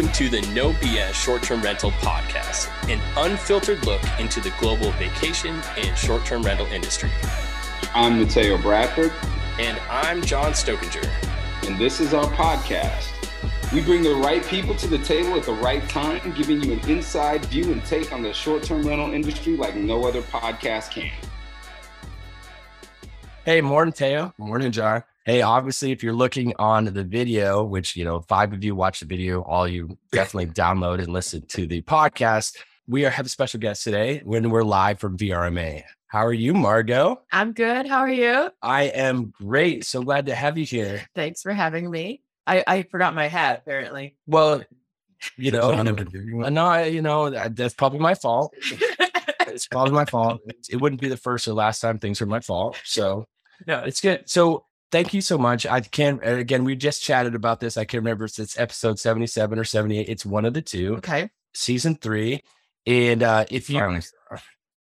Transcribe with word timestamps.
Welcome 0.00 0.16
to 0.16 0.30
the 0.30 0.54
No 0.54 0.72
BS 0.72 1.12
Short 1.12 1.42
Term 1.42 1.60
Rental 1.60 1.90
Podcast, 1.90 2.70
an 2.88 2.98
unfiltered 3.18 3.84
look 3.84 4.00
into 4.18 4.40
the 4.40 4.48
global 4.58 4.92
vacation 4.92 5.60
and 5.76 5.98
short 5.98 6.24
term 6.24 6.42
rental 6.42 6.64
industry. 6.68 7.10
I'm 7.92 8.18
Mateo 8.18 8.56
Bradford. 8.56 9.12
And 9.58 9.78
I'm 9.90 10.22
John 10.22 10.52
Stokinger. 10.52 11.06
And 11.68 11.78
this 11.78 12.00
is 12.00 12.14
our 12.14 12.24
podcast. 12.32 13.12
We 13.74 13.82
bring 13.82 14.00
the 14.00 14.14
right 14.14 14.42
people 14.42 14.74
to 14.76 14.86
the 14.86 14.96
table 14.96 15.34
at 15.34 15.42
the 15.42 15.52
right 15.52 15.86
time, 15.90 16.32
giving 16.32 16.62
you 16.62 16.72
an 16.72 16.88
inside 16.88 17.44
view 17.44 17.70
and 17.70 17.84
take 17.84 18.10
on 18.10 18.22
the 18.22 18.32
short 18.32 18.62
term 18.62 18.82
rental 18.82 19.12
industry 19.12 19.54
like 19.54 19.74
no 19.74 20.06
other 20.06 20.22
podcast 20.22 20.92
can. 20.92 21.12
Hey, 23.44 23.60
morning, 23.60 23.92
Teo. 23.92 24.32
Morning, 24.38 24.72
John. 24.72 25.02
Hey, 25.26 25.42
obviously, 25.42 25.92
if 25.92 26.02
you're 26.02 26.14
looking 26.14 26.54
on 26.58 26.86
the 26.86 27.04
video, 27.04 27.62
which, 27.62 27.94
you 27.94 28.06
know, 28.06 28.20
five 28.22 28.54
of 28.54 28.64
you 28.64 28.74
watch 28.74 29.00
the 29.00 29.06
video, 29.06 29.42
all 29.42 29.68
you 29.68 29.98
definitely 30.12 30.46
download 30.54 30.98
and 30.98 31.08
listen 31.08 31.42
to 31.48 31.66
the 31.66 31.82
podcast. 31.82 32.56
We 32.88 33.04
are, 33.04 33.10
have 33.10 33.26
a 33.26 33.28
special 33.28 33.60
guest 33.60 33.84
today 33.84 34.22
when 34.24 34.48
we're 34.48 34.62
live 34.62 34.98
from 34.98 35.18
VRMA. 35.18 35.82
How 36.06 36.24
are 36.24 36.32
you, 36.32 36.54
Margot? 36.54 37.20
I'm 37.30 37.52
good. 37.52 37.86
How 37.86 37.98
are 37.98 38.10
you? 38.10 38.48
I 38.62 38.84
am 38.84 39.34
great. 39.38 39.84
So 39.84 40.02
glad 40.02 40.24
to 40.26 40.34
have 40.34 40.56
you 40.56 40.64
here. 40.64 41.02
Thanks 41.14 41.42
for 41.42 41.52
having 41.52 41.90
me. 41.90 42.22
I, 42.46 42.64
I 42.66 42.82
forgot 42.84 43.14
my 43.14 43.28
hat, 43.28 43.58
apparently. 43.58 44.16
Well, 44.26 44.64
you 45.36 45.50
know, 45.50 45.82
no, 45.82 46.64
I, 46.64 46.84
you 46.86 47.02
know, 47.02 47.28
that's 47.28 47.74
probably 47.74 47.98
my 47.98 48.14
fault. 48.14 48.54
it's 48.56 49.66
probably 49.66 49.92
my 49.92 50.06
fault. 50.06 50.40
It 50.70 50.80
wouldn't 50.80 51.02
be 51.02 51.08
the 51.08 51.18
first 51.18 51.46
or 51.46 51.52
last 51.52 51.80
time 51.80 51.98
things 51.98 52.22
are 52.22 52.26
my 52.26 52.40
fault. 52.40 52.80
So, 52.84 53.26
no, 53.66 53.80
it's 53.80 54.00
good. 54.00 54.30
So, 54.30 54.64
thank 54.90 55.14
you 55.14 55.20
so 55.20 55.38
much. 55.38 55.66
I 55.66 55.80
can't, 55.80 56.20
again, 56.22 56.64
we 56.64 56.76
just 56.76 57.02
chatted 57.02 57.34
about 57.34 57.60
this. 57.60 57.76
I 57.76 57.84
can't 57.84 58.00
remember 58.02 58.24
if 58.24 58.38
it's 58.38 58.58
episode 58.58 58.98
77 58.98 59.58
or 59.58 59.64
78. 59.64 60.08
It's 60.08 60.26
one 60.26 60.44
of 60.44 60.54
the 60.54 60.62
two. 60.62 60.96
Okay. 60.96 61.30
Season 61.54 61.94
three. 61.96 62.42
And 62.86 63.22
uh 63.22 63.44
if 63.50 63.68
you 63.68 63.78
Finally, 63.78 64.02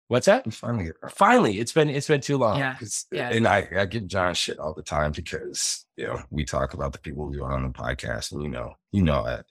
what's 0.08 0.26
that? 0.26 0.52
finally, 0.54 0.92
Finally, 1.12 1.60
it's 1.60 1.72
been 1.72 1.90
it's 1.90 2.08
been 2.08 2.22
too 2.22 2.38
long. 2.38 2.58
Yeah. 2.58 2.76
'Cause- 2.76 3.06
Yeah. 3.12 3.30
And 3.30 3.48
I, 3.48 3.68
I 3.78 3.86
get 3.86 4.08
John 4.08 4.34
shit 4.34 4.58
all 4.60 4.74
the 4.74 4.82
time 4.82 5.12
because 5.12 5.86
you 5.96 6.08
know 6.08 6.22
we 6.32 6.44
talk 6.44 6.74
about 6.74 6.92
the 6.94 7.00
people 7.00 7.30
we 7.30 7.40
are 7.40 7.52
on 7.54 7.64
the 7.64 7.70
podcast, 7.70 8.32
and 8.32 8.42
you 8.42 8.50
know, 8.50 8.74
you 8.92 9.04
know 9.04 9.24
that. 9.26 9.46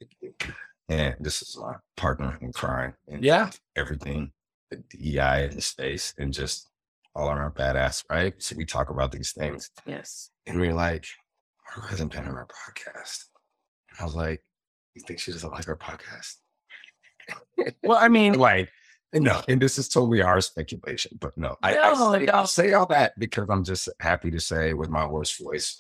And 0.89 1.15
this 1.21 1.41
is 1.43 1.57
my 1.61 1.75
partner 1.97 2.37
in 2.41 2.53
crime 2.53 2.95
and 3.09 3.23
Yeah. 3.25 3.51
everything, 3.77 4.33
the 4.71 4.79
DEI 4.91 5.45
in 5.51 5.55
the 5.57 5.63
space, 5.63 6.13
and 6.19 6.33
just 6.33 6.69
all 7.15 7.31
around 7.31 7.55
badass, 7.55 8.03
right? 8.11 8.35
So 8.43 8.57
we 8.57 8.65
talk 8.65 8.91
about 8.91 9.13
these 9.13 9.33
things, 9.33 9.71
Yes. 9.87 10.31
And 10.47 10.61
we're 10.61 10.75
like, 10.75 11.07
"Who 11.75 11.81
hasn't 11.83 12.13
been 12.13 12.25
on 12.27 12.37
our 12.37 12.47
podcast?" 12.47 13.25
And 13.91 14.01
I 14.01 14.05
was 14.05 14.15
like, 14.15 14.43
"You 14.95 15.03
think 15.07 15.21
she 15.21 15.33
doesn't 15.33 15.51
like 15.53 15.69
our 15.69 15.77
podcast?" 15.77 16.37
Well, 17.83 17.99
I 17.99 18.09
mean, 18.09 18.35
like 18.39 18.69
no 19.15 19.43
and 19.47 19.61
this 19.61 19.77
is 19.77 19.91
totally 19.91 20.23
our 20.23 20.41
speculation 20.41 21.19
but 21.21 21.37
no 21.37 21.55
I, 21.63 21.77
I, 21.77 21.93
No, 21.93 22.13
say, 22.13 22.25
no. 22.25 22.33
I 22.33 22.45
say 22.47 22.73
all 22.73 22.87
that 22.87 23.13
because 23.19 23.47
i'm 23.51 23.63
just 23.63 23.91
happy 24.01 24.31
to 24.31 24.41
say 24.41 24.73
with 24.73 24.89
my 24.89 25.05
worst 25.05 25.39
voice 25.39 25.79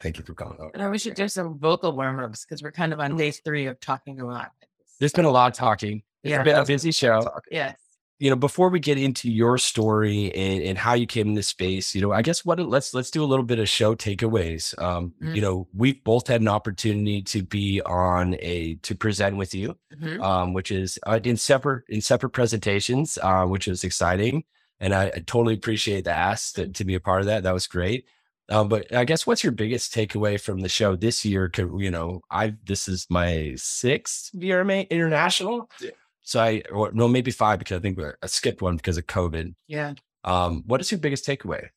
thank 0.00 0.18
you 0.18 0.24
for 0.24 0.34
coming 0.34 0.58
over 0.60 0.70
And 0.74 0.90
we 0.90 0.98
should 0.98 1.14
do 1.14 1.26
some 1.26 1.58
vocal 1.58 1.96
warm 1.96 2.20
ups 2.20 2.44
because 2.44 2.62
we're 2.62 2.70
kind 2.70 2.92
of 2.92 3.00
on 3.00 3.16
day 3.16 3.30
three 3.30 3.64
of 3.64 3.80
talking 3.80 4.20
a 4.20 4.26
lot. 4.26 4.52
there's 5.00 5.12
been 5.14 5.24
a 5.24 5.30
lot 5.30 5.52
of 5.52 5.56
talking. 5.56 6.02
It's 6.22 6.32
Yeah. 6.32 6.42
been 6.42 6.56
a 6.56 6.66
busy 6.66 6.92
show. 6.92 7.22
Talk. 7.22 7.44
Yes. 7.50 7.78
You 8.20 8.30
know, 8.30 8.36
before 8.36 8.68
we 8.68 8.78
get 8.78 8.96
into 8.96 9.28
your 9.28 9.58
story 9.58 10.32
and, 10.34 10.62
and 10.62 10.78
how 10.78 10.94
you 10.94 11.04
came 11.04 11.30
into 11.30 11.42
space, 11.42 11.96
you 11.96 12.00
know, 12.00 12.12
I 12.12 12.22
guess 12.22 12.44
what 12.44 12.60
let's 12.60 12.94
let's 12.94 13.10
do 13.10 13.24
a 13.24 13.26
little 13.26 13.44
bit 13.44 13.58
of 13.58 13.68
show 13.68 13.96
takeaways. 13.96 14.80
Um, 14.80 15.12
Mm. 15.20 15.34
you 15.34 15.42
know, 15.42 15.66
we've 15.74 16.02
both 16.04 16.28
had 16.28 16.40
an 16.40 16.46
opportunity 16.48 17.22
to 17.22 17.42
be 17.42 17.80
on 17.82 18.36
a 18.38 18.76
to 18.82 18.94
present 18.94 19.36
with 19.36 19.52
you. 19.52 19.76
Mhm. 20.00 20.22
um, 20.22 20.52
which 20.54 20.70
is 20.70 20.98
uh, 21.06 21.18
in 21.24 21.36
separate 21.36 21.84
in 21.88 22.00
separate 22.00 22.30
presentations, 22.30 23.18
uh, 23.22 23.44
which 23.46 23.66
is 23.66 23.82
exciting, 23.84 24.44
and 24.80 24.94
I, 24.94 25.06
I 25.06 25.18
totally 25.26 25.54
appreciate 25.54 26.04
the 26.04 26.12
ask 26.12 26.54
to, 26.54 26.68
to 26.68 26.84
be 26.84 26.94
a 26.94 27.00
part 27.00 27.20
of 27.20 27.26
that. 27.26 27.42
That 27.42 27.52
was 27.54 27.66
great. 27.66 28.04
Um, 28.48 28.68
but 28.68 28.92
I 28.94 29.04
guess 29.04 29.26
what's 29.26 29.42
your 29.42 29.52
biggest 29.52 29.92
takeaway 29.94 30.38
from 30.40 30.60
the 30.60 30.68
show 30.68 30.94
this 30.96 31.24
year? 31.24 31.48
'Cause, 31.48 31.70
You 31.78 31.90
know, 31.90 32.20
I 32.30 32.54
this 32.64 32.86
is 32.88 33.06
my 33.10 33.54
sixth 33.56 34.30
VRMA 34.34 34.88
International, 34.90 35.68
Yeah. 35.80 35.90
So 36.24 36.40
I 36.40 36.62
or 36.72 36.90
no 36.92 37.06
maybe 37.06 37.30
five 37.30 37.58
because 37.60 37.78
I 37.78 37.80
think 37.80 37.96
we're 37.96 38.16
I 38.22 38.26
skipped 38.26 38.60
one 38.62 38.76
because 38.76 38.96
of 38.98 39.06
COVID. 39.06 39.54
Yeah. 39.68 39.94
Um, 40.24 40.64
what 40.66 40.80
is 40.80 40.90
your 40.90 40.98
biggest 40.98 41.24
takeaway? 41.26 41.68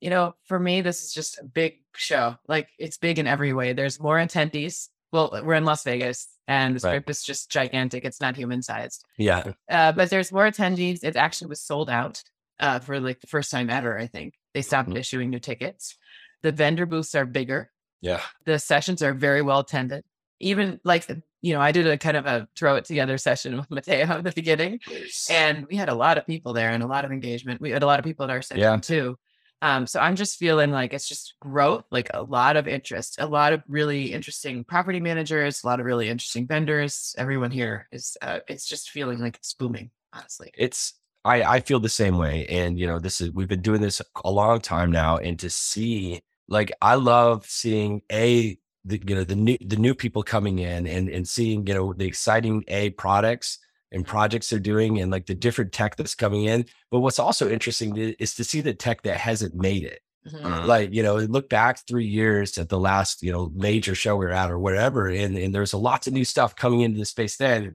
You 0.00 0.10
know, 0.10 0.34
for 0.44 0.58
me, 0.60 0.80
this 0.82 1.02
is 1.02 1.12
just 1.12 1.38
a 1.38 1.44
big 1.44 1.78
show. 1.96 2.36
Like 2.46 2.68
it's 2.78 2.98
big 2.98 3.18
in 3.18 3.26
every 3.26 3.52
way. 3.52 3.72
There's 3.72 3.98
more 4.00 4.18
attendees. 4.18 4.88
Well, 5.12 5.30
we're 5.44 5.54
in 5.54 5.64
Las 5.64 5.84
Vegas 5.84 6.28
and 6.48 6.76
the 6.76 6.80
Right. 6.86 6.90
strip 6.92 7.08
is 7.10 7.22
just 7.22 7.50
gigantic. 7.50 8.04
It's 8.04 8.20
not 8.20 8.36
human 8.36 8.62
sized. 8.62 9.04
Yeah, 9.16 9.52
Uh, 9.70 9.92
but 9.92 10.10
there's 10.10 10.32
more 10.32 10.46
attendees. 10.50 11.02
It 11.04 11.16
actually 11.16 11.48
was 11.48 11.60
sold 11.62 11.88
out 11.88 12.22
uh, 12.60 12.78
for 12.80 13.00
like 13.00 13.20
the 13.20 13.26
first 13.26 13.50
time 13.50 13.70
ever, 13.70 13.98
I 13.98 14.06
think. 14.06 14.34
They 14.54 14.62
stopped 14.62 14.88
Mhm. 14.90 14.98
issuing 14.98 15.30
new 15.30 15.38
tickets. 15.40 15.96
The 16.42 16.52
vendor 16.52 16.86
booths 16.86 17.14
are 17.14 17.24
bigger. 17.26 17.70
yeah, 18.00 18.20
the 18.44 18.58
sessions 18.58 19.02
are 19.02 19.14
very 19.14 19.40
well 19.40 19.60
attended. 19.60 20.04
Even 20.40 20.78
like, 20.84 21.06
the- 21.06 21.22
you 21.44 21.54
know, 21.54 21.60
I 21.60 21.72
did 21.72 21.86
a 21.86 21.98
kind 21.98 22.16
of 22.16 22.26
a 22.26 22.48
throw 22.56 22.76
it 22.76 22.84
together 22.86 23.18
session 23.18 23.56
with 23.58 23.70
Mateo 23.70 24.06
at 24.06 24.24
the 24.24 24.32
beginning, 24.32 24.80
and 25.28 25.66
we 25.68 25.76
had 25.76 25.88
a 25.88 25.94
lot 25.94 26.18
of 26.18 26.26
people 26.26 26.52
there 26.52 26.70
and 26.70 26.82
a 26.82 26.86
lot 26.86 27.04
of 27.04 27.12
engagement. 27.12 27.60
We 27.60 27.70
had 27.70 27.82
a 27.82 27.86
lot 27.86 27.98
of 27.98 28.04
people 28.04 28.24
at 28.24 28.30
our 28.30 28.42
session 28.42 28.60
Yeah. 28.60 28.80
too. 28.80 29.18
Um, 29.62 29.86
so 29.86 30.00
I'm 30.00 30.16
just 30.16 30.38
feeling 30.38 30.70
like 30.72 30.92
it's 30.92 31.08
just 31.08 31.34
growth, 31.40 31.84
like 31.90 32.10
a 32.12 32.22
lot 32.22 32.56
of 32.56 32.68
interest, 32.68 33.16
a 33.18 33.26
lot 33.26 33.52
of 33.54 33.62
really 33.68 34.12
interesting 34.12 34.64
property 34.64 35.00
managers, 35.00 35.62
a 35.64 35.66
lot 35.66 35.80
of 35.80 35.86
really 35.86 36.08
interesting 36.10 36.46
vendors. 36.46 37.14
Everyone 37.16 37.50
here 37.50 37.88
is, 37.92 38.16
uh, 38.20 38.40
it's 38.48 38.66
just 38.66 38.90
feeling 38.90 39.20
like 39.20 39.36
it's 39.36 39.54
booming, 39.54 39.90
honestly. 40.12 40.54
it's 40.54 40.94
I 41.24 41.42
I 41.42 41.60
feel 41.60 41.80
the 41.80 41.88
same 41.88 42.18
way, 42.18 42.46
and 42.48 42.78
you 42.78 42.86
know, 42.86 42.98
this 42.98 43.20
is 43.20 43.30
we've 43.32 43.48
been 43.48 43.62
doing 43.62 43.80
this 43.80 44.02
a 44.24 44.30
long 44.30 44.60
time 44.60 44.90
now, 44.90 45.16
and 45.18 45.38
to 45.40 45.50
see 45.50 46.22
like 46.48 46.72
I 46.82 46.96
love 46.96 47.46
seeing 47.46 48.02
a 48.12 48.58
the 48.84 49.00
you 49.06 49.14
know 49.14 49.24
the 49.24 49.36
new 49.36 49.56
the 49.60 49.76
new 49.76 49.94
people 49.94 50.22
coming 50.22 50.58
in 50.58 50.86
and 50.86 51.08
and 51.08 51.26
seeing 51.28 51.66
you 51.66 51.74
know 51.74 51.92
the 51.92 52.06
exciting 52.06 52.64
a 52.68 52.90
products 52.90 53.58
and 53.92 54.06
projects 54.06 54.50
they're 54.50 54.58
doing 54.58 54.98
and 55.00 55.10
like 55.12 55.26
the 55.26 55.34
different 55.34 55.72
tech 55.72 55.96
that's 55.96 56.14
coming 56.14 56.44
in. 56.44 56.64
But 56.90 57.00
what's 57.00 57.18
also 57.20 57.48
interesting 57.48 57.96
is 57.96 58.34
to 58.34 58.44
see 58.44 58.60
the 58.60 58.74
tech 58.74 59.02
that 59.02 59.18
hasn't 59.18 59.54
made 59.54 59.84
it. 59.84 60.00
Mhm. 60.26 60.40
Mhm. 60.42 60.66
Like 60.66 60.92
you 60.92 61.02
know, 61.02 61.16
look 61.16 61.48
back 61.48 61.78
three 61.86 62.06
years 62.06 62.58
at 62.58 62.68
the 62.68 62.78
last 62.78 63.22
you 63.22 63.30
know 63.32 63.50
major 63.54 63.94
show 63.94 64.16
we 64.16 64.26
were 64.26 64.32
at 64.32 64.50
or 64.50 64.58
whatever, 64.58 65.08
and 65.08 65.36
and 65.38 65.54
there's 65.54 65.72
a 65.74 65.78
lots 65.78 66.06
of 66.06 66.12
new 66.12 66.24
stuff 66.24 66.56
coming 66.56 66.80
into 66.80 66.98
the 66.98 67.04
space 67.04 67.36
then 67.36 67.74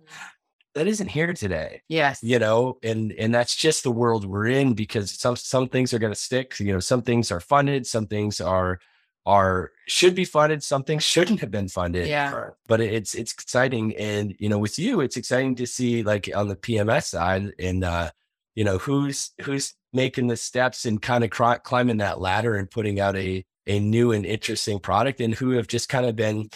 that 0.75 0.87
isn't 0.87 1.07
here 1.07 1.33
today 1.33 1.81
Yes. 1.89 2.19
you 2.21 2.37
know 2.39 2.77
and 2.83 3.11
and 3.13 3.33
that's 3.33 3.55
just 3.55 3.83
the 3.83 3.91
world 3.91 4.25
we're 4.25 4.45
in 4.47 4.73
because 4.73 5.11
some 5.19 5.35
some 5.35 5.67
things 5.67 5.93
are 5.93 5.99
going 5.99 6.13
to 6.13 6.19
stick 6.19 6.59
you 6.59 6.71
know 6.71 6.79
some 6.79 7.01
things 7.01 7.31
are 7.31 7.39
funded 7.39 7.87
some 7.87 8.05
things 8.07 8.39
are 8.39 8.79
are 9.25 9.71
should 9.87 10.15
be 10.15 10.25
funded 10.25 10.63
some 10.63 10.83
things 10.83 11.03
shouldn't 11.03 11.39
have 11.39 11.51
been 11.51 11.67
funded 11.67 12.07
Yeah. 12.07 12.49
but 12.67 12.79
it's 12.81 13.13
it's 13.15 13.33
exciting 13.33 13.95
and 13.97 14.33
you 14.39 14.49
know 14.49 14.57
with 14.57 14.79
you 14.79 15.01
it's 15.01 15.17
exciting 15.17 15.55
to 15.55 15.67
see 15.67 16.03
like 16.03 16.29
on 16.35 16.47
the 16.47 16.55
pms 16.55 17.03
side 17.05 17.51
and 17.59 17.83
uh 17.83 18.09
you 18.55 18.63
know 18.63 18.77
who's 18.77 19.31
who's 19.41 19.73
making 19.93 20.27
the 20.27 20.37
steps 20.37 20.85
and 20.85 21.01
kind 21.01 21.23
of 21.23 21.29
cri- 21.29 21.59
climbing 21.63 21.97
that 21.97 22.19
ladder 22.21 22.55
and 22.55 22.71
putting 22.71 22.99
out 22.99 23.15
a 23.15 23.45
a 23.67 23.79
new 23.79 24.11
and 24.13 24.25
interesting 24.25 24.79
product 24.79 25.19
and 25.21 25.35
who 25.35 25.51
have 25.51 25.67
just 25.67 25.89
kind 25.89 26.05
of 26.05 26.15
been 26.15 26.49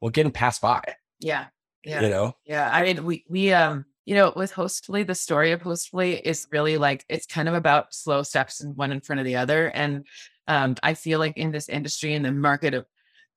well 0.00 0.10
getting 0.10 0.32
passed 0.32 0.60
by 0.60 0.82
Yeah. 1.18 1.46
Yeah. 1.82 2.02
you 2.02 2.10
know 2.10 2.36
Yeah, 2.44 2.68
I 2.72 2.82
mean, 2.82 3.04
we 3.04 3.24
we 3.28 3.52
um, 3.52 3.84
you 4.04 4.14
know, 4.14 4.32
with 4.36 4.52
Hostfully, 4.52 5.04
the 5.04 5.16
story 5.16 5.50
of 5.50 5.62
Hostfully 5.62 6.20
is 6.22 6.46
really 6.52 6.78
like 6.78 7.04
it's 7.08 7.26
kind 7.26 7.48
of 7.48 7.54
about 7.54 7.92
slow 7.92 8.22
steps 8.22 8.60
and 8.60 8.76
one 8.76 8.92
in 8.92 9.00
front 9.00 9.18
of 9.18 9.24
the 9.26 9.34
other. 9.34 9.66
And 9.66 10.06
um, 10.48 10.76
I 10.82 10.94
feel 10.94 11.18
like 11.18 11.36
in 11.36 11.50
this 11.50 11.68
industry, 11.68 12.14
in 12.14 12.22
the 12.22 12.32
market 12.32 12.74
of 12.74 12.86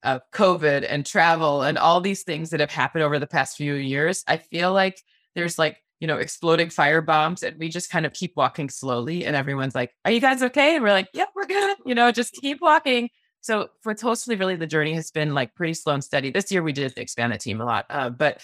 of 0.03 0.21
COVID 0.33 0.85
and 0.87 1.05
travel 1.05 1.61
and 1.61 1.77
all 1.77 1.99
these 1.99 2.23
things 2.23 2.51
that 2.51 2.61
have 2.61 2.71
happened 2.71 3.03
over 3.03 3.19
the 3.19 3.27
past 3.27 3.57
few 3.57 3.73
years, 3.73 4.23
I 4.27 4.37
feel 4.37 4.71
like 4.71 5.01
there's 5.35 5.59
like 5.59 5.83
you 5.99 6.07
know 6.07 6.17
exploding 6.17 6.69
fire 6.69 7.01
bombs, 7.01 7.43
and 7.43 7.57
we 7.57 7.69
just 7.69 7.89
kind 7.89 8.05
of 8.05 8.13
keep 8.13 8.33
walking 8.35 8.69
slowly, 8.69 9.25
and 9.25 9.35
everyone's 9.35 9.75
like, 9.75 9.93
"Are 10.05 10.11
you 10.11 10.21
guys 10.21 10.43
okay?" 10.43 10.75
And 10.75 10.83
we're 10.83 10.91
like, 10.91 11.09
"Yep, 11.13 11.29
we're 11.35 11.45
good." 11.45 11.77
You 11.85 11.95
know, 11.95 12.11
just 12.11 12.33
keep 12.33 12.61
walking. 12.61 13.09
So 13.41 13.69
for 13.81 13.93
Hostfully, 13.93 14.37
really, 14.37 14.55
the 14.55 14.67
journey 14.67 14.93
has 14.93 15.11
been 15.11 15.33
like 15.33 15.55
pretty 15.55 15.73
slow 15.73 15.93
and 15.93 16.03
steady. 16.03 16.29
This 16.29 16.51
year, 16.51 16.61
we 16.61 16.73
did 16.73 16.97
expand 16.97 17.33
the 17.33 17.37
team 17.37 17.61
a 17.61 17.65
lot, 17.65 17.85
uh, 17.89 18.09
but 18.09 18.41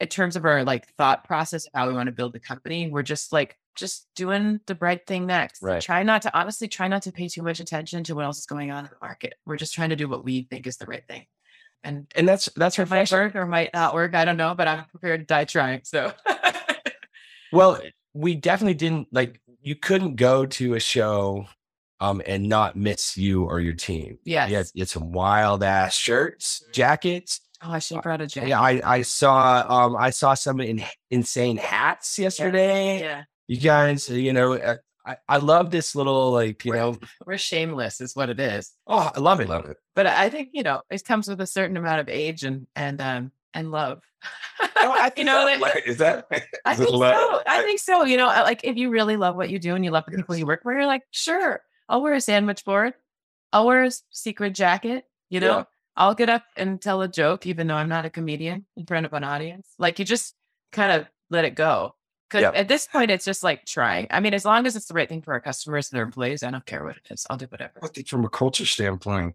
in 0.00 0.08
terms 0.08 0.36
of 0.36 0.44
our 0.44 0.64
like 0.64 0.88
thought 0.96 1.24
process 1.24 1.66
how 1.74 1.88
we 1.88 1.94
want 1.94 2.06
to 2.06 2.12
build 2.12 2.32
the 2.32 2.40
company, 2.40 2.90
we're 2.90 3.02
just 3.02 3.32
like 3.32 3.56
just 3.78 4.06
doing 4.14 4.60
the 4.66 4.74
right 4.80 5.04
thing 5.06 5.26
next. 5.26 5.62
Right. 5.62 5.80
Try 5.80 6.02
not 6.02 6.22
to 6.22 6.38
honestly 6.38 6.68
try 6.68 6.88
not 6.88 7.02
to 7.02 7.12
pay 7.12 7.28
too 7.28 7.42
much 7.42 7.60
attention 7.60 8.04
to 8.04 8.14
what 8.14 8.24
else 8.24 8.38
is 8.38 8.46
going 8.46 8.70
on 8.70 8.84
in 8.84 8.90
the 8.90 8.96
market. 9.00 9.34
We're 9.46 9.56
just 9.56 9.72
trying 9.74 9.90
to 9.90 9.96
do 9.96 10.08
what 10.08 10.24
we 10.24 10.42
think 10.42 10.66
is 10.66 10.76
the 10.76 10.86
right 10.86 11.06
thing. 11.06 11.26
And 11.84 12.06
and 12.16 12.28
that's 12.28 12.46
that's 12.56 12.78
it 12.78 12.90
might 12.90 13.10
work 13.12 13.36
or 13.36 13.46
might 13.46 13.70
not 13.72 13.94
work. 13.94 14.14
I 14.14 14.24
don't 14.24 14.36
know, 14.36 14.54
but 14.54 14.66
I'm 14.66 14.84
prepared 14.86 15.20
to 15.20 15.26
die 15.26 15.44
trying. 15.44 15.82
So 15.84 16.12
Well, 17.52 17.80
we 18.14 18.34
definitely 18.34 18.74
didn't 18.74 19.08
like 19.12 19.40
you 19.62 19.74
couldn't 19.74 20.16
go 20.16 20.44
to 20.46 20.74
a 20.74 20.80
show 20.80 21.46
um 22.00 22.20
and 22.26 22.48
not 22.48 22.76
miss 22.76 23.16
you 23.16 23.44
or 23.44 23.60
your 23.60 23.74
team. 23.74 24.18
yes. 24.24 24.50
Yeah, 24.74 24.82
it's 24.82 24.92
some 24.92 25.12
wild 25.12 25.62
ass 25.62 25.94
shirts, 25.94 26.62
jackets. 26.72 27.40
Oh, 27.62 27.72
I 27.72 27.78
should 27.80 27.96
have 27.96 28.04
brought 28.04 28.20
a 28.20 28.26
jacket. 28.26 28.50
Yeah, 28.50 28.60
I 28.60 28.80
I 28.84 29.02
saw 29.02 29.64
um 29.68 29.96
I 29.96 30.10
saw 30.10 30.34
some 30.34 30.60
in, 30.60 30.82
insane 31.10 31.56
hats 31.56 32.18
yesterday. 32.18 33.00
Yeah. 33.00 33.22
You 33.48 33.56
guys, 33.58 34.08
you 34.08 34.32
know, 34.32 34.52
uh, 34.54 34.76
I 35.06 35.16
I 35.28 35.36
love 35.38 35.70
this 35.70 35.94
little 35.94 36.30
like 36.32 36.64
you 36.64 36.72
Right. 36.72 36.78
know. 36.80 36.98
We're 37.26 37.38
shameless 37.38 38.00
is 38.00 38.14
what 38.14 38.28
it 38.28 38.38
is. 38.38 38.72
Oh, 38.86 39.10
I 39.14 39.18
love 39.20 39.40
it. 39.40 39.48
Love 39.48 39.64
it. 39.66 39.76
But 39.96 40.06
I 40.06 40.28
think, 40.30 40.50
you 40.52 40.62
know, 40.62 40.82
it 40.90 41.04
comes 41.04 41.28
with 41.28 41.40
a 41.40 41.46
certain 41.46 41.76
amount 41.76 42.00
of 42.00 42.08
age 42.08 42.44
and 42.44 42.66
and 42.76 43.00
um 43.00 43.32
and 43.54 43.70
love. 43.70 44.02
No, 44.60 44.92
I 44.92 45.10
you 45.16 45.24
know, 45.24 45.46
that- 45.46 45.60
like, 45.60 45.74
Like, 45.76 45.86
is 45.88 45.96
that? 45.98 46.26
I 46.64 46.74
think 46.74 46.90
love? 46.90 47.14
so. 47.14 47.42
I 47.46 47.62
think 47.62 47.80
so. 47.80 48.04
You 48.04 48.16
know, 48.18 48.26
like 48.26 48.60
if 48.64 48.76
you 48.76 48.90
really 48.90 49.16
love 49.16 49.34
what 49.34 49.48
you 49.50 49.58
do 49.58 49.74
and 49.74 49.84
you 49.84 49.90
love 49.90 50.04
the 50.06 50.16
people 50.16 50.36
you 50.36 50.46
work 50.46 50.62
for, 50.62 50.72
you're 50.72 50.86
like, 50.86 51.02
sure, 51.10 51.62
I'll 51.88 52.02
wear 52.02 52.14
a 52.14 52.20
sandwich 52.20 52.64
board. 52.64 52.92
I'll 53.52 53.66
wear 53.66 53.84
a 53.84 53.90
secret 54.10 54.54
jacket. 54.54 55.04
You 55.30 55.40
know, 55.40 55.56
Yeah. 55.58 55.64
I'll 55.96 56.14
get 56.14 56.28
up 56.28 56.44
and 56.56 56.80
tell 56.80 57.00
a 57.02 57.08
joke, 57.08 57.46
even 57.46 57.66
though 57.66 57.74
I'm 57.74 57.88
not 57.88 58.04
a 58.04 58.10
comedian 58.10 58.66
in 58.76 58.84
front 58.86 59.06
of 59.06 59.12
an 59.14 59.24
audience. 59.24 59.68
Like 59.78 59.98
you 59.98 60.04
just 60.04 60.34
kind 60.70 60.92
of 60.92 61.06
let 61.30 61.44
it 61.46 61.54
go. 61.54 61.94
Because 62.28 62.42
Yep. 62.42 62.54
at 62.56 62.68
this 62.68 62.86
point, 62.86 63.10
it's 63.10 63.24
just 63.24 63.42
like 63.42 63.64
trying. 63.64 64.06
I 64.10 64.20
mean, 64.20 64.34
as 64.34 64.44
long 64.44 64.66
as 64.66 64.76
it's 64.76 64.86
the 64.86 64.94
right 64.94 65.08
thing 65.08 65.22
for 65.22 65.32
our 65.32 65.40
customers 65.40 65.90
and 65.90 65.96
their 65.96 66.04
employees, 66.04 66.42
I 66.42 66.50
don't 66.50 66.66
care 66.66 66.84
what 66.84 66.96
it 66.96 67.06
is. 67.10 67.26
I'll 67.30 67.36
do 67.38 67.46
whatever. 67.46 67.80
I 67.82 67.88
think 67.88 68.08
from 68.08 68.24
a 68.24 68.28
culture 68.28 68.66
standpoint, 68.66 69.34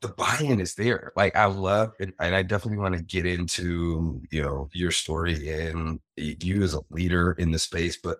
the 0.00 0.08
buy-in 0.08 0.60
is 0.60 0.74
there. 0.76 1.12
Like 1.16 1.34
I 1.34 1.46
love 1.46 1.92
it, 1.98 2.14
and 2.20 2.34
I 2.34 2.42
definitely 2.42 2.78
want 2.78 2.94
to 2.96 3.02
get 3.02 3.26
into 3.26 4.22
you 4.30 4.42
know 4.42 4.68
your 4.72 4.92
story 4.92 5.50
and 5.50 5.98
you 6.16 6.62
as 6.62 6.74
a 6.74 6.80
leader 6.90 7.32
in 7.32 7.50
the 7.50 7.58
space. 7.58 7.96
But 7.96 8.18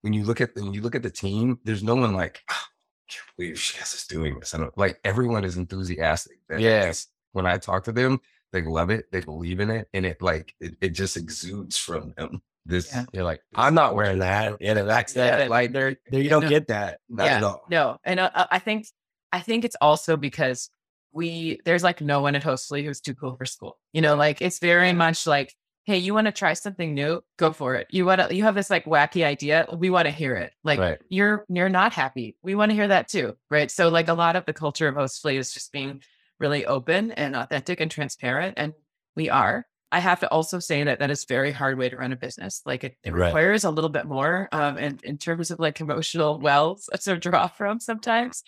when 0.00 0.14
you 0.14 0.24
look 0.24 0.40
at 0.40 0.54
when 0.54 0.72
you 0.72 0.80
look 0.80 0.94
at 0.94 1.02
the 1.02 1.10
team, 1.10 1.58
there's 1.64 1.82
no 1.82 1.94
one 1.94 2.14
like, 2.14 2.40
"Ah, 2.48 2.68
I 3.08 3.12
can't 3.12 3.36
believe 3.36 3.58
Chess 3.58 3.94
is 3.94 4.06
doing 4.06 4.38
this. 4.40 4.54
I 4.54 4.58
don't 4.58 4.76
like 4.78 4.98
everyone 5.04 5.44
is 5.44 5.58
enthusiastic. 5.58 6.38
And 6.48 6.60
Yes. 6.62 7.08
When 7.32 7.46
I 7.46 7.58
talk 7.58 7.84
to 7.84 7.92
them, 7.92 8.20
they 8.52 8.62
love 8.62 8.90
it, 8.90 9.12
they 9.12 9.20
believe 9.20 9.60
in 9.60 9.70
it, 9.70 9.88
and 9.92 10.06
it 10.06 10.22
like 10.22 10.54
it, 10.58 10.74
it 10.80 10.88
just 10.90 11.16
exudes 11.18 11.76
from 11.76 12.14
them. 12.16 12.40
This 12.66 12.92
Yeah. 12.92 13.04
You're 13.12 13.24
like, 13.24 13.40
I'm 13.54 13.74
not 13.74 13.94
wearing 13.94 14.18
that. 14.20 14.56
And 14.60 14.78
that's 14.88 15.16
Yeah. 15.16 15.38
that. 15.38 15.50
Like, 15.50 15.72
there, 15.72 15.96
there, 16.10 16.20
you 16.20 16.28
don't 16.30 16.42
No. 16.44 16.48
get 16.48 16.68
that. 16.68 17.00
Not 17.08 17.26
Yeah. 17.26 17.36
at 17.38 17.42
all. 17.42 17.62
No, 17.70 17.96
and 18.04 18.20
uh, 18.20 18.30
uh, 18.34 18.46
I 18.50 18.58
think 18.58 18.86
I 19.32 19.40
think 19.40 19.64
it's 19.64 19.76
also 19.80 20.16
because 20.16 20.70
we 21.12 21.58
there's 21.64 21.82
like 21.82 22.00
no 22.00 22.20
one 22.20 22.34
at 22.36 22.42
Hostfully 22.42 22.84
who's 22.84 23.00
too 23.00 23.14
cool 23.14 23.36
for 23.36 23.44
school. 23.46 23.78
You 23.92 24.02
know, 24.02 24.14
like 24.16 24.42
it's 24.42 24.58
very 24.58 24.92
much 24.92 25.26
like, 25.26 25.54
hey, 25.84 25.98
you 25.98 26.12
want 26.14 26.26
to 26.26 26.32
try 26.32 26.52
something 26.52 26.94
new? 26.94 27.22
Go 27.38 27.52
for 27.52 27.74
it. 27.76 27.86
You 27.90 28.04
want 28.04 28.20
to 28.20 28.34
you 28.34 28.42
have 28.44 28.54
this 28.54 28.70
like 28.70 28.84
wacky 28.84 29.24
idea? 29.24 29.66
We 29.76 29.88
want 29.90 30.06
to 30.06 30.10
hear 30.12 30.34
it. 30.36 30.52
Like 30.62 30.78
Right. 30.78 30.98
you're 31.08 31.46
you're 31.48 31.68
not 31.68 31.92
happy. 31.92 32.36
We 32.42 32.54
want 32.54 32.70
to 32.70 32.74
hear 32.74 32.88
that 32.88 33.08
too, 33.08 33.36
right? 33.50 33.70
So 33.70 33.88
like 33.88 34.08
a 34.08 34.14
lot 34.14 34.36
of 34.36 34.44
the 34.46 34.52
culture 34.52 34.86
of 34.88 34.96
Hostfully 34.96 35.38
is 35.38 35.52
just 35.52 35.72
being 35.72 36.02
really 36.38 36.66
open 36.66 37.10
and 37.12 37.34
authentic 37.34 37.80
and 37.80 37.90
transparent, 37.90 38.54
and 38.58 38.72
we 39.16 39.30
are. 39.30 39.66
I 39.92 39.98
have 40.00 40.20
to 40.20 40.30
also 40.30 40.60
say 40.60 40.84
that 40.84 41.00
that 41.00 41.10
is 41.10 41.24
a 41.24 41.26
very 41.26 41.50
hard 41.52 41.76
way 41.78 41.88
to 41.88 41.96
run 41.96 42.12
a 42.12 42.16
business. 42.16 42.62
Like 42.64 42.84
it, 42.84 42.96
it 43.02 43.12
Right. 43.12 43.26
requires 43.26 43.64
a 43.64 43.70
little 43.70 43.90
bit 43.90 44.06
more, 44.06 44.48
um, 44.52 44.76
and 44.78 45.02
in 45.02 45.18
terms 45.18 45.50
of 45.50 45.58
like 45.58 45.80
emotional 45.80 46.38
wells 46.38 46.88
to 47.02 47.16
draw 47.18 47.48
from 47.48 47.80
sometimes. 47.80 48.42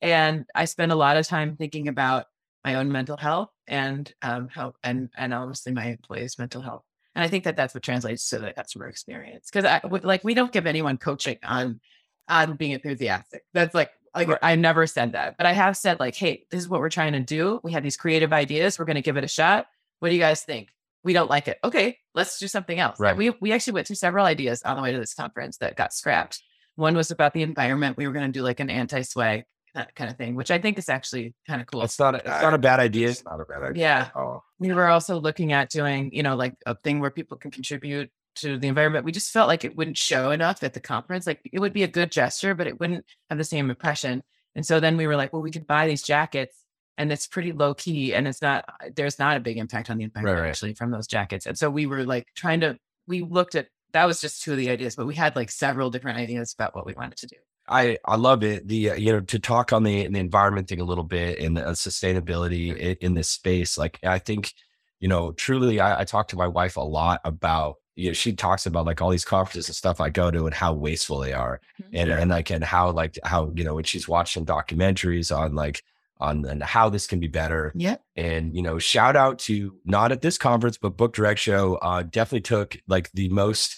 And 0.00 0.44
I 0.54 0.64
spend 0.66 0.92
a 0.92 0.96
lot 0.96 1.16
of 1.16 1.26
time 1.26 1.56
thinking 1.56 1.88
about 1.88 2.26
my 2.64 2.74
own 2.76 2.90
mental 2.90 3.16
health 3.16 3.50
and 3.66 4.12
um, 4.22 4.48
how 4.48 4.74
and 4.82 5.08
and 5.16 5.32
obviously 5.34 5.72
my 5.72 5.86
employees' 5.86 6.38
mental 6.38 6.62
health. 6.62 6.82
And 7.14 7.24
I 7.24 7.28
think 7.28 7.44
that 7.44 7.56
that's 7.56 7.72
what 7.74 7.82
translates 7.82 8.28
to 8.30 8.38
the 8.38 8.52
customer 8.52 8.88
experience 8.88 9.48
because 9.50 9.64
I 9.64 9.80
like 10.02 10.24
we 10.24 10.34
don't 10.34 10.52
give 10.52 10.66
anyone 10.66 10.98
coaching 10.98 11.38
on 11.42 11.80
on 12.28 12.56
being 12.56 12.72
enthusiastic. 12.72 13.42
That's 13.54 13.74
like 13.74 13.90
like 14.14 14.28
I 14.42 14.54
never 14.56 14.86
said 14.86 15.12
that, 15.12 15.36
but 15.36 15.46
I 15.46 15.52
have 15.52 15.76
said 15.76 16.00
like, 16.00 16.14
hey, 16.14 16.44
this 16.50 16.60
is 16.60 16.68
what 16.68 16.80
we're 16.80 16.88
trying 16.88 17.12
to 17.12 17.20
do. 17.20 17.60
We 17.62 17.72
have 17.72 17.82
these 17.82 17.96
creative 17.98 18.32
ideas. 18.32 18.78
We're 18.78 18.86
going 18.86 18.96
to 18.96 19.02
give 19.02 19.18
it 19.18 19.24
a 19.24 19.28
shot. 19.28 19.66
What 20.00 20.08
do 20.08 20.14
you 20.14 20.20
guys 20.20 20.42
think? 20.42 20.68
We 21.06 21.12
don't 21.12 21.30
like 21.30 21.46
it. 21.46 21.58
Okay, 21.62 21.98
let's 22.16 22.38
do 22.38 22.48
something 22.48 22.80
else. 22.80 22.98
Right. 22.98 23.16
We 23.16 23.30
we 23.40 23.52
actually 23.52 23.74
went 23.74 23.86
through 23.86 23.96
several 23.96 24.26
ideas 24.26 24.62
on 24.62 24.76
the 24.76 24.82
way 24.82 24.90
to 24.90 24.98
this 24.98 25.14
conference 25.14 25.58
that 25.58 25.76
got 25.76 25.94
scrapped. 25.94 26.42
One 26.74 26.96
was 26.96 27.12
about 27.12 27.32
the 27.32 27.42
environment. 27.42 27.96
We 27.96 28.08
were 28.08 28.12
going 28.12 28.26
to 28.26 28.32
do 28.32 28.42
like 28.42 28.58
an 28.58 28.70
anti 28.70 29.02
swag 29.02 29.44
uh, 29.76 29.84
kind 29.94 30.10
of 30.10 30.16
thing, 30.16 30.34
which 30.34 30.50
I 30.50 30.58
think 30.58 30.78
is 30.78 30.88
actually 30.88 31.32
kind 31.46 31.60
of 31.60 31.68
cool. 31.68 31.82
It's 31.82 31.98
not, 32.00 32.16
a, 32.16 32.18
it's 32.18 32.26
not 32.26 32.54
a 32.54 32.58
bad 32.58 32.80
idea. 32.80 33.08
It's 33.08 33.24
not 33.24 33.40
a 33.40 33.44
bad 33.44 33.62
idea. 33.62 33.82
Yeah. 33.82 34.08
Oh, 34.16 34.42
We 34.58 34.72
were 34.72 34.88
also 34.88 35.20
looking 35.20 35.52
at 35.52 35.70
doing, 35.70 36.10
you 36.12 36.24
know, 36.24 36.34
like 36.34 36.54
a 36.66 36.74
thing 36.74 36.98
where 36.98 37.12
people 37.12 37.36
can 37.36 37.52
contribute 37.52 38.10
to 38.36 38.58
the 38.58 38.66
environment. 38.66 39.04
We 39.04 39.12
just 39.12 39.30
felt 39.30 39.46
like 39.46 39.64
it 39.64 39.76
wouldn't 39.76 39.96
show 39.96 40.32
enough 40.32 40.64
at 40.64 40.74
the 40.74 40.80
conference. 40.80 41.24
Like 41.24 41.40
it 41.52 41.60
would 41.60 41.72
be 41.72 41.84
a 41.84 41.88
good 41.88 42.10
gesture, 42.10 42.54
but 42.54 42.66
it 42.66 42.80
wouldn't 42.80 43.04
have 43.30 43.38
the 43.38 43.44
same 43.44 43.70
impression. 43.70 44.24
And 44.56 44.66
so 44.66 44.80
then 44.80 44.96
we 44.96 45.06
were 45.06 45.16
like, 45.16 45.32
well, 45.32 45.42
we 45.42 45.52
could 45.52 45.68
buy 45.68 45.86
these 45.86 46.02
jackets 46.02 46.56
and 46.98 47.12
it's 47.12 47.26
pretty 47.26 47.52
low 47.52 47.74
key 47.74 48.14
and 48.14 48.26
it's 48.26 48.42
not, 48.42 48.64
there's 48.94 49.18
not 49.18 49.36
a 49.36 49.40
big 49.40 49.58
impact 49.58 49.90
on 49.90 49.98
the 49.98 50.04
environment 50.04 50.40
right. 50.40 50.48
actually 50.48 50.74
from 50.74 50.90
those 50.90 51.06
jackets. 51.06 51.46
And 51.46 51.58
so 51.58 51.70
we 51.70 51.86
were 51.86 52.04
like 52.04 52.26
trying 52.34 52.60
to, 52.60 52.78
we 53.06 53.22
looked 53.22 53.54
at, 53.54 53.68
that 53.92 54.04
was 54.04 54.20
just 54.20 54.42
two 54.42 54.52
of 54.52 54.58
the 54.58 54.70
ideas, 54.70 54.96
but 54.96 55.06
we 55.06 55.14
had 55.14 55.36
like 55.36 55.50
several 55.50 55.90
different 55.90 56.18
ideas 56.18 56.52
about 56.52 56.74
what 56.74 56.86
we 56.86 56.94
wanted 56.94 57.16
to 57.18 57.26
do. 57.26 57.36
I 57.68 57.98
I 58.04 58.16
love 58.16 58.42
it. 58.42 58.68
The 58.68 58.90
uh, 58.90 58.94
you 58.94 59.12
know 59.12 59.20
to 59.20 59.38
talk 59.38 59.72
on 59.72 59.82
the 59.82 60.06
the 60.06 60.18
environment 60.18 60.68
thing 60.68 60.80
a 60.80 60.84
little 60.84 61.04
bit 61.04 61.40
and 61.40 61.56
the 61.56 61.66
uh, 61.66 61.72
sustainability 61.72 62.76
in, 62.76 62.96
in 63.00 63.14
this 63.14 63.28
space. 63.28 63.76
Like 63.76 63.98
I 64.04 64.18
think 64.18 64.52
you 65.00 65.08
know 65.08 65.32
truly, 65.32 65.80
I, 65.80 66.00
I 66.00 66.04
talk 66.04 66.28
to 66.28 66.36
my 66.36 66.46
wife 66.46 66.76
a 66.76 66.82
lot 66.82 67.20
about. 67.24 67.76
You 67.98 68.10
know, 68.10 68.12
she 68.12 68.34
talks 68.34 68.66
about 68.66 68.84
like 68.84 69.00
all 69.00 69.08
these 69.08 69.24
conferences 69.24 69.68
and 69.68 69.74
stuff 69.74 70.02
I 70.02 70.10
go 70.10 70.30
to 70.30 70.44
and 70.44 70.54
how 70.54 70.74
wasteful 70.74 71.18
they 71.18 71.32
are, 71.32 71.60
and 71.94 72.10
and 72.10 72.30
like 72.30 72.50
and 72.50 72.62
how 72.62 72.90
like 72.90 73.18
how 73.24 73.50
you 73.56 73.64
know 73.64 73.74
when 73.74 73.84
she's 73.84 74.06
watching 74.06 74.44
documentaries 74.44 75.34
on 75.34 75.54
like 75.54 75.82
on 76.18 76.44
and 76.46 76.62
how 76.62 76.88
this 76.88 77.06
can 77.06 77.20
be 77.20 77.28
better. 77.28 77.72
Yeah. 77.74 77.96
And 78.16 78.54
you 78.54 78.62
know, 78.62 78.78
shout 78.78 79.16
out 79.16 79.38
to 79.40 79.74
not 79.84 80.12
at 80.12 80.22
this 80.22 80.38
conference, 80.38 80.78
but 80.78 80.96
Book 80.96 81.14
Direct 81.14 81.38
Show 81.40 81.76
uh, 81.76 82.02
definitely 82.02 82.40
took 82.42 82.76
like 82.88 83.10
the 83.12 83.28
most 83.28 83.76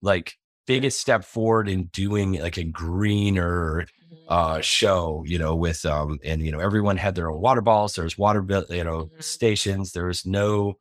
like 0.00 0.34
biggest 0.66 1.00
step 1.00 1.24
forward 1.24 1.68
in 1.68 1.84
doing 1.86 2.40
like 2.40 2.56
a 2.56 2.64
greener 2.64 3.86
uh 4.28 4.60
show 4.60 5.24
you 5.26 5.38
know 5.38 5.54
with 5.56 5.84
um 5.84 6.18
and 6.24 6.42
you 6.42 6.52
know 6.52 6.60
everyone 6.60 6.96
had 6.96 7.14
their 7.16 7.28
own 7.30 7.40
water 7.40 7.60
bottles 7.60 7.94
there's 7.94 8.16
water 8.16 8.40
bill 8.40 8.64
you 8.70 8.84
know 8.84 9.06
Mhm. 9.16 9.22
stations 9.22 9.92
there 9.92 10.06
was 10.06 10.24
no 10.24 10.78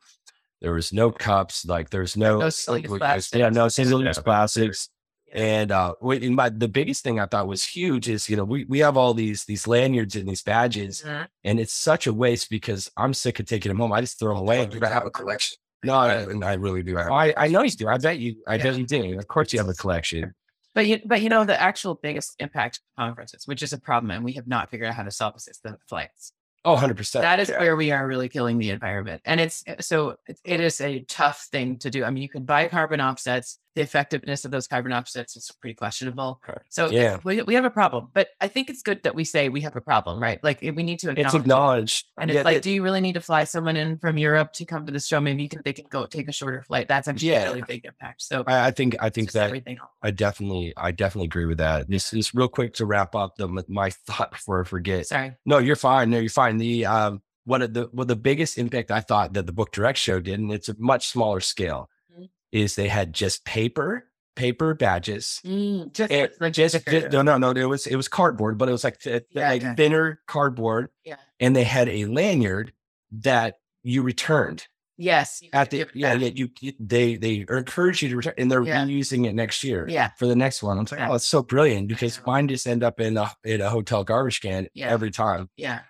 there 0.61 0.73
was 0.73 0.93
no 0.93 1.11
cups 1.11 1.65
like 1.65 1.89
there's 1.89 2.15
no, 2.15 2.39
No 2.39 2.49
single-use 2.49 2.99
plastics. 2.99 3.39
yeah 3.39 3.49
no 3.49 3.67
single 3.67 4.03
use 4.05 4.17
Yeah. 4.17 4.23
plastics 4.23 4.89
and 5.33 5.71
uh 5.71 5.93
wait, 6.01 6.23
and 6.23 6.35
my, 6.35 6.49
the 6.49 6.67
biggest 6.67 7.03
thing 7.03 7.19
i 7.19 7.25
thought 7.25 7.47
was 7.47 7.63
huge 7.63 8.09
is 8.09 8.29
you 8.29 8.35
know 8.35 8.43
we, 8.43 8.65
we 8.65 8.79
have 8.79 8.97
all 8.97 9.13
these 9.13 9.45
these 9.45 9.67
lanyards 9.67 10.15
and 10.15 10.27
these 10.27 10.41
badges 10.43 11.03
Mhm. 11.05 11.27
and 11.43 11.59
it's 11.59 11.73
such 11.73 12.07
a 12.07 12.13
waste 12.13 12.49
because 12.49 12.91
i'm 12.97 13.13
sick 13.13 13.39
of 13.39 13.45
taking 13.45 13.69
them 13.69 13.77
home 13.79 13.93
i 13.93 14.01
just 14.01 14.19
throw 14.19 14.29
them 14.29 14.39
away 14.39 14.67
I 14.81 14.87
have 14.89 15.05
a 15.05 15.09
collection. 15.11 15.57
no 15.83 15.93
I, 15.95 16.25
I, 16.43 16.53
really 16.55 16.83
do. 16.83 16.95
Have 16.97 17.11
I, 17.11 17.33
I 17.37 17.47
know 17.47 17.63
you 17.63 17.71
do 17.71 17.87
i 17.87 17.97
bet 17.97 18.19
you 18.19 18.35
i 18.47 18.55
Yeah. 18.55 18.63
bet 18.63 18.77
you 18.77 18.85
do 18.85 19.17
of 19.17 19.27
course 19.27 19.53
you 19.53 19.59
have 19.59 19.69
a 19.69 19.73
collection 19.73 20.33
But 20.73 20.87
you, 20.87 20.99
but 21.05 21.21
you 21.21 21.27
know, 21.27 21.43
the 21.43 21.59
actual 21.61 21.95
biggest 21.95 22.35
impact 22.39 22.79
conferences, 22.97 23.45
which 23.45 23.61
is 23.61 23.73
a 23.73 23.77
problem, 23.77 24.09
and 24.11 24.23
we 24.23 24.31
have 24.39 24.47
not 24.47 24.69
figured 24.71 24.87
out 24.89 24.95
how 24.95 25.03
to 25.03 25.11
solve 25.11 25.33
this, 25.33 25.49
is 25.49 25.59
the 25.61 25.77
flights. 25.89 26.31
oh 26.63 26.77
100% 26.77 27.11
That 27.19 27.41
is 27.41 27.49
yeah. 27.49 27.59
where 27.59 27.75
we 27.75 27.91
are 27.91 28.07
really 28.07 28.29
killing 28.29 28.57
the 28.57 28.69
environment, 28.69 29.21
and 29.25 29.41
it's 29.41 29.65
so 29.81 30.15
it, 30.29 30.39
it 30.45 30.59
is 30.61 30.79
a 30.79 31.01
tough 31.09 31.39
thing 31.51 31.77
to 31.79 31.89
do. 31.89 32.05
I 32.05 32.09
mean, 32.09 32.23
you 32.23 32.29
can 32.29 32.45
buy 32.45 32.69
carbon 32.69 33.01
offsets. 33.01 33.59
The 33.75 33.81
effectiveness 33.81 34.43
of 34.43 34.51
those 34.51 34.67
carbon 34.67 34.91
offsets 34.91 35.37
is 35.37 35.49
pretty 35.61 35.75
questionable. 35.75 36.41
So 36.67 36.89
Yeah. 36.89 37.19
we, 37.23 37.41
we 37.43 37.53
have 37.53 37.63
a 37.63 37.69
problem. 37.69 38.09
But 38.13 38.27
I 38.41 38.49
think 38.49 38.69
it's 38.69 38.81
good 38.81 39.01
that 39.03 39.15
we 39.15 39.23
say 39.23 39.47
we 39.47 39.61
have 39.61 39.77
a 39.77 39.81
problem, 39.81 40.21
right? 40.21 40.43
Like 40.43 40.59
we 40.61 40.71
need 40.83 40.99
to 40.99 41.09
acknowledge. 41.11 41.25
it's 41.25 41.33
it. 41.35 41.37
acknowledged 41.41 42.05
And 42.19 42.31
it's 42.31 42.43
like, 42.43 42.57
it- 42.57 42.63
do 42.63 42.71
you 42.71 42.83
really 42.83 42.99
need 42.99 43.13
to 43.13 43.21
fly 43.21 43.45
someone 43.45 43.77
in 43.77 43.97
from 43.97 44.17
Europe 44.17 44.51
to 44.53 44.65
come 44.65 44.85
to 44.85 44.91
the 44.91 44.99
show? 44.99 45.21
Maybe 45.21 45.43
you 45.43 45.49
can 45.49 45.61
they 45.63 45.71
can 45.71 45.85
go 45.89 46.05
take 46.05 46.27
a 46.27 46.33
shorter 46.33 46.61
flight. 46.63 46.89
That's 46.89 47.07
actually 47.07 47.29
Yeah. 47.29 47.43
a 47.43 47.47
really 47.51 47.61
big 47.61 47.85
impact. 47.85 48.23
So 48.23 48.43
I, 48.45 48.67
I 48.67 48.71
think 48.71 48.97
I 48.99 49.09
think 49.09 49.31
that 49.31 49.45
everything. 49.45 49.77
I 50.01 50.11
definitely 50.11 50.73
I 50.75 50.91
definitely 50.91 51.27
agree 51.27 51.45
with 51.45 51.59
that. 51.59 51.89
This 51.89 52.11
is 52.13 52.33
real 52.35 52.49
quick 52.49 52.73
to 52.75 52.85
wrap 52.85 53.15
up 53.15 53.37
the 53.37 53.47
my 53.69 53.89
thought 54.07 54.31
before 54.31 54.61
I 54.61 54.65
forget. 54.65 55.07
Sorry. 55.07 55.31
No, 55.45 55.59
you're 55.59 55.75
fine. 55.77 56.09
No, 56.09 56.19
you're 56.19 56.29
fine. 56.29 56.57
The 56.57 56.85
um 56.85 57.21
one 57.45 57.61
of 57.61 57.73
the 57.73 57.89
well 57.93 58.05
the 58.05 58.17
biggest 58.17 58.57
impact 58.57 58.91
I 58.91 58.99
thought 58.99 59.31
that 59.33 59.45
the 59.45 59.53
book 59.53 59.71
direct 59.71 59.97
show 59.97 60.19
did, 60.19 60.39
and 60.41 60.51
it's 60.51 60.67
a 60.67 60.75
much 60.77 61.07
smaller 61.07 61.39
scale. 61.39 61.89
Is 62.51 62.75
they 62.75 62.87
had 62.87 63.13
just 63.13 63.45
paper 63.45 64.05
paper 64.35 64.73
badges. 64.73 65.41
Mm, 65.45 65.93
just 65.93 66.11
And 66.11 66.29
like 66.39 66.53
just, 66.53 66.79
sticker. 66.81 67.09
no 67.09 67.21
no 67.21 67.37
no 67.37 67.51
it 67.51 67.65
was 67.65 67.85
it 67.87 67.95
was 67.95 68.07
cardboard, 68.07 68.57
but 68.57 68.69
it 68.69 68.71
was 68.71 68.83
like 68.83 68.99
th- 68.99 69.23
Yeah, 69.31 69.49
like 69.49 69.61
yeah. 69.61 69.75
thinner 69.75 70.21
cardboard, 70.27 70.89
Yeah. 71.03 71.17
and 71.39 71.55
they 71.55 71.65
had 71.65 71.89
a 71.89 72.05
lanyard 72.05 72.71
that 73.11 73.55
you 73.83 74.01
returned 74.03 74.67
Yes. 74.97 75.41
you 75.41 75.49
at 75.51 75.69
the 75.71 75.85
yeah, 75.93 76.13
yeah 76.13 76.29
you 76.33 76.49
they 76.79 77.17
they 77.17 77.45
encourage 77.49 78.01
you 78.01 78.09
to 78.09 78.15
return 78.15 78.33
and 78.37 78.49
they're 78.51 78.61
reusing 78.61 79.25
it 79.27 79.33
next 79.35 79.63
year 79.63 79.85
Yeah. 79.89 80.11
for 80.17 80.27
the 80.27 80.35
next 80.35 80.63
one. 80.63 80.77
I'm 80.77 80.85
like, 80.89 81.09
oh, 81.09 81.15
it's 81.15 81.25
so 81.25 81.43
brilliant 81.43 81.87
because 81.89 82.21
mine 82.25 82.47
just 82.47 82.67
end 82.67 82.83
up 82.83 82.99
in 83.01 83.17
a 83.17 83.31
in 83.43 83.59
a 83.61 83.69
hotel 83.69 84.03
garbage 84.03 84.39
can 84.41 84.67
every 84.77 85.11
time. 85.11 85.49
Yeah. 85.57 85.81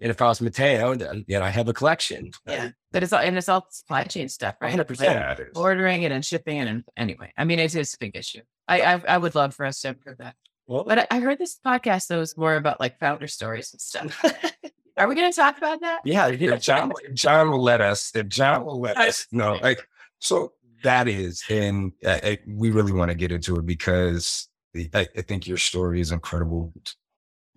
And 0.00 0.10
if 0.10 0.20
I 0.20 0.26
was 0.26 0.40
Mateo, 0.42 0.94
then 0.94 1.24
you 1.26 1.38
know, 1.38 1.44
I 1.44 1.48
have 1.48 1.68
a 1.68 1.72
collection. 1.72 2.30
Yeah. 2.46 2.70
But 2.92 3.02
it's 3.02 3.12
all 3.12 3.20
and 3.20 3.36
it's 3.36 3.48
all 3.48 3.66
supply 3.70 4.04
chain 4.04 4.28
stuff, 4.28 4.56
right? 4.60 4.74
100%. 4.76 4.88
Like, 4.90 5.00
Yeah, 5.00 5.36
ordering 5.54 6.02
it 6.02 6.12
and 6.12 6.24
shipping 6.24 6.58
it 6.58 6.68
and 6.68 6.84
anyway. 6.96 7.32
I 7.36 7.44
mean 7.44 7.58
it 7.58 7.74
is 7.74 7.94
a 7.94 7.98
big 7.98 8.16
issue. 8.16 8.42
I 8.68 8.80
I, 8.82 9.02
I 9.08 9.18
would 9.18 9.34
love 9.34 9.54
for 9.54 9.64
us 9.66 9.80
to 9.82 9.88
improve 9.88 10.18
that. 10.18 10.34
Well, 10.66 10.84
But 10.84 10.98
I, 11.00 11.06
I 11.12 11.20
heard 11.20 11.38
this 11.38 11.58
podcast 11.64 12.08
though 12.08 12.20
is 12.20 12.36
more 12.36 12.56
about 12.56 12.80
like 12.80 12.98
founder 12.98 13.26
stories 13.28 13.72
and 13.72 13.80
stuff. 13.80 14.24
Are 14.98 15.06
we 15.08 15.14
going 15.14 15.30
to 15.30 15.36
talk 15.36 15.58
about 15.58 15.80
that? 15.82 16.00
Yeah, 16.04 16.28
If 16.28 16.60
John, 16.62 16.90
if 17.04 17.14
John 17.14 17.50
will 17.50 17.62
let 17.62 17.80
us. 17.82 18.12
If 18.14 18.28
John 18.28 18.64
will 18.64 18.80
let 18.80 18.96
us, 18.96 19.26
no, 19.32 19.54
like 19.56 19.86
so 20.20 20.52
that 20.82 21.06
is, 21.08 21.42
and 21.50 21.92
uh, 22.04 22.36
we 22.46 22.70
really 22.70 22.92
want 22.92 23.10
to 23.10 23.14
get 23.14 23.30
into 23.32 23.56
it 23.56 23.66
because 23.66 24.48
the- 24.72 24.88
I, 24.94 25.06
I 25.16 25.22
think 25.22 25.46
your 25.46 25.58
story 25.58 26.00
is 26.00 26.12
incredible 26.12 26.72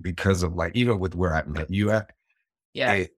because 0.01 0.43
of 0.43 0.53
like 0.55 0.75
even 0.75 1.00
with 1.00 1.15
where 1.15 1.34
I 1.34 1.43
met 1.43 1.69
you 1.69 1.91
at. 1.91 2.12
Yeah. 2.74 2.92
I, 2.92 3.10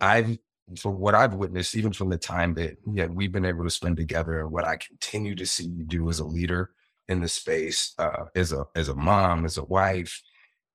I've 0.00 0.38
from 0.80 0.98
what 0.98 1.14
I've 1.14 1.34
witnessed, 1.34 1.76
even 1.76 1.92
from 1.92 2.08
the 2.10 2.18
time 2.18 2.54
that 2.54 2.76
yeah, 2.92 3.06
we've 3.06 3.30
been 3.32 3.44
able 3.44 3.64
to 3.64 3.70
spend 3.70 3.96
together, 3.96 4.40
and 4.40 4.50
what 4.50 4.64
I 4.66 4.76
continue 4.76 5.34
to 5.36 5.46
see 5.46 5.64
you 5.64 5.84
do 5.84 6.08
as 6.08 6.18
a 6.18 6.24
leader 6.24 6.70
in 7.08 7.20
the 7.20 7.28
space, 7.28 7.94
uh, 7.98 8.24
as 8.34 8.52
a 8.52 8.64
as 8.74 8.88
a 8.88 8.94
mom, 8.94 9.44
as 9.44 9.58
a 9.58 9.64
wife, 9.64 10.20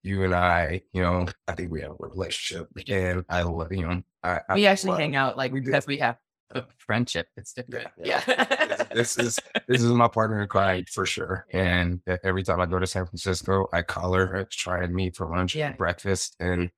you 0.02 0.24
and 0.24 0.34
I, 0.34 0.82
you 0.94 1.02
know, 1.02 1.28
I 1.48 1.54
think 1.56 1.72
we 1.72 1.82
have 1.82 1.92
a 1.92 1.96
relationship, 2.00 2.68
and 2.88 3.26
I 3.30 3.42
love 3.44 3.72
you 3.74 3.86
know, 3.86 4.02
I, 4.24 4.40
I 4.48 4.56
we 4.56 4.66
actually 4.66 4.92
love- 4.92 5.00
hang 5.02 5.16
out 5.18 5.36
like 5.38 5.52
we 5.52 5.60
because 5.60 5.86
we 5.86 5.98
have 5.98 6.18
a 6.52 6.64
friendship. 6.78 7.28
It's 7.36 7.52
different. 7.54 7.88
Yeah. 8.02 8.22
Yeah. 8.28 8.84
this 8.94 9.18
is 9.20 9.40
this 9.68 9.82
is 9.84 9.88
my 9.92 10.08
partner 10.08 10.42
in 10.42 10.48
crime 10.48 10.86
for 10.92 11.06
sure. 11.06 11.46
And 11.52 12.00
every 12.24 12.44
time 12.44 12.62
I 12.62 12.66
go 12.66 12.80
to 12.80 12.88
San 12.88 13.06
Francisco, 13.06 13.68
I 13.74 13.82
call 13.82 14.14
her 14.14 14.48
try 14.52 14.84
and 14.84 14.94
meet 14.96 15.16
for 15.18 15.30
lunch, 15.30 15.54
Yeah. 15.56 15.74
breakfast, 15.74 16.36
and 16.40 16.70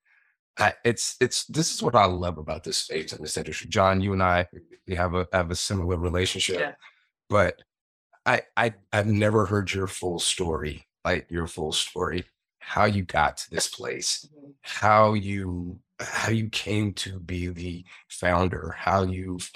I, 0.60 0.74
it's 0.84 1.16
it's 1.20 1.46
this 1.46 1.74
is 1.74 1.82
what 1.82 1.96
I 1.96 2.06
love 2.06 2.38
about 2.38 2.64
this 2.64 2.78
space 2.78 3.12
and 3.12 3.24
this 3.24 3.38
industry. 3.38 3.68
John, 3.70 4.02
you 4.02 4.14
and 4.14 4.22
I 4.22 4.48
we 4.88 4.96
have 4.96 5.16
a 5.16 5.28
have 5.34 5.52
a 5.52 5.56
similar 5.56 5.98
relationship, 5.98 6.60
Yeah. 6.60 6.74
but 7.30 7.62
I 8.26 8.42
I 8.56 8.74
I've 8.92 9.08
never 9.08 9.46
heard 9.46 9.74
your 9.74 9.88
full 9.88 10.20
story, 10.20 10.86
like 11.04 11.26
your 11.30 11.48
full 11.48 11.72
story, 11.72 12.26
how 12.64 12.86
you 12.86 13.04
got 13.04 13.38
to 13.38 13.50
this 13.52 13.68
place 13.68 14.26
mm-hmm. 14.26 14.52
how 14.62 15.14
you 15.14 15.78
how 16.00 16.32
you 16.32 16.50
came 16.50 16.94
to 16.94 17.20
be 17.20 17.48
the 17.48 17.84
founder 18.08 18.74
how 18.78 19.04
you've 19.04 19.52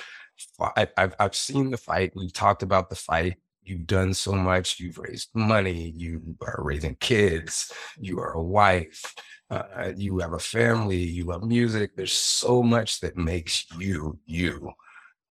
I- 0.60 0.90
I've, 0.98 1.16
I've 1.20 1.36
seen 1.36 1.72
the 1.72 1.78
fight 1.78 2.12
we've 2.16 2.34
talked 2.34 2.64
about 2.64 2.90
the 2.90 2.96
fight 2.96 3.38
you've 3.64 3.88
done 3.88 4.14
so 4.14 4.34
much 4.34 4.80
you've 4.80 4.98
raised 4.98 5.30
money 5.34 5.94
you 5.96 6.22
are 6.42 6.60
raising 6.60 6.96
kids 6.96 7.72
you 7.98 8.20
are 8.20 8.34
a 8.34 8.44
wife 8.44 9.16
uh, 9.50 9.94
you 9.96 10.20
have 10.20 10.34
a 10.34 10.40
family 10.40 10.98
you 10.98 11.24
love 11.24 11.44
music 11.44 11.96
there's 11.96 12.14
so 12.14 12.62
much 12.62 13.00
that 13.00 13.16
makes 13.16 13.66
you 13.78 14.20
you 14.26 14.72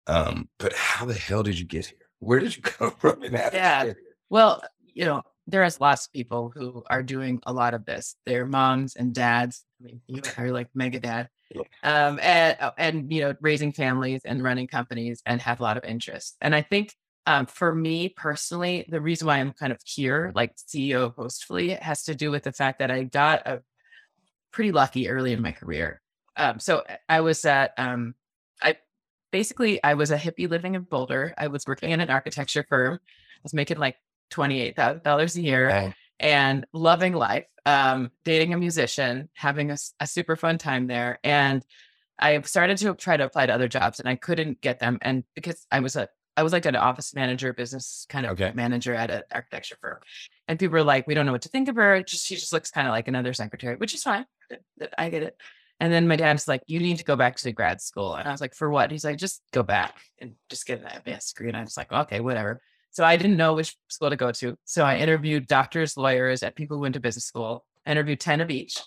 um 0.06 0.48
but 0.58 0.72
how 0.72 1.04
the 1.04 1.14
hell 1.14 1.42
did 1.42 1.58
you 1.58 1.66
get 1.66 1.86
here 1.86 1.98
where 2.18 2.40
did 2.40 2.56
you 2.56 2.62
come 2.62 2.90
from 2.98 3.22
and 3.22 3.36
how 3.36 3.50
did 3.50 3.52
you 3.54 3.58
Yeah. 3.58 3.92
Well, 4.30 4.62
you 4.94 5.04
know, 5.04 5.22
there 5.46 5.64
is 5.64 5.80
lots 5.80 6.06
of 6.06 6.12
people 6.12 6.52
who 6.54 6.82
are 6.90 7.02
doing 7.02 7.40
a 7.46 7.52
lot 7.52 7.72
of 7.72 7.86
this. 7.86 8.16
They're 8.26 8.46
moms 8.46 8.96
and 8.96 9.14
dads. 9.14 9.64
I 9.80 9.86
mean, 9.86 10.00
you 10.06 10.22
are 10.38 10.50
like 10.50 10.68
mega 10.74 11.00
dad. 11.00 11.28
Um, 11.82 12.18
and 12.20 12.56
uh, 12.60 12.72
and 12.76 13.10
you 13.10 13.22
know, 13.22 13.34
raising 13.40 13.72
families 13.72 14.20
and 14.24 14.42
running 14.42 14.66
companies 14.66 15.22
and 15.24 15.40
have 15.40 15.60
a 15.60 15.62
lot 15.62 15.78
of 15.78 15.84
interest. 15.84 16.36
And 16.42 16.54
I 16.54 16.60
think 16.60 16.94
um, 17.26 17.46
for 17.46 17.74
me 17.74 18.10
personally, 18.10 18.86
the 18.88 19.00
reason 19.00 19.26
why 19.26 19.38
I'm 19.38 19.52
kind 19.52 19.72
of 19.72 19.80
here, 19.84 20.32
like 20.34 20.56
CEO 20.56 21.04
of 21.06 21.16
Hostfully, 21.16 21.78
has 21.80 22.02
to 22.04 22.14
do 22.14 22.30
with 22.30 22.42
the 22.42 22.52
fact 22.52 22.80
that 22.80 22.90
I 22.90 23.04
got 23.04 23.46
a 23.46 23.62
pretty 24.58 24.72
lucky 24.72 25.08
early 25.08 25.32
in 25.32 25.40
my 25.40 25.52
career. 25.52 26.00
Um, 26.36 26.58
so 26.58 26.82
I 27.08 27.20
was 27.20 27.44
at 27.44 27.74
um, 27.78 28.16
I 28.60 28.76
basically 29.30 29.80
I 29.84 29.94
was 29.94 30.10
a 30.10 30.18
hippie 30.18 30.50
living 30.50 30.74
in 30.74 30.82
Boulder. 30.82 31.32
I 31.38 31.46
was 31.46 31.64
working 31.64 31.92
in 31.92 32.00
an 32.00 32.10
architecture 32.10 32.66
firm. 32.68 32.94
I 32.94 33.40
was 33.44 33.54
making 33.54 33.78
like 33.78 33.94
twenty-eight 34.30 34.74
thousand 34.74 35.04
dollars 35.04 35.36
a 35.36 35.42
year 35.42 35.94
and 36.18 36.66
loving 36.72 37.12
life, 37.12 37.44
um, 37.66 38.10
dating 38.24 38.52
a 38.52 38.58
musician, 38.58 39.28
having 39.32 39.70
a 39.70 40.06
super 40.06 40.34
fun 40.34 40.58
time 40.58 40.88
there. 40.88 41.20
And 41.22 41.64
I 42.18 42.40
started 42.40 42.78
to 42.78 42.96
try 42.96 43.16
to 43.16 43.26
apply 43.26 43.46
to 43.46 43.54
other 43.54 43.68
jobs 43.68 44.00
and 44.00 44.08
I 44.08 44.16
couldn't 44.16 44.60
get 44.60 44.80
them. 44.80 44.98
And 45.02 45.22
because 45.36 45.68
I 45.70 45.78
was 45.78 45.94
a 45.94 46.08
I 46.36 46.42
was 46.42 46.52
like 46.52 46.66
an 46.66 46.74
office 46.74 47.14
manager, 47.14 47.52
business 47.52 48.06
kind 48.08 48.26
of 48.26 48.32
Okay. 48.32 48.50
manager 48.56 48.92
at 48.92 49.12
an 49.12 49.22
architecture 49.30 49.76
firm. 49.80 49.98
And 50.48 50.58
people 50.58 50.72
were 50.72 50.82
like, 50.82 51.06
we 51.06 51.14
don't 51.14 51.26
know 51.26 51.32
what 51.32 51.42
to 51.42 51.48
think 51.48 51.68
of 51.68 51.76
her. 51.76 52.02
Just 52.02 52.26
she 52.26 52.34
just 52.34 52.52
looks 52.52 52.72
kind 52.72 52.88
of 52.88 52.92
like 52.92 53.06
another 53.06 53.32
secretary, 53.32 53.76
which 53.76 53.94
is 53.94 54.02
fine. 54.02 54.26
I 54.96 55.10
get 55.10 55.22
it. 55.22 55.36
And 55.80 55.92
then 55.92 56.08
my 56.08 56.16
dad's 56.16 56.48
like, 56.48 56.62
you 56.66 56.80
need 56.80 56.98
to 56.98 57.04
go 57.04 57.14
back 57.14 57.36
to 57.36 57.52
grad 57.52 57.80
school. 57.80 58.14
And 58.14 58.26
I 58.26 58.32
was 58.32 58.40
like, 58.40 58.54
for 58.54 58.68
what? 58.68 58.90
He's 58.90 59.04
like, 59.04 59.16
just 59.16 59.42
go 59.52 59.62
back 59.62 59.94
and 60.18 60.34
just 60.50 60.66
get 60.66 60.80
an 60.80 60.86
advanced 60.86 61.34
degree. 61.34 61.48
And 61.48 61.56
I 61.56 61.62
was 61.62 61.76
like, 61.76 61.92
okay, 61.92 62.20
whatever. 62.20 62.60
So 62.90 63.04
I 63.04 63.16
didn't 63.16 63.36
know 63.36 63.54
which 63.54 63.76
school 63.88 64.10
to 64.10 64.16
go 64.16 64.32
to. 64.32 64.56
So 64.64 64.84
I 64.84 64.96
interviewed 64.96 65.46
doctors, 65.46 65.96
lawyers, 65.96 66.42
and 66.42 66.54
people 66.54 66.76
who 66.76 66.82
went 66.82 66.94
to 66.94 67.00
business 67.00 67.26
school. 67.26 67.64
I 67.86 67.92
interviewed 67.92 68.18
10 68.18 68.40
of 68.40 68.50
each. 68.50 68.78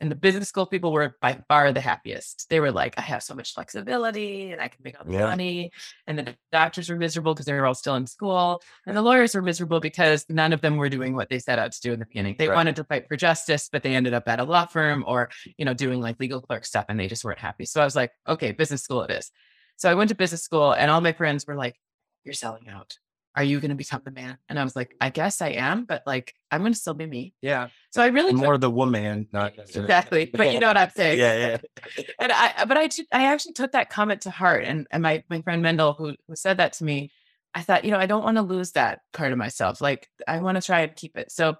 And 0.00 0.10
the 0.10 0.14
business 0.14 0.48
school 0.48 0.66
people 0.66 0.92
were 0.92 1.16
by 1.22 1.40
far 1.48 1.72
the 1.72 1.80
happiest. 1.80 2.48
They 2.50 2.60
were 2.60 2.70
like, 2.70 2.94
I 2.98 3.00
have 3.00 3.22
so 3.22 3.34
much 3.34 3.54
flexibility 3.54 4.52
and 4.52 4.60
I 4.60 4.68
can 4.68 4.82
make 4.84 4.98
all 4.98 5.06
the 5.06 5.12
Yeah. 5.12 5.24
money. 5.24 5.70
And 6.06 6.18
the 6.18 6.36
doctors 6.52 6.90
were 6.90 6.96
miserable 6.96 7.32
because 7.32 7.46
they 7.46 7.54
were 7.54 7.64
all 7.64 7.74
still 7.74 7.94
in 7.96 8.06
school. 8.06 8.62
And 8.86 8.94
the 8.94 9.00
lawyers 9.00 9.34
were 9.34 9.40
miserable 9.40 9.80
because 9.80 10.26
none 10.28 10.52
of 10.52 10.60
them 10.60 10.76
were 10.76 10.90
doing 10.90 11.14
what 11.14 11.30
they 11.30 11.38
set 11.38 11.58
out 11.58 11.72
to 11.72 11.80
do 11.80 11.92
in 11.94 11.98
the 12.00 12.04
beginning. 12.06 12.36
They 12.38 12.48
Right. 12.48 12.54
wanted 12.54 12.76
to 12.76 12.84
fight 12.84 13.08
for 13.08 13.16
justice, 13.16 13.70
but 13.72 13.82
they 13.82 13.94
ended 13.94 14.12
up 14.12 14.28
at 14.28 14.38
a 14.38 14.44
law 14.44 14.66
firm 14.66 15.02
or, 15.06 15.30
you 15.56 15.64
know, 15.64 15.72
doing 15.74 16.00
like 16.02 16.20
legal 16.20 16.42
clerk 16.42 16.66
stuff 16.66 16.84
and 16.90 17.00
they 17.00 17.08
just 17.08 17.24
weren't 17.24 17.38
happy. 17.38 17.64
So 17.64 17.80
I 17.80 17.84
was 17.84 17.96
like, 17.96 18.12
okay, 18.28 18.52
business 18.52 18.82
school 18.82 19.02
it 19.02 19.10
is. 19.10 19.30
So 19.76 19.90
I 19.90 19.94
went 19.94 20.08
to 20.10 20.14
business 20.14 20.42
school 20.42 20.72
and 20.72 20.90
all 20.90 21.00
my 21.00 21.12
friends 21.12 21.46
were 21.46 21.56
like, 21.56 21.76
You're 22.24 22.34
selling 22.34 22.68
out. 22.68 22.98
Are 23.36 23.44
you 23.44 23.60
going 23.60 23.68
to 23.68 23.74
become 23.76 24.00
the 24.04 24.10
man? 24.10 24.38
And 24.48 24.58
I 24.58 24.64
was 24.64 24.74
like, 24.74 24.96
I 24.98 25.10
guess 25.10 25.42
I 25.42 25.48
am, 25.50 25.84
but 25.84 26.02
like, 26.06 26.34
I'm 26.50 26.62
going 26.62 26.72
to 26.72 26.78
still 26.78 26.94
be 26.94 27.04
me. 27.06 27.34
Yeah. 27.42 27.68
So 27.90 28.02
I 28.02 28.06
really 28.06 28.32
took- 28.32 28.40
More 28.40 28.56
the 28.56 28.70
woman, 28.70 29.28
not 29.30 29.52
exactly. 29.58 30.24
But 30.32 30.52
you 30.54 30.58
know 30.60 30.68
what 30.68 30.78
I'm 30.78 30.90
saying? 30.96 31.18
Yeah, 31.18 31.58
And 32.18 32.32
I, 32.32 32.64
but 32.64 32.78
I, 32.78 32.88
I 33.12 33.26
actually 33.26 33.52
took 33.52 33.72
that 33.72 33.90
comment 33.90 34.22
to 34.22 34.30
heart. 34.30 34.64
And, 34.64 34.86
and 34.90 35.02
my, 35.02 35.22
my 35.28 35.42
friend 35.42 35.62
Mendel, 35.62 35.92
who, 35.92 36.14
who 36.26 36.34
said 36.34 36.56
that 36.56 36.72
to 36.74 36.84
me, 36.84 37.12
I 37.54 37.60
thought, 37.60 37.84
you 37.84 37.90
know, 37.90 37.98
I 37.98 38.06
don't 38.06 38.24
want 38.24 38.36
to 38.38 38.42
lose 38.42 38.72
that 38.72 39.00
part 39.12 39.32
of 39.32 39.38
myself. 39.38 39.80
Like, 39.82 40.08
I 40.26 40.40
want 40.40 40.56
to 40.56 40.62
try 40.62 40.80
and 40.80 40.96
keep 40.96 41.16
it. 41.18 41.30
So 41.30 41.56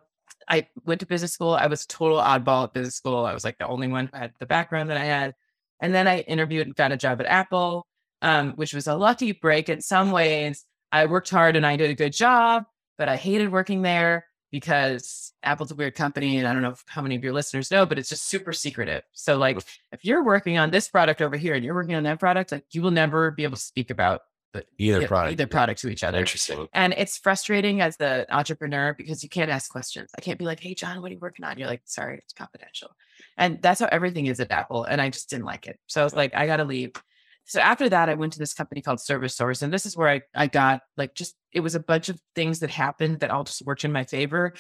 I 0.49 0.69
went 0.85 1.01
to 1.01 1.07
business 1.07 1.33
school. 1.33 1.53
I 1.53 1.67
was 1.67 1.85
total 1.87 2.19
oddball 2.19 2.65
at 2.65 2.73
business 2.73 2.95
school. 2.97 3.25
I 3.25 3.35
was 3.35 3.45
like 3.45 3.59
the 3.59 3.67
only 3.67 3.89
one 3.89 4.09
who 4.13 4.19
had 4.19 4.33
the 4.41 4.47
background 4.47 4.89
that 4.91 4.97
I 4.97 5.05
had. 5.05 5.35
And 5.81 5.95
then 5.95 6.09
I 6.09 6.21
interviewed 6.21 6.67
and 6.67 6.75
got 6.75 6.93
a 6.93 6.97
job 6.97 7.21
at 7.21 7.27
Apple, 7.27 7.87
um, 8.23 8.53
which 8.53 8.73
was 8.73 8.87
a 8.87 8.95
lucky 8.95 9.33
break 9.33 9.69
in 9.69 9.81
some 9.83 10.11
ways. 10.11 10.65
I 10.93 11.07
worked 11.07 11.31
hard 11.31 11.57
and 11.57 11.67
I 11.67 11.77
did 11.77 11.91
a 11.91 11.95
good 11.95 12.13
job, 12.13 12.65
but 12.99 13.09
I 13.09 13.17
hated 13.17 13.51
working 13.53 13.83
there 13.83 14.27
because 14.53 15.33
Apple's 15.43 15.73
a 15.73 15.75
weird 15.75 15.95
company. 15.95 16.39
And 16.39 16.47
I 16.47 16.53
don't 16.53 16.63
know 16.63 16.71
if- 16.71 16.85
how 16.87 17.03
many 17.03 17.17
of 17.17 17.23
your 17.25 17.33
listeners 17.33 17.71
know, 17.71 17.85
but 17.85 17.99
it's 17.99 18.09
just 18.09 18.27
super 18.29 18.53
secretive. 18.53 19.03
So, 19.13 19.37
like, 19.37 19.59
if 19.93 20.05
you're 20.05 20.23
working 20.25 20.57
on 20.59 20.71
this 20.71 20.89
product 20.89 21.21
over 21.21 21.37
here 21.37 21.55
and 21.55 21.65
you're 21.65 21.75
working 21.75 21.95
on 21.95 22.05
that 22.05 22.21
product, 22.21 22.53
like, 22.53 22.65
you 22.73 22.81
will 22.83 22.91
never 22.93 23.31
be 23.31 23.43
able 23.45 23.57
to 23.57 23.63
speak 23.63 23.91
about 23.91 24.23
the, 24.53 24.65
Either 24.79 25.01
the- 25.01 25.09
product. 25.09 25.33
either 25.33 25.47
product 25.47 25.81
to 25.83 25.89
each 25.89 26.03
other. 26.05 26.19
Interesting. 26.19 26.69
And 26.73 26.95
it's 26.97 27.19
frustrating 27.19 27.81
as 27.83 27.97
the 27.99 28.27
entrepreneur 28.35 28.95
because 28.95 29.23
you 29.23 29.29
can't 29.29 29.51
ask 29.51 29.71
questions. 29.71 30.11
I 30.17 30.21
can't 30.23 30.39
be 30.39 30.47
like, 30.47 30.61
hey, 30.61 30.75
John, 30.75 31.03
what 31.03 31.11
are 31.11 31.15
you 31.15 31.21
working 31.21 31.45
on? 31.45 31.59
You're 31.59 31.69
like, 31.69 31.83
sorry, 31.85 32.19
it's 32.19 32.33
confidential. 32.33 32.91
And 33.37 33.61
that's 33.61 33.81
how 33.81 33.89
everything 33.93 34.27
is 34.27 34.41
at 34.41 34.51
Apple. 34.51 34.85
And 34.85 35.01
I 35.03 35.11
just 35.11 35.29
didn't 35.29 35.45
like 35.45 35.67
it. 35.67 35.79
So 35.89 36.01
I 36.01 36.05
was 36.05 36.15
like, 36.15 36.35
I 36.35 36.47
got 36.47 36.59
to 36.59 36.65
leave. 36.65 36.93
So 37.47 37.61
after 37.61 37.89
that, 37.89 38.09
I 38.09 38.15
went 38.15 38.33
to 38.35 38.39
this 38.39 38.53
company 38.55 38.83
called 38.83 38.99
ServiceSource. 38.99 39.63
And 39.63 39.73
this 39.73 39.87
is 39.87 39.97
where 39.97 40.09
I, 40.09 40.21
I 40.35 40.47
got 40.49 40.83
like 40.97 41.15
just, 41.15 41.37
it 41.53 41.61
was 41.61 41.75
a 41.75 41.81
bunch 41.81 42.09
of 42.09 42.21
things 42.35 42.59
that 42.61 42.71
happened 42.71 43.21
that 43.21 43.31
all 43.31 43.45
just 43.45 43.65
worked 43.65 43.85
in 43.85 43.93
my 43.93 44.05
favor. 44.05 44.53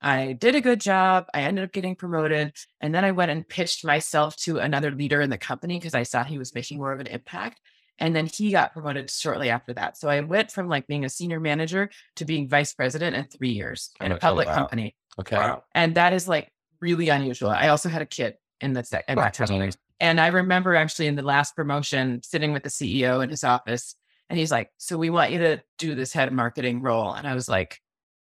I 0.00 0.34
did 0.34 0.54
a 0.54 0.60
good 0.60 0.80
job. 0.80 1.26
I 1.34 1.42
ended 1.42 1.64
up 1.64 1.72
getting 1.72 1.96
promoted. 1.96 2.52
And 2.80 2.94
then 2.94 3.04
I 3.04 3.10
went 3.10 3.32
and 3.32 3.46
pitched 3.46 3.84
myself 3.84 4.36
to 4.36 4.58
another 4.58 4.92
leader 4.92 5.20
in 5.20 5.30
the 5.30 5.38
company 5.38 5.78
because 5.78 5.94
I 5.94 6.04
saw 6.04 6.22
he 6.22 6.38
was 6.38 6.54
making 6.54 6.78
more 6.78 6.92
of 6.92 7.00
an 7.00 7.08
impact. 7.08 7.60
And 7.98 8.14
then 8.14 8.26
he 8.26 8.52
got 8.52 8.72
promoted 8.72 9.10
shortly 9.10 9.50
after 9.50 9.72
that. 9.74 9.96
So 9.98 10.08
I 10.08 10.20
went 10.20 10.52
from 10.52 10.68
like 10.68 10.86
being 10.86 11.04
a 11.04 11.08
senior 11.08 11.40
manager 11.40 11.90
to 12.14 12.24
being 12.24 12.48
vice 12.48 12.72
president 12.72 13.16
in 13.16 13.24
three 13.24 13.50
years 13.50 13.90
oh 14.00 14.04
in 14.04 14.12
Oh, 14.12 14.14
a 14.14 14.18
public 14.20 14.46
wow. 14.46 14.54
company. 14.54 14.94
Okay. 15.18 15.36
Wow. 15.36 15.64
And 15.74 15.96
that 15.96 16.12
is 16.12 16.28
like 16.28 16.52
really 16.80 17.08
unusual. 17.08 17.50
I 17.50 17.66
also 17.68 17.88
had 17.88 18.00
a 18.02 18.06
kid 18.06 18.34
in 18.60 18.72
the 18.74 18.84
sec- 18.84 19.06
in 19.08 19.16
that 19.16 19.34
time. 19.34 19.70
And 20.00 20.20
I 20.20 20.28
remember 20.28 20.74
actually 20.74 21.06
in 21.08 21.16
the 21.16 21.22
last 21.22 21.56
promotion 21.56 22.22
sitting 22.22 22.52
with 22.52 22.62
the 22.62 22.68
CEO 22.68 23.22
in 23.22 23.30
his 23.30 23.44
office 23.44 23.94
and 24.28 24.38
he's 24.38 24.50
like, 24.50 24.70
So 24.78 24.96
we 24.96 25.10
want 25.10 25.32
you 25.32 25.38
to 25.38 25.62
do 25.78 25.94
this 25.94 26.12
head 26.12 26.28
of 26.28 26.34
marketing 26.34 26.82
role. 26.82 27.12
And 27.12 27.26
I 27.26 27.34
was 27.34 27.48
like, 27.48 27.80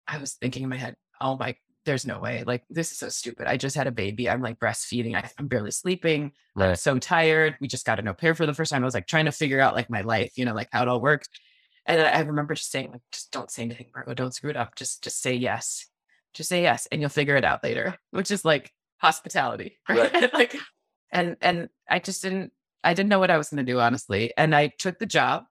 I 0.07 0.17
was 0.17 0.33
thinking 0.33 0.63
in 0.63 0.69
my 0.69 0.77
head, 0.77 0.95
Oh 1.19 1.37
my, 1.37 1.55
there's 1.85 2.05
no 2.05 2.19
way. 2.19 2.43
Like, 2.45 2.63
this 2.69 2.91
is 2.91 2.97
so 2.97 3.09
stupid. 3.09 3.47
I 3.47 3.57
just 3.57 3.75
had 3.75 3.87
a 3.87 3.91
baby. 3.91 4.29
I'm 4.29 4.41
like 4.41 4.59
breastfeeding. 4.59 5.15
I, 5.15 5.29
I'm 5.37 5.47
barely 5.47 5.71
sleeping. 5.71 6.31
I'm 6.57 6.75
so 6.75 6.99
tired. 6.99 7.55
We 7.59 7.67
just 7.67 7.85
got 7.85 7.99
an 7.99 8.07
au 8.07 8.13
pair 8.13 8.35
for 8.35 8.45
the 8.45 8.53
first 8.53 8.71
time. 8.71 8.83
I 8.83 8.85
was 8.85 8.93
like 8.93 9.07
trying 9.07 9.25
to 9.25 9.31
figure 9.31 9.59
out 9.59 9.75
like 9.75 9.89
my 9.89 10.01
life, 10.01 10.31
you 10.35 10.45
know, 10.45 10.53
like 10.53 10.69
how 10.71 10.83
it 10.83 10.87
all 10.87 11.01
works. 11.01 11.27
And 11.85 12.01
I 12.01 12.19
remember 12.21 12.53
just 12.53 12.71
saying, 12.71 12.91
like, 12.91 13.01
just 13.11 13.31
don't 13.31 13.51
say 13.51 13.63
anything, 13.63 13.87
Margot. 13.93 14.13
Don't 14.13 14.33
screw 14.33 14.49
it 14.49 14.55
up. 14.55 14.75
Just 14.75 15.03
just 15.03 15.21
say 15.21 15.33
yes. 15.33 15.87
Just 16.33 16.49
say 16.49 16.61
yes 16.61 16.87
and 16.91 17.01
you'll 17.01 17.09
figure 17.09 17.35
it 17.35 17.43
out 17.43 17.63
later, 17.63 17.97
which 18.11 18.31
is 18.31 18.45
like 18.45 18.71
hospitality. 18.99 19.79
Right. 19.89 20.33
like 20.33 20.55
and 21.13 21.37
and 21.41 21.69
I 21.89 21.99
just 21.99 22.21
didn't 22.21 22.51
I 22.83 22.93
didn't 22.93 23.09
know 23.09 23.19
what 23.19 23.31
I 23.31 23.37
was 23.37 23.47
gonna 23.49 23.63
do, 23.63 23.79
honestly. 23.79 24.33
And 24.37 24.53
I 24.53 24.67
took 24.77 24.99
the 24.99 25.05
job 25.05 25.45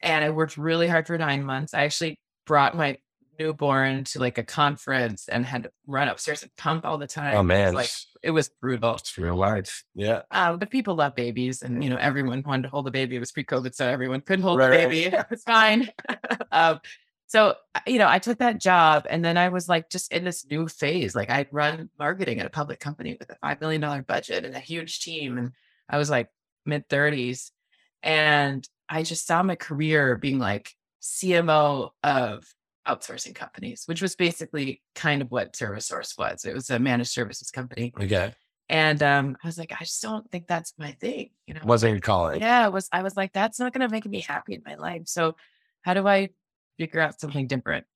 and 0.00 0.24
I 0.24 0.30
worked 0.30 0.56
really 0.56 0.88
hard 0.88 1.06
for 1.06 1.18
nine 1.18 1.44
months. 1.44 1.74
I 1.74 1.84
actually 1.84 2.18
brought 2.46 2.74
my 2.76 2.96
newborn 3.38 4.04
to 4.04 4.20
like 4.20 4.38
a 4.38 4.44
conference 4.44 5.28
and 5.28 5.44
had 5.44 5.64
to 5.64 5.70
run 5.88 6.06
upstairs 6.08 6.42
and 6.44 6.54
pump 6.56 6.84
all 6.86 6.98
the 6.98 7.06
time. 7.06 7.34
Oh 7.34 7.40
It 7.40 7.42
was 7.42 7.46
man. 7.48 7.74
like 7.74 7.90
it 8.22 8.30
was 8.30 8.48
brutal. 8.60 8.94
It's 8.94 9.18
real 9.18 9.36
life. 9.36 9.84
yeah. 9.94 10.22
Um, 10.30 10.58
but 10.58 10.70
people 10.70 10.94
love 10.94 11.14
babies, 11.14 11.60
and 11.62 11.82
you 11.84 11.90
know 11.90 11.96
everyone 11.96 12.42
wanted 12.46 12.62
to 12.62 12.68
hold 12.68 12.86
a 12.88 12.90
baby. 12.90 13.16
It 13.16 13.20
was 13.20 13.32
pre-COVID, 13.32 13.74
so 13.74 13.86
everyone 13.86 14.20
could 14.22 14.40
hold 14.40 14.58
Right, 14.60 14.66
a 14.66 14.70
right. 14.70 14.88
baby. 14.88 15.16
It 15.16 15.26
was 15.30 15.42
fine. 15.42 15.90
um, 16.52 16.80
so 17.34 17.56
uh, 17.74 17.80
you 17.84 17.98
know, 17.98 18.06
I 18.06 18.20
took 18.20 18.38
that 18.38 18.60
job, 18.60 19.08
and 19.10 19.24
then 19.24 19.36
I 19.36 19.48
was 19.48 19.68
like 19.68 19.90
just 19.90 20.12
in 20.12 20.22
this 20.22 20.46
new 20.48 20.68
phase. 20.68 21.16
Like 21.16 21.30
I'd 21.30 21.48
run 21.50 21.90
marketing 21.98 22.38
at 22.38 22.46
a 22.46 22.50
public 22.50 22.78
company 22.78 23.16
with 23.18 23.28
a 23.28 23.34
five 23.42 23.60
million 23.60 23.80
dollar 23.80 24.02
budget 24.02 24.44
and 24.44 24.54
a 24.54 24.60
huge 24.60 25.00
team, 25.00 25.36
and 25.36 25.50
I 25.88 25.98
was 25.98 26.08
like 26.08 26.28
mid 26.64 26.88
thirties, 26.88 27.50
and 28.04 28.64
I 28.88 29.02
just 29.02 29.26
saw 29.26 29.42
my 29.42 29.56
career 29.56 30.16
being 30.16 30.38
like 30.38 30.70
CMO 31.02 31.90
of 32.04 32.44
outsourcing 32.86 33.34
companies, 33.34 33.82
which 33.86 34.00
was 34.00 34.14
basically 34.14 34.80
kind 34.94 35.20
of 35.20 35.32
what 35.32 35.54
ServiceSource 35.54 36.16
was. 36.16 36.44
It 36.44 36.54
was 36.54 36.70
a 36.70 36.78
managed 36.78 37.10
services 37.10 37.50
company. 37.50 37.92
Okay. 38.00 38.32
And 38.68 39.02
um, 39.02 39.36
I 39.42 39.48
was 39.48 39.58
like, 39.58 39.72
I 39.72 39.82
just 39.82 40.00
don't 40.02 40.30
think 40.30 40.46
that's 40.46 40.72
my 40.78 40.92
thing. 40.92 41.30
You 41.48 41.54
know, 41.54 41.62
Wasn't 41.64 41.90
your 41.90 42.00
calling. 42.00 42.40
yeah, 42.40 42.64
it 42.64 42.72
was 42.72 42.88
I 42.92 43.02
was 43.02 43.16
like, 43.16 43.32
that's 43.32 43.58
not 43.58 43.72
gonna 43.72 43.88
make 43.88 44.06
me 44.06 44.20
happy 44.20 44.54
in 44.54 44.62
my 44.64 44.76
life. 44.76 45.02
So 45.06 45.34
how 45.82 45.94
do 45.94 46.06
I 46.06 46.28
figure 46.78 47.00
out 47.00 47.20
something 47.20 47.46
different? 47.46 47.86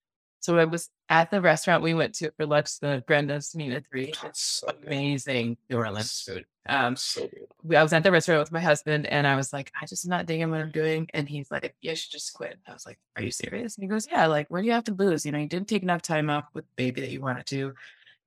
So 0.40 0.56
I 0.56 0.64
was 0.66 0.88
at 1.08 1.30
the 1.30 1.40
restaurant 1.40 1.82
we 1.82 1.94
went 1.94 2.14
to 2.16 2.30
for 2.36 2.46
lunch, 2.46 2.78
the 2.78 3.02
Brenda's 3.06 3.54
Meat 3.56 3.84
& 3.86 3.90
Three. 3.90 4.12
It's 4.24 4.40
So 4.40 4.68
good. 4.68 4.86
amazing 4.86 5.56
New 5.68 5.76
Orleans 5.78 6.22
food. 6.22 6.44
Um, 6.68 6.94
So 6.94 7.22
good. 7.26 7.76
I 7.76 7.82
was 7.82 7.92
at 7.92 8.04
the 8.04 8.12
restaurant 8.12 8.40
with 8.40 8.52
my 8.52 8.60
husband 8.60 9.06
and 9.06 9.26
I 9.26 9.34
was 9.34 9.52
like, 9.52 9.72
I 9.80 9.86
just 9.86 10.06
not 10.06 10.26
digging 10.26 10.50
what 10.50 10.60
I'm 10.60 10.70
doing. 10.70 11.08
And 11.12 11.28
he's 11.28 11.50
like, 11.50 11.74
You 11.80 11.96
should 11.96 12.12
just 12.12 12.34
quit. 12.34 12.56
I 12.68 12.72
was 12.72 12.86
like, 12.86 12.98
Are 13.16 13.22
you 13.22 13.32
serious? 13.32 13.76
And 13.76 13.82
he 13.82 13.88
goes, 13.88 14.06
Yeah, 14.10 14.26
like, 14.26 14.48
what 14.48 14.60
do 14.60 14.66
you 14.66 14.72
have 14.72 14.84
to 14.84 14.94
lose? 14.94 15.26
You 15.26 15.32
know, 15.32 15.38
you 15.38 15.48
didn't 15.48 15.68
take 15.68 15.82
enough 15.82 16.02
time 16.02 16.30
off 16.30 16.44
with 16.54 16.64
the 16.66 16.74
baby 16.76 17.00
that 17.00 17.10
you 17.10 17.20
wanted 17.20 17.46
to. 17.46 17.74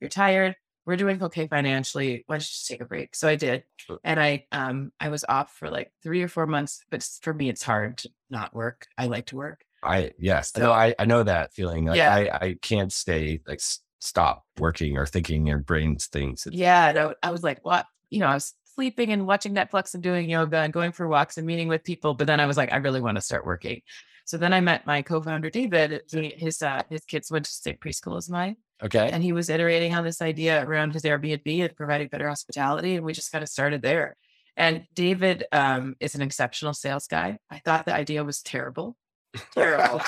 You're 0.01 0.10
tired. 0.10 0.55
We're 0.86 0.98
doing 0.98 1.22
okay 1.24 1.48
financially. 1.48 2.24
Why 2.25 2.36
don't 2.36 2.41
you 2.41 2.46
just 2.48 2.67
take 2.67 2.81
a 2.81 2.86
break? 2.86 3.15
So 3.15 3.27
I 3.29 3.36
did. 3.36 3.63
And 4.03 4.20
I 4.20 4.48
um 4.51 4.91
I 5.00 5.10
was 5.10 5.24
off 5.29 5.53
for 5.55 5.70
like 5.70 5.93
three 6.03 6.24
or 6.24 6.27
four 6.27 6.46
months, 6.46 6.84
but 6.89 7.08
for 7.22 7.34
me 7.34 7.48
it's 7.50 7.63
hard 7.63 8.00
to 8.00 8.10
not 8.29 8.53
work. 8.53 8.88
I 8.98 9.05
like 9.05 9.27
to 9.27 9.38
work. 9.38 9.63
I 9.83 10.11
yes. 10.19 10.51
So- 10.53 10.61
no, 10.61 10.71
I, 10.71 10.93
I 11.00 11.05
know 11.05 11.23
that 11.23 11.53
feeling. 11.53 11.85
Like, 11.85 11.97
Yeah. 11.97 12.13
I, 12.13 12.45
I 12.45 12.55
can't 12.61 12.91
stay 12.93 13.41
like 13.47 13.59
s- 13.59 13.79
stop 14.00 14.45
working 14.59 14.97
or 14.97 15.05
thinking 15.05 15.50
or 15.50 15.57
brains 15.59 16.07
things. 16.07 16.45
It's- 16.47 16.59
Yeah. 16.59 17.11
I, 17.23 17.27
I 17.27 17.31
was 17.31 17.43
like, 17.43 17.63
what? 17.65 17.85
You 18.09 18.19
know, 18.19 18.27
I 18.27 18.33
was 18.35 18.53
sleeping 18.75 19.11
and 19.11 19.27
watching 19.27 19.53
Netflix 19.53 19.93
and 19.93 20.01
doing 20.03 20.29
yoga 20.29 20.57
and 20.59 20.71
going 20.73 20.91
for 20.91 21.07
walks 21.07 21.38
and 21.38 21.45
meeting 21.47 21.67
with 21.67 21.83
people. 21.83 22.13
But 22.13 22.27
then 22.27 22.39
I 22.39 22.45
was 22.45 22.57
like, 22.57 22.71
I 22.71 22.77
really 22.77 23.01
want 23.01 23.15
to 23.17 23.21
start 23.21 23.45
working. 23.45 23.81
So 24.25 24.38
then 24.38 24.53
I 24.53 24.61
met 24.61 24.85
my 24.85 25.01
co-founder 25.01 25.50
David. 25.50 26.01
He, 26.11 26.33
his 26.38 26.61
uh, 26.61 26.83
his 26.89 27.03
kids 27.05 27.31
went 27.31 27.45
to 27.45 27.51
state 27.51 27.81
preschool 27.81 28.17
as 28.17 28.29
mine, 28.29 28.55
Okay. 28.81 29.09
and 29.11 29.21
he 29.23 29.33
was 29.33 29.50
iterating 29.50 29.93
on 29.95 30.03
this 30.05 30.21
idea 30.21 30.63
around 30.65 30.93
his 30.93 31.03
Airbnb 31.03 31.61
and 31.65 31.75
providing 31.75 32.07
better 32.07 32.29
hospitality, 32.29 32.95
and 32.95 33.03
we 33.03 33.13
just 33.13 33.31
kind 33.31 33.41
of 33.43 33.50
started 33.50 33.81
there. 33.81 34.15
And 34.55 34.85
David 34.93 35.45
um, 35.51 35.95
is 36.00 36.13
an 36.15 36.21
exceptional 36.21 36.73
sales 36.73 37.07
guy. 37.07 37.39
I 37.50 37.59
thought 37.59 37.85
the 37.85 37.95
idea 37.95 38.23
was 38.23 38.41
terrible, 38.41 38.95
terrible 39.53 40.01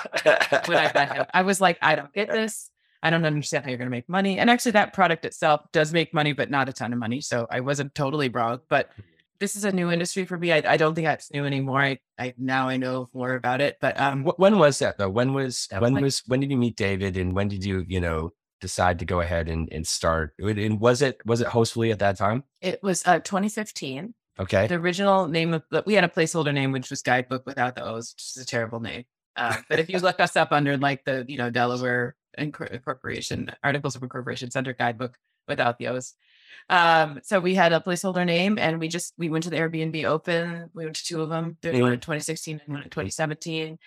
when 0.65 0.77
I 0.77 0.91
met 0.93 1.13
him. 1.15 1.25
I 1.33 1.41
was 1.43 1.61
like, 1.61 1.77
I 1.81 1.95
don't 1.95 2.13
get 2.13 2.29
this. 2.29 2.69
I 3.01 3.09
don't 3.09 3.25
understand 3.25 3.65
how 3.65 3.69
you're 3.69 3.77
going 3.77 3.87
to 3.89 3.91
make 3.91 4.07
money. 4.07 4.39
And 4.39 4.49
actually, 4.49 4.71
that 4.73 4.93
product 4.93 5.25
itself 5.25 5.61
does 5.73 5.91
make 5.91 6.13
money, 6.13 6.31
but 6.33 6.49
not 6.49 6.69
a 6.69 6.73
ton 6.73 6.93
of 6.93 6.99
money. 6.99 7.19
So 7.21 7.47
I 7.51 7.59
wasn't 7.59 7.93
totally 7.95 8.29
wrong. 8.29 8.59
But 8.69 8.91
this 9.39 9.55
is 9.57 9.65
a 9.65 9.71
new 9.73 9.91
industry 9.91 10.23
for 10.23 10.37
me. 10.37 10.53
I, 10.53 10.63
I 10.65 10.77
don't 10.77 10.95
think 10.95 11.07
it's 11.07 11.31
new 11.33 11.45
anymore. 11.45 11.81
I, 11.81 11.99
I 12.17 12.33
now 12.37 12.69
I 12.69 12.77
know 12.77 13.09
more 13.13 13.33
about 13.35 13.59
it. 13.59 13.77
But 13.81 13.99
um, 13.99 14.23
when 14.37 14.57
was 14.57 14.79
that 14.79 14.97
though? 14.97 15.09
When 15.09 15.33
was 15.33 15.67
when 15.77 15.95
was- 15.95 16.01
was 16.01 16.23
when 16.27 16.39
did 16.39 16.49
you 16.51 16.57
meet 16.57 16.77
David 16.77 17.17
and 17.17 17.33
when 17.35 17.49
did 17.49 17.65
you 17.65 17.83
you 17.87 17.99
know 17.99 18.31
decide 18.61 18.99
to 18.99 19.05
go 19.05 19.19
ahead 19.19 19.49
and, 19.49 19.67
and 19.73 19.85
start? 19.85 20.33
And- 20.39 20.57
And 20.57 20.79
was 20.79 21.01
it 21.01 21.17
was 21.25 21.41
it 21.41 21.47
Hostfully 21.47 21.91
at 21.91 21.99
that 21.99 22.17
time? 22.17 22.43
it 22.61 22.81
was 22.81 23.05
uh, 23.05 23.19
2015. 23.19 24.13
Okay. 24.39 24.65
The 24.67 24.75
original 24.75 25.27
name 25.27 25.53
of 25.53 25.63
the, 25.69 25.83
we 25.85 25.93
had 25.93 26.03
a 26.05 26.07
placeholder 26.07 26.53
name, 26.53 26.71
which 26.71 26.89
was 26.89 27.01
Guidebook 27.01 27.45
without 27.45 27.75
the 27.75 27.83
O's, 27.83 28.13
which 28.15 28.31
is 28.35 28.41
a 28.41 28.45
terrible 28.45 28.79
name. 28.79 29.03
Uh, 29.35 29.55
but 29.69 29.79
if 29.79 29.89
you 29.89 29.99
look 29.99 30.19
us 30.19 30.35
up 30.35 30.51
under 30.51 30.77
like 30.77 31.03
the 31.05 31.25
you 31.27 31.37
know 31.37 31.49
Delaware 31.49 32.15
Incor- 32.37 32.71
Incorporation 32.71 33.51
Articles 33.63 33.95
of 33.95 34.03
Incorporation 34.03 34.51
Center 34.51 34.73
Guidebook 34.73 35.17
without 35.47 35.77
the 35.77 35.87
O's. 35.87 36.13
Um, 36.69 37.19
so 37.23 37.39
we 37.39 37.55
had 37.55 37.73
a 37.73 37.79
placeholder 37.79 38.25
name, 38.25 38.57
and 38.57 38.79
we 38.79 38.87
just 38.87 39.13
we 39.17 39.29
went 39.29 39.43
to 39.45 39.49
the 39.49 39.57
Airbnb 39.57 40.05
Open. 40.05 40.69
We 40.73 40.85
went 40.85 40.95
to 40.97 41.03
two 41.05 41.21
of 41.21 41.29
them. 41.29 41.57
One 41.63 41.93
in 41.93 41.99
2016 41.99 42.61
and 42.65 42.73
one 42.73 42.83
in 42.83 42.89
2017. 42.89 43.77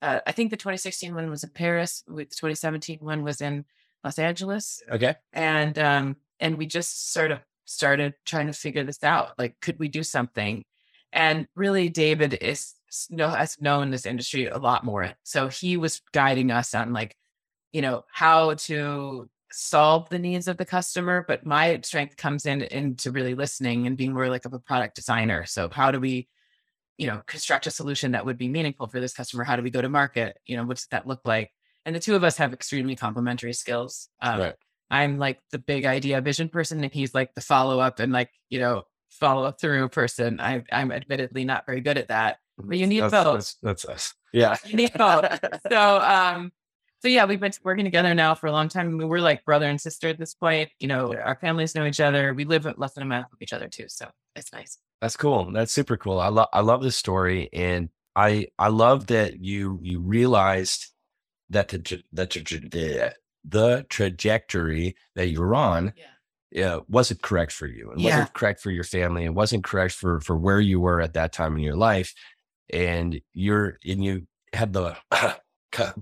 Uh, 0.00 0.20
I 0.26 0.32
think 0.32 0.50
the 0.50 0.56
2016 0.56 1.14
one 1.14 1.30
was 1.30 1.44
in 1.44 1.50
Paris. 1.50 2.02
With 2.08 2.30
the 2.30 2.36
2017 2.36 2.98
one 3.00 3.22
was 3.22 3.40
in 3.40 3.64
Los 4.04 4.18
Angeles 4.18 4.82
Okay. 4.90 5.14
and 5.32 5.78
um 5.78 6.16
and 6.40 6.58
we 6.58 6.66
just 6.66 7.12
sort 7.12 7.30
of 7.30 7.38
started 7.66 8.14
trying 8.26 8.48
to 8.48 8.52
figure 8.52 8.82
this 8.82 9.04
out 9.04 9.38
like 9.38 9.54
could 9.60 9.78
we 9.78 9.86
do 9.86 10.02
something 10.02 10.64
and 11.12 11.46
really 11.54 11.88
david 11.88 12.34
is 12.40 12.74
know 13.10 13.28
has 13.28 13.60
known 13.60 13.90
this 13.90 14.06
industry 14.06 14.46
a 14.46 14.58
lot 14.58 14.84
more. 14.84 15.12
So 15.22 15.48
he 15.48 15.76
was 15.76 16.00
guiding 16.12 16.50
us 16.50 16.74
on 16.74 16.92
like 16.92 17.16
you 17.72 17.82
know 17.82 18.04
how 18.12 18.54
to 18.54 19.28
solve 19.54 20.08
the 20.08 20.18
needs 20.18 20.48
of 20.48 20.56
the 20.56 20.64
customer 20.64 21.26
but 21.28 21.44
my 21.44 21.78
strength 21.82 22.16
comes 22.16 22.46
in 22.46 22.62
into 22.62 23.10
really 23.10 23.34
listening 23.34 23.86
and 23.86 23.98
being 23.98 24.14
more 24.14 24.30
like 24.30 24.46
of 24.46 24.54
a 24.54 24.58
product 24.58 24.96
designer. 24.96 25.44
So 25.44 25.68
how 25.70 25.90
do 25.90 26.00
we 26.00 26.28
you 26.98 27.06
know 27.06 27.22
construct 27.26 27.66
a 27.66 27.70
solution 27.70 28.12
that 28.12 28.24
would 28.26 28.38
be 28.38 28.48
meaningful 28.48 28.86
for 28.86 29.00
this 29.00 29.14
customer? 29.14 29.44
How 29.44 29.56
do 29.56 29.62
we 29.62 29.70
go 29.70 29.82
to 29.82 29.88
market? 29.88 30.38
You 30.46 30.56
know 30.56 30.64
what's 30.64 30.86
that 30.88 31.06
look 31.06 31.20
like? 31.24 31.50
And 31.84 31.94
the 31.96 32.00
two 32.00 32.14
of 32.14 32.24
us 32.24 32.36
have 32.36 32.52
extremely 32.52 32.94
complementary 32.96 33.52
skills. 33.52 34.08
Um, 34.20 34.40
Right. 34.40 34.54
I'm 34.90 35.18
like 35.18 35.40
the 35.50 35.58
big 35.58 35.86
idea 35.86 36.20
vision 36.20 36.50
person, 36.50 36.84
and 36.84 36.92
he's 36.92 37.14
like 37.14 37.34
the 37.34 37.40
follow 37.40 37.80
up 37.80 37.98
and 37.98 38.12
like 38.12 38.30
you 38.50 38.60
know 38.60 38.82
follow 39.10 39.44
up 39.44 39.58
through 39.60 39.88
person. 39.88 40.38
I, 40.38 40.62
I'm 40.70 40.92
admittedly 40.92 41.44
not 41.44 41.64
very 41.66 41.80
good 41.80 41.96
at 41.98 42.08
that, 42.08 42.38
but 42.66 42.78
you 42.78 42.86
need 42.86 43.00
That's, 43.00 43.12
both. 43.12 43.34
that's, 43.34 43.54
that's 43.62 43.84
us. 43.84 44.14
Yeah. 44.32 44.56
You 44.64 44.76
need 44.76 44.92
both. 44.94 45.26
so 45.70 46.00
um, 46.00 46.52
so 47.00 47.08
yeah, 47.08 47.24
we've 47.24 47.40
been 47.40 47.52
working 47.64 47.84
together 47.84 48.14
now 48.14 48.34
for 48.34 48.46
a 48.46 48.52
long 48.52 48.68
time. 48.68 48.86
I 48.86 48.90
mean, 48.90 49.08
we're 49.08 49.18
like 49.20 49.44
brother 49.44 49.66
and 49.68 49.80
sister 49.80 50.08
at 50.08 50.18
this 50.18 50.34
point. 50.34 50.70
You 50.78 50.88
know, 50.88 51.14
our 51.14 51.36
families 51.36 51.74
know 51.74 51.84
each 51.84 52.00
other. 52.00 52.32
We 52.32 52.44
live 52.44 52.66
less 52.78 52.94
than 52.94 53.02
a 53.02 53.06
mile 53.06 53.26
from 53.28 53.38
each 53.40 53.52
other 53.52 53.68
too, 53.68 53.86
so 53.88 54.08
it's 54.36 54.52
nice. 54.52 54.78
That's 55.00 55.16
cool. 55.16 55.50
That's 55.52 55.72
super 55.72 55.96
cool. 55.96 56.20
I 56.20 56.28
love 56.28 56.48
I 56.52 56.60
love 56.60 56.82
this 56.82 56.96
story, 56.96 57.48
and 57.52 57.88
I 58.14 58.46
I 58.58 58.68
love 58.68 59.08
that 59.08 59.40
you 59.40 59.80
you 59.82 60.00
realized 60.00 60.86
that 61.50 61.68
the 61.68 61.80
tra- 61.80 61.98
the 62.12 62.26
tra- 62.26 62.42
tra- 62.42 62.60
the, 62.60 63.14
the 63.44 63.84
trajectory 63.88 64.94
that 65.16 65.28
you're 65.28 65.54
on 65.54 65.92
Yeah. 66.52 66.74
uh, 66.76 66.80
wasn't 66.88 67.20
correct 67.22 67.50
for 67.52 67.66
you, 67.66 67.90
and 67.90 68.00
Yeah. 68.00 68.18
wasn't 68.18 68.34
correct 68.34 68.60
for 68.60 68.70
your 68.70 68.84
family, 68.84 69.24
and 69.24 69.34
wasn't 69.34 69.64
correct 69.64 69.94
for 69.94 70.20
for 70.20 70.36
where 70.36 70.60
you 70.60 70.78
were 70.80 71.00
at 71.00 71.14
that 71.14 71.32
time 71.32 71.56
in 71.56 71.62
your 71.64 71.76
life, 71.76 72.14
and 72.70 73.20
you're 73.32 73.78
and 73.86 74.04
you 74.04 74.26
had 74.52 74.72
the 74.72 74.96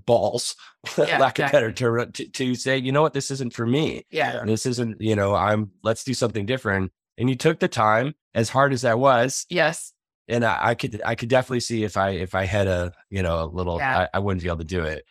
balls, 0.05 0.55
Yeah, 0.97 1.17
lack 1.19 1.39
of 1.39 1.51
better 1.51 1.71
term, 1.71 2.11
to, 2.11 2.27
to 2.27 2.55
say, 2.55 2.77
you 2.77 2.91
know 2.91 3.01
what, 3.01 3.13
this 3.13 3.31
isn't 3.31 3.53
for 3.53 3.65
me 3.65 4.05
Yeah. 4.11 4.43
this 4.45 4.65
isn't 4.65 4.99
you 5.01 5.15
know 5.15 5.33
i'm 5.35 5.71
let's 5.83 6.03
do 6.03 6.13
something 6.13 6.45
different 6.45 6.91
and 7.17 7.29
you 7.29 7.35
took 7.35 7.59
the 7.59 7.67
time 7.69 8.13
as 8.33 8.49
hard 8.49 8.73
as 8.73 8.81
that 8.81 8.99
was 8.99 9.45
Yes. 9.49 9.93
and 10.27 10.43
i, 10.43 10.57
I 10.69 10.75
could 10.75 11.01
i 11.05 11.15
could 11.15 11.29
definitely 11.29 11.61
see 11.61 11.83
if 11.85 11.95
i 11.95 12.09
if 12.11 12.35
i 12.35 12.43
had 12.45 12.67
a 12.67 12.91
you 13.09 13.23
know 13.23 13.43
a 13.43 13.45
little 13.45 13.77
Yeah. 13.77 13.99
I, 14.13 14.17
I 14.17 14.19
wouldn't 14.19 14.43
be 14.43 14.49
able 14.49 14.57
to 14.59 14.63
do 14.65 14.83
it 14.83 15.05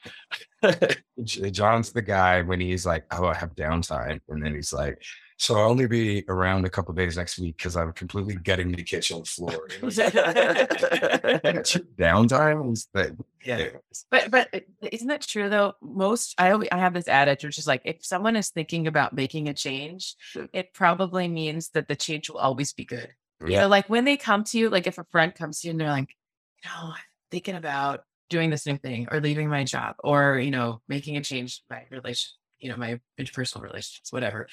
John's 1.53 1.93
the 1.93 2.03
guy 2.03 2.43
when 2.43 2.61
he's 2.61 2.85
like, 2.85 3.05
"Oh, 3.11 3.25
I 3.27 3.35
have 3.35 3.55
downtime," 3.55 4.21
and 4.29 4.45
then 4.45 4.55
he's 4.55 4.73
like, 4.75 5.03
"So 5.40 5.57
I'll 5.57 5.70
only 5.70 5.87
be 5.87 6.24
around 6.29 6.64
a 6.66 6.70
couple 6.70 6.94
days 6.94 7.16
next 7.16 7.38
week 7.38 7.57
because 7.57 7.76
I'm 7.76 7.92
completely 7.92 8.37
gutting 8.37 8.72
the 8.72 8.83
kitchen 8.83 9.24
floor." 9.24 9.68
And 9.74 9.85
it's 9.88 9.98
like, 9.98 10.12
"That's 11.42 11.76
downtime 11.98 12.72
is 12.72 12.88
that 12.94 13.12
Yeah. 13.44 13.68
But 14.11 14.31
but 14.31 14.48
uh, 14.55 14.61
isn't 14.92 15.09
that 15.09 15.22
true 15.22 15.48
though? 15.48 15.74
Most 15.81 16.35
I 16.38 16.50
always, 16.50 16.68
I 16.72 16.79
have 16.79 16.94
this 16.94 17.09
adage 17.09 17.44
which 17.44 17.59
is 17.59 17.66
like 17.66 17.83
if 17.85 18.05
someone 18.05 18.37
is 18.37 18.50
thinking 18.50 18.87
about 18.87 19.14
making 19.14 19.48
a 19.48 19.55
change, 19.55 20.14
it 20.53 20.72
probably 20.74 21.29
means 21.29 21.70
that 21.70 21.88
the 21.88 21.96
change 21.96 22.29
will 22.31 22.38
always 22.38 22.72
be 22.72 22.85
good. 22.85 23.14
You 23.40 23.53
Yeah. 23.53 23.61
know, 23.62 23.68
like 23.68 23.88
when 23.88 24.05
they 24.05 24.16
come 24.16 24.44
to 24.44 24.59
you, 24.59 24.68
like 24.68 24.87
if 24.87 24.98
a 24.98 25.05
friend 25.05 25.35
comes 25.35 25.61
to 25.61 25.68
you 25.68 25.70
and 25.72 25.81
they're 25.81 25.88
like, 25.88 26.14
you 26.62 26.70
know, 26.70 26.90
I'm 26.90 27.00
thinking 27.31 27.55
about 27.57 28.05
doing 28.29 28.50
this 28.50 28.66
new 28.66 28.76
thing 28.76 29.09
or 29.11 29.20
leaving 29.20 29.48
my 29.48 29.64
job 29.64 29.96
or, 30.05 30.38
you 30.38 30.50
know, 30.50 30.83
making 30.88 31.16
a 31.16 31.22
change 31.22 31.62
my 31.70 31.85
relation, 31.90 32.31
you 32.59 32.68
know, 32.70 32.76
my 32.76 33.00
interpersonal 33.18 33.62
relationships, 33.62 34.12
whatever. 34.12 34.46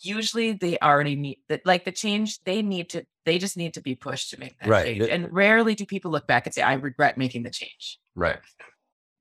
Usually 0.00 0.52
they 0.52 0.78
already 0.78 1.16
need 1.16 1.38
that 1.48 1.64
like 1.66 1.84
the 1.84 1.92
change 1.92 2.42
they 2.44 2.62
need 2.62 2.90
to 2.90 3.04
they 3.24 3.38
just 3.38 3.56
need 3.56 3.74
to 3.74 3.80
be 3.80 3.94
pushed 3.94 4.30
to 4.30 4.40
make 4.40 4.58
that 4.60 4.68
Right. 4.68 4.86
change. 4.86 5.08
And 5.10 5.32
rarely 5.32 5.74
do 5.74 5.84
people 5.84 6.10
look 6.10 6.26
back 6.26 6.46
and 6.46 6.54
say, 6.54 6.62
I 6.62 6.74
regret 6.74 7.18
making 7.18 7.42
the 7.42 7.50
change. 7.50 7.98
right 8.14 8.38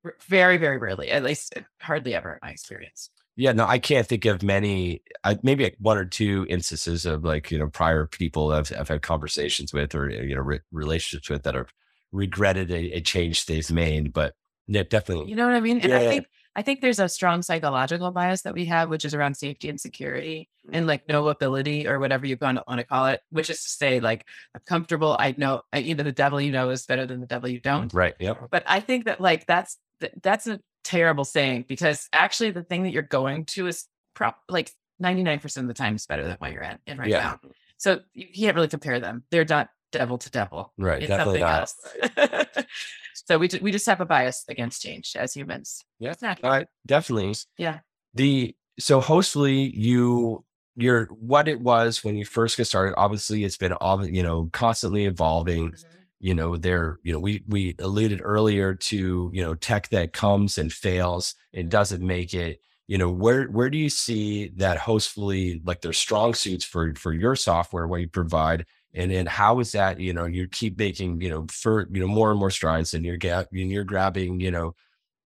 R- 0.06 0.16
Very, 0.28 0.58
very 0.58 0.78
rarely, 0.78 1.10
at 1.10 1.24
least 1.24 1.54
uh, 1.58 1.62
hardly 1.82 2.14
ever 2.16 2.34
in 2.34 2.40
my 2.42 2.52
experience. 2.52 3.10
yeah 3.36 3.52
no 3.52 3.66
i 3.68 3.78
can't 3.80 4.08
think 4.08 4.26
of 4.26 4.42
many 4.44 5.02
uh, 5.24 5.36
maybe 5.44 5.64
like 5.64 5.76
one 5.80 5.98
or 5.98 6.06
two 6.06 6.46
instances 6.50 7.06
of 7.06 7.24
like 7.24 7.52
you 7.52 7.58
know 7.60 7.68
prior 7.70 8.06
people 8.08 8.52
i've, 8.52 8.72
I've 8.80 8.88
had 8.88 9.02
conversations 9.02 9.74
with 9.74 9.94
or 9.94 10.10
you 10.10 10.36
know 10.36 10.42
re- 10.42 10.60
relationships 10.72 11.30
with 11.30 11.44
that 11.44 11.54
have 11.56 11.72
regretted 12.12 12.72
a, 12.72 12.98
a 12.98 13.02
change 13.02 13.46
they've 13.46 13.70
made 13.72 14.14
but 14.14 14.34
yeah 14.68 14.84
definitely 14.90 15.30
You 15.30 15.36
know 15.36 15.46
what 15.48 15.56
I 15.56 15.60
mean? 15.60 15.80
And 15.82 15.92
Yeah, 15.92 16.00
I 16.00 16.08
think 16.08 16.26
I 16.58 16.64
think 16.64 16.82
there's 16.82 17.00
a 17.00 17.08
strong 17.08 17.44
psychological 17.44 18.10
bias 18.10 18.42
that 18.42 18.56
we 18.56 18.66
have, 18.66 18.90
which 18.90 19.06
is 19.06 19.14
around 19.14 19.36
safety 19.36 19.70
and 19.70 19.80
security 19.80 20.50
and 20.66 20.82
mm-hmm. 20.82 20.88
like 20.88 21.08
knowability 21.08 21.86
or 21.86 22.00
whatever 22.00 22.26
you 22.26 22.36
want 22.42 22.60
to 22.68 22.84
call 22.84 23.06
it, 23.06 23.22
which 23.30 23.52
is 23.52 23.62
to 23.62 23.70
say, 23.70 24.00
like, 24.00 24.26
I'm 24.56 24.62
comfortable. 24.66 25.16
I 25.20 25.36
know, 25.38 25.62
I, 25.72 25.78
you 25.78 25.94
know, 25.94 26.04
the 26.04 26.12
devil 26.12 26.42
you 26.42 26.52
know 26.52 26.72
is 26.72 26.88
better 26.88 27.06
than 27.06 27.22
the 27.22 27.28
devil 27.28 27.48
you 27.48 27.60
don't. 27.60 27.94
Right. 27.94 28.16
Yep. 28.20 28.48
But 28.50 28.64
I 28.66 28.80
think 28.80 29.06
that 29.06 29.22
like 29.22 29.46
that's 29.46 29.78
that's 30.24 30.48
a 30.48 30.60
terrible 30.84 31.26
saying 31.26 31.66
because 31.68 32.10
actually 32.12 32.50
the 32.50 32.64
thing 32.64 32.84
that 32.84 32.92
you're 32.92 33.04
going 33.04 33.46
to 33.46 33.68
is 33.68 33.86
prop 34.16 34.40
like 34.50 34.72
99% 35.02 35.58
of 35.58 35.68
the 35.68 35.76
time 35.76 35.96
is 35.96 36.08
better 36.08 36.24
than 36.24 36.38
what 36.40 36.52
you're 36.52 36.64
at 36.64 36.80
in 36.88 36.98
right 36.98 37.10
Yeah. 37.10 37.38
now. 37.44 37.52
So 37.78 38.00
you 38.16 38.26
can't 38.36 38.56
really 38.56 38.68
compare 38.68 39.00
them. 39.00 39.24
They're 39.30 39.46
not 39.46 39.70
devil 39.92 40.18
to 40.18 40.30
devil. 40.30 40.74
Right. 40.78 41.04
It's 41.04 41.10
Definitely 41.10 41.40
not. 41.40 41.72
so 43.14 43.38
we 43.38 43.50
we 43.62 43.72
just 43.72 43.86
have 43.86 44.02
a 44.02 44.06
bias 44.06 44.44
against 44.50 44.82
change 44.82 45.16
as 45.16 45.34
humans. 45.34 45.84
Yeah. 46.00 46.12
It's 46.12 46.22
not- 46.22 46.44
All 46.44 46.52
right. 46.52 46.68
Definitely. 46.86 47.36
yeah. 47.58 47.80
the 48.14 48.56
so 48.80 49.02
hostfully 49.02 49.72
you 49.74 50.44
you're 50.76 51.06
what 51.06 51.48
it 51.48 51.60
was 51.60 52.04
when 52.04 52.16
you 52.16 52.24
first 52.24 52.56
get 52.56 52.66
started 52.66 52.94
obviously 52.96 53.44
it's 53.44 53.58
been 53.58 53.74
all 53.74 54.06
you 54.06 54.22
know 54.24 54.50
constantly 54.54 55.06
evolving 55.06 55.72
mm-hmm. 55.72 55.98
you 56.20 56.36
know 56.36 56.56
there 56.56 57.00
you 57.04 57.12
know 57.12 57.20
we 57.20 57.44
we 57.48 57.76
alluded 57.80 58.22
earlier 58.24 58.76
to 58.76 59.30
you 59.34 59.44
know 59.44 59.56
tech 59.56 59.90
that 59.90 60.14
comes 60.14 60.58
and 60.58 60.72
fails 60.72 61.34
and 61.54 61.64
mm-hmm. 61.64 61.70
doesn't 61.70 62.06
make 62.06 62.34
it 62.34 62.62
you 62.88 62.98
know 62.98 63.10
where 63.10 63.46
where 63.46 63.70
do 63.70 63.78
you 63.78 63.90
see 63.90 64.50
that 64.56 64.78
hostfully 64.78 65.60
like 65.66 65.82
their 65.82 65.94
strong 65.94 66.34
suits 66.34 66.64
for 66.64 66.94
for 66.96 67.12
your 67.12 67.36
software 67.36 67.88
what 67.88 68.02
you 68.02 68.08
provide 68.08 68.66
and 68.98 69.12
then 69.12 69.26
how 69.26 69.60
is 69.60 69.72
that 69.72 70.00
you 70.00 70.14
know 70.14 70.26
you 70.26 70.48
keep 70.48 70.78
making 70.78 71.22
you 71.22 71.30
know 71.30 71.46
for 71.50 71.88
you 71.92 72.02
know 72.02 72.08
more 72.08 72.32
and 72.32 72.40
more 72.40 72.52
strides 72.52 72.94
and 72.94 73.06
you're 73.06 73.18
ga- 73.18 73.46
and 73.52 73.72
you're 73.72 73.84
grabbing 73.84 74.40
you 74.40 74.52
know 74.52 74.76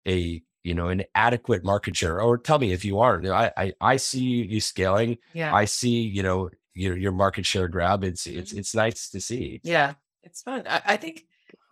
a 0.07 0.43
you 0.65 0.75
know 0.75 0.89
an 0.89 1.05
adequate 1.15 1.65
market 1.65 1.97
share 1.97 2.21
or 2.21 2.37
tell 2.37 2.59
me 2.59 2.73
if 2.73 2.85
you 2.85 2.93
know, 2.93 3.33
i 3.33 3.51
i, 3.57 3.73
I 3.81 3.97
see 3.97 4.45
you 4.45 4.61
scaling 4.61 5.19
Yeah. 5.33 5.55
i 5.55 5.65
see 5.65 6.03
you 6.03 6.23
know 6.23 6.51
your 6.75 6.97
your 6.97 7.13
market 7.13 7.47
share 7.47 7.69
grab 7.69 8.05
it's 8.05 8.27
it's 8.27 8.51
mm-hmm. 8.51 8.59
it's 8.61 8.75
nice 8.75 9.11
to 9.11 9.21
see 9.21 9.61
Yeah, 9.65 9.95
it's 10.23 10.43
fun. 10.43 10.65
I, 10.69 10.83
I 10.85 10.97
think 10.97 11.25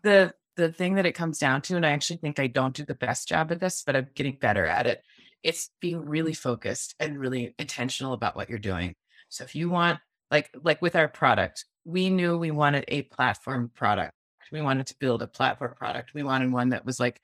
the 0.03 0.35
the 0.57 0.73
thing 0.73 0.95
that 0.95 1.07
it 1.07 1.13
comes 1.13 1.39
down 1.39 1.63
to, 1.63 1.77
and 1.77 1.87
I 1.87 1.91
actually 1.91 2.17
think 2.17 2.39
I 2.39 2.49
don't 2.49 2.75
do 2.75 2.85
the 2.85 2.95
best 2.95 3.29
job 3.29 3.53
at 3.53 3.61
this, 3.61 3.83
but 3.87 3.95
I'm 3.95 4.09
getting 4.15 4.37
better 4.41 4.67
at 4.67 4.87
it. 4.87 5.03
It's 5.45 5.71
being 5.81 6.05
really 6.05 6.35
focused 6.35 6.97
and 6.99 7.19
really 7.19 7.55
intentional 7.59 8.13
about 8.13 8.35
what 8.35 8.51
you're 8.51 8.59
doing. 8.59 8.97
So 9.29 9.45
if 9.45 9.55
you 9.55 9.71
want, 9.71 10.01
like 10.31 10.51
like 10.63 10.83
with 10.83 10.97
our 10.97 11.09
product, 11.09 11.65
we 11.89 12.11
knew 12.11 12.37
we 12.37 12.51
wanted 12.51 12.85
a 12.89 13.03
platform 13.03 13.71
product. 13.75 14.13
We 14.53 14.61
wanted 14.61 14.87
to 14.89 14.95
build 15.01 15.23
a 15.23 15.27
platform 15.27 15.73
product. 15.75 16.13
We 16.13 16.23
wanted 16.23 16.53
one 16.53 16.69
that 16.69 16.85
was 16.85 17.01
like 17.01 17.19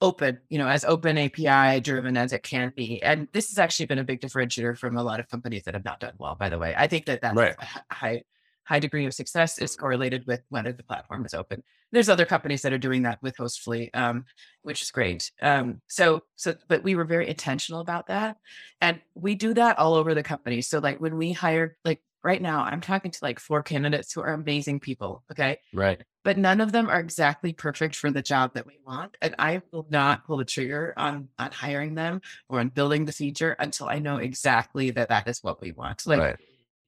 open, 0.00 0.40
you 0.48 0.58
know, 0.58 0.66
as 0.66 0.84
open 0.84 1.16
API 1.16 1.78
driven 1.80 2.16
as 2.16 2.32
it 2.32 2.42
can 2.42 2.72
be. 2.74 3.00
And 3.04 3.28
this 3.32 3.50
has 3.50 3.58
actually 3.58 3.86
been 3.86 4.00
a 4.00 4.04
big 4.04 4.20
differentiator 4.20 4.76
from 4.76 4.96
a 4.96 5.02
lot 5.02 5.20
of 5.20 5.28
companies 5.28 5.62
that 5.64 5.74
have 5.74 5.84
not 5.84 6.00
done 6.00 6.14
well, 6.18 6.34
by 6.34 6.48
the 6.48 6.58
way. 6.58 6.74
I 6.76 6.88
think 6.88 7.06
that 7.06 7.20
that 7.22 7.36
Right. 7.36 7.54
high 7.90 8.22
high 8.64 8.80
degree 8.80 9.06
of 9.06 9.14
success 9.14 9.58
is 9.58 9.74
correlated 9.76 10.24
with 10.26 10.42
whether 10.48 10.72
the 10.72 10.82
platform 10.82 11.24
is 11.24 11.34
open. 11.34 11.62
There's 11.92 12.08
other 12.08 12.24
companies 12.26 12.62
that 12.62 12.72
are 12.72 12.78
doing 12.78 13.02
that 13.02 13.20
with 13.22 13.36
Hostfully, 13.36 13.90
um, 13.94 14.24
which 14.62 14.82
is 14.82 14.90
great. 14.92 15.30
Um, 15.42 15.80
so, 15.88 16.22
so, 16.36 16.54
but 16.68 16.84
we 16.84 16.94
were 16.94 17.04
very 17.04 17.28
intentional 17.28 17.80
about 17.80 18.06
that, 18.08 18.36
and 18.80 19.00
we 19.14 19.34
do 19.34 19.54
that 19.54 19.78
all 19.78 19.94
over 19.94 20.14
the 20.14 20.22
company. 20.22 20.62
So, 20.62 20.78
like 20.78 21.00
when 21.00 21.16
we 21.16 21.32
hire, 21.32 21.76
like 21.84 22.00
right 22.22 22.40
now, 22.40 22.62
I'm 22.62 22.80
talking 22.80 23.10
to 23.10 23.18
like 23.22 23.38
four 23.38 23.62
candidates 23.62 24.12
who 24.12 24.20
are 24.22 24.32
amazing 24.32 24.80
people. 24.80 25.24
Okay, 25.30 25.58
right 25.72 26.02
but 26.24 26.36
none 26.36 26.60
of 26.60 26.72
them 26.72 26.88
are 26.88 27.00
exactly 27.00 27.52
perfect 27.52 27.96
for 27.96 28.10
the 28.10 28.22
job 28.22 28.54
that 28.54 28.66
we 28.66 28.78
want 28.86 29.16
and 29.22 29.34
i 29.38 29.60
will 29.72 29.86
not 29.90 30.24
pull 30.26 30.36
the 30.36 30.44
trigger 30.44 30.92
on 30.96 31.28
on 31.38 31.50
hiring 31.50 31.94
them 31.94 32.20
or 32.48 32.60
on 32.60 32.68
building 32.68 33.04
the 33.04 33.12
feature 33.12 33.56
until 33.58 33.88
i 33.88 33.98
know 33.98 34.16
exactly 34.16 34.90
that 34.90 35.08
that 35.08 35.28
is 35.28 35.42
what 35.42 35.60
we 35.60 35.72
want 35.72 36.06
like 36.06 36.20
right 36.20 36.36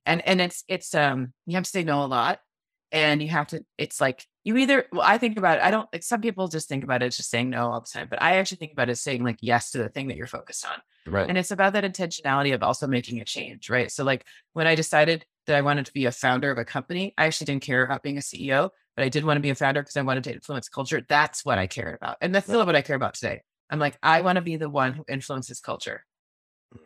and 0.06 0.26
and 0.26 0.40
it's 0.40 0.64
it's 0.68 0.94
um 0.94 1.32
you 1.46 1.54
have 1.54 1.64
to 1.64 1.70
say 1.70 1.84
no 1.84 2.04
a 2.04 2.06
lot 2.06 2.40
and 2.92 3.20
you 3.22 3.28
have 3.28 3.48
to 3.48 3.64
it's 3.78 4.00
like 4.00 4.26
you 4.44 4.56
either 4.56 4.86
well 4.92 5.02
i 5.02 5.18
think 5.18 5.36
about 5.36 5.58
it 5.58 5.64
i 5.64 5.70
don't 5.70 5.88
like 5.92 6.02
some 6.02 6.20
people 6.20 6.46
just 6.46 6.68
think 6.68 6.84
about 6.84 7.02
it 7.02 7.06
as 7.06 7.16
just 7.16 7.30
saying 7.30 7.50
no 7.50 7.70
all 7.70 7.80
the 7.80 7.86
time 7.86 8.06
but 8.08 8.22
i 8.22 8.36
actually 8.36 8.58
think 8.58 8.72
about 8.72 8.88
it 8.88 8.92
as 8.92 9.00
saying 9.00 9.24
like 9.24 9.38
yes 9.40 9.70
to 9.70 9.78
the 9.78 9.88
thing 9.88 10.08
that 10.08 10.16
you're 10.16 10.26
focused 10.26 10.66
on 10.66 10.80
right 11.06 11.28
and 11.28 11.38
it's 11.38 11.50
about 11.50 11.72
that 11.72 11.84
intentionality 11.84 12.54
of 12.54 12.62
also 12.62 12.86
making 12.86 13.20
a 13.20 13.24
change, 13.24 13.70
right? 13.70 13.90
So, 13.90 14.04
like 14.04 14.24
when 14.52 14.66
I 14.66 14.74
decided 14.74 15.24
that 15.46 15.56
I 15.56 15.62
wanted 15.62 15.86
to 15.86 15.92
be 15.92 16.06
a 16.06 16.12
founder 16.12 16.50
of 16.50 16.58
a 16.58 16.64
company, 16.64 17.14
I 17.18 17.26
actually 17.26 17.46
didn't 17.46 17.62
care 17.62 17.84
about 17.84 18.02
being 18.02 18.18
a 18.18 18.20
CEO, 18.20 18.70
but 18.96 19.04
I 19.04 19.08
did 19.08 19.24
want 19.24 19.36
to 19.36 19.42
be 19.42 19.50
a 19.50 19.54
founder 19.54 19.82
because 19.82 19.96
I 19.96 20.02
wanted 20.02 20.24
to 20.24 20.32
influence 20.32 20.68
culture. 20.68 21.04
That's 21.08 21.44
what 21.44 21.58
I 21.58 21.66
cared 21.66 21.96
about. 21.96 22.18
And 22.20 22.34
that's 22.34 22.46
still 22.46 22.64
what 22.64 22.76
I 22.76 22.82
care 22.82 22.96
about 22.96 23.14
today. 23.14 23.42
I'm 23.70 23.78
like, 23.78 23.98
I 24.02 24.20
want 24.20 24.36
to 24.36 24.42
be 24.42 24.56
the 24.56 24.68
one 24.68 24.92
who 24.92 25.04
influences 25.08 25.60
culture. 25.60 26.04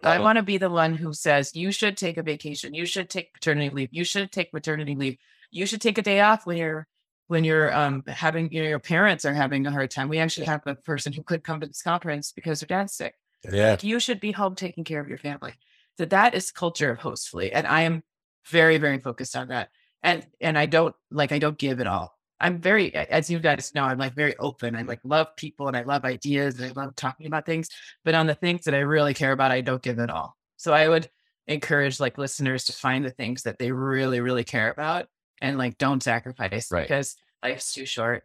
Uh, 0.03 0.09
I 0.09 0.19
want 0.21 0.37
to 0.37 0.43
be 0.43 0.59
the 0.59 0.71
one 0.71 0.95
who 0.95 1.13
says, 1.13 1.55
you 1.55 1.71
should 1.73 1.97
take 1.97 2.17
a 2.17 2.23
vacation. 2.23 2.75
You 2.75 2.87
should 2.87 3.11
take 3.11 3.35
paternity 3.35 3.71
leave. 3.71 3.89
You 3.93 4.05
should 4.05 4.33
take 4.33 4.53
maternity 4.53 4.95
leave. 4.95 5.19
You 5.51 5.67
should 5.67 5.81
take 5.81 5.99
a 5.99 6.03
day 6.03 6.21
off 6.21 6.47
when 6.47 6.57
you're 6.57 6.87
when 7.29 7.45
you're 7.45 7.75
um 7.75 8.03
having 8.07 8.53
you 8.53 8.63
know 8.63 8.69
your 8.69 8.79
parents 8.79 9.25
are 9.25 9.35
having 9.35 9.67
a 9.67 9.71
hard 9.71 9.91
time. 9.91 10.09
We 10.09 10.19
actually 10.19 10.47
have 10.47 10.63
a 10.67 10.75
person 10.75 11.13
who 11.13 11.23
could 11.23 11.45
come 11.45 11.61
to 11.61 11.67
this 11.67 11.83
conference 11.83 12.33
because 12.33 12.61
their 12.61 12.69
dad's 12.69 12.95
sick 12.95 13.15
yeah 13.51 13.71
like 13.71 13.85
you 13.85 14.01
should 14.01 14.21
be 14.21 14.33
home 14.33 14.55
taking 14.55 14.85
care 14.85 15.01
of 15.01 15.09
your 15.09 15.19
family. 15.19 15.55
So 15.99 16.05
that 16.07 16.35
is 16.35 16.51
culture 16.51 16.91
of 16.91 16.99
hostfully. 16.99 17.51
And 17.53 17.67
I 17.67 17.83
am 17.83 18.03
very, 18.47 18.79
very 18.79 18.99
focused 18.99 19.37
on 19.37 19.49
that. 19.49 19.71
And 20.03 20.27
and 20.41 20.59
I 20.59 20.67
don't 20.67 20.95
like 21.11 21.33
I 21.33 21.39
don't 21.39 21.59
give 21.59 21.81
it 21.81 21.87
all. 21.87 22.17
I'm 22.39 22.61
very 22.61 22.95
as 22.95 23.31
you 23.31 23.39
guys 23.39 23.73
know, 23.75 23.85
I'm 23.85 23.99
like 23.99 24.15
very 24.15 24.37
open. 24.39 24.77
I 24.77 24.83
like 24.83 25.01
love 25.05 25.29
people 25.37 25.69
and 25.69 25.77
I 25.77 25.83
love 25.83 26.05
ideas 26.05 26.61
and 26.61 26.71
I 26.71 26.81
love 26.81 26.95
talking 26.95 27.27
about 27.27 27.47
things. 27.47 27.69
But 28.05 28.15
on 28.15 28.27
the 28.27 28.35
things 28.35 28.65
that 28.65 28.75
I 28.75 28.81
really 28.81 29.15
care 29.15 29.33
about, 29.33 29.51
I 29.53 29.63
don't 29.63 29.83
give 29.83 29.99
it 29.99 30.11
all. 30.11 30.37
So 30.57 30.73
I 30.73 30.89
would 30.89 31.09
encourage 31.47 31.99
like 31.99 32.19
listeners 32.19 32.65
to 32.65 32.73
find 32.73 33.05
the 33.05 33.11
things 33.11 33.45
that 33.45 33.59
they 33.59 33.73
really, 33.73 34.21
really 34.21 34.45
care 34.45 34.71
about 34.71 35.07
and 35.41 35.59
like 35.59 35.79
don't 35.79 36.03
sacrifice 36.03 36.71
Right. 36.71 36.83
because 36.83 37.17
life's 37.43 37.73
too 37.73 37.87
short. 37.87 38.25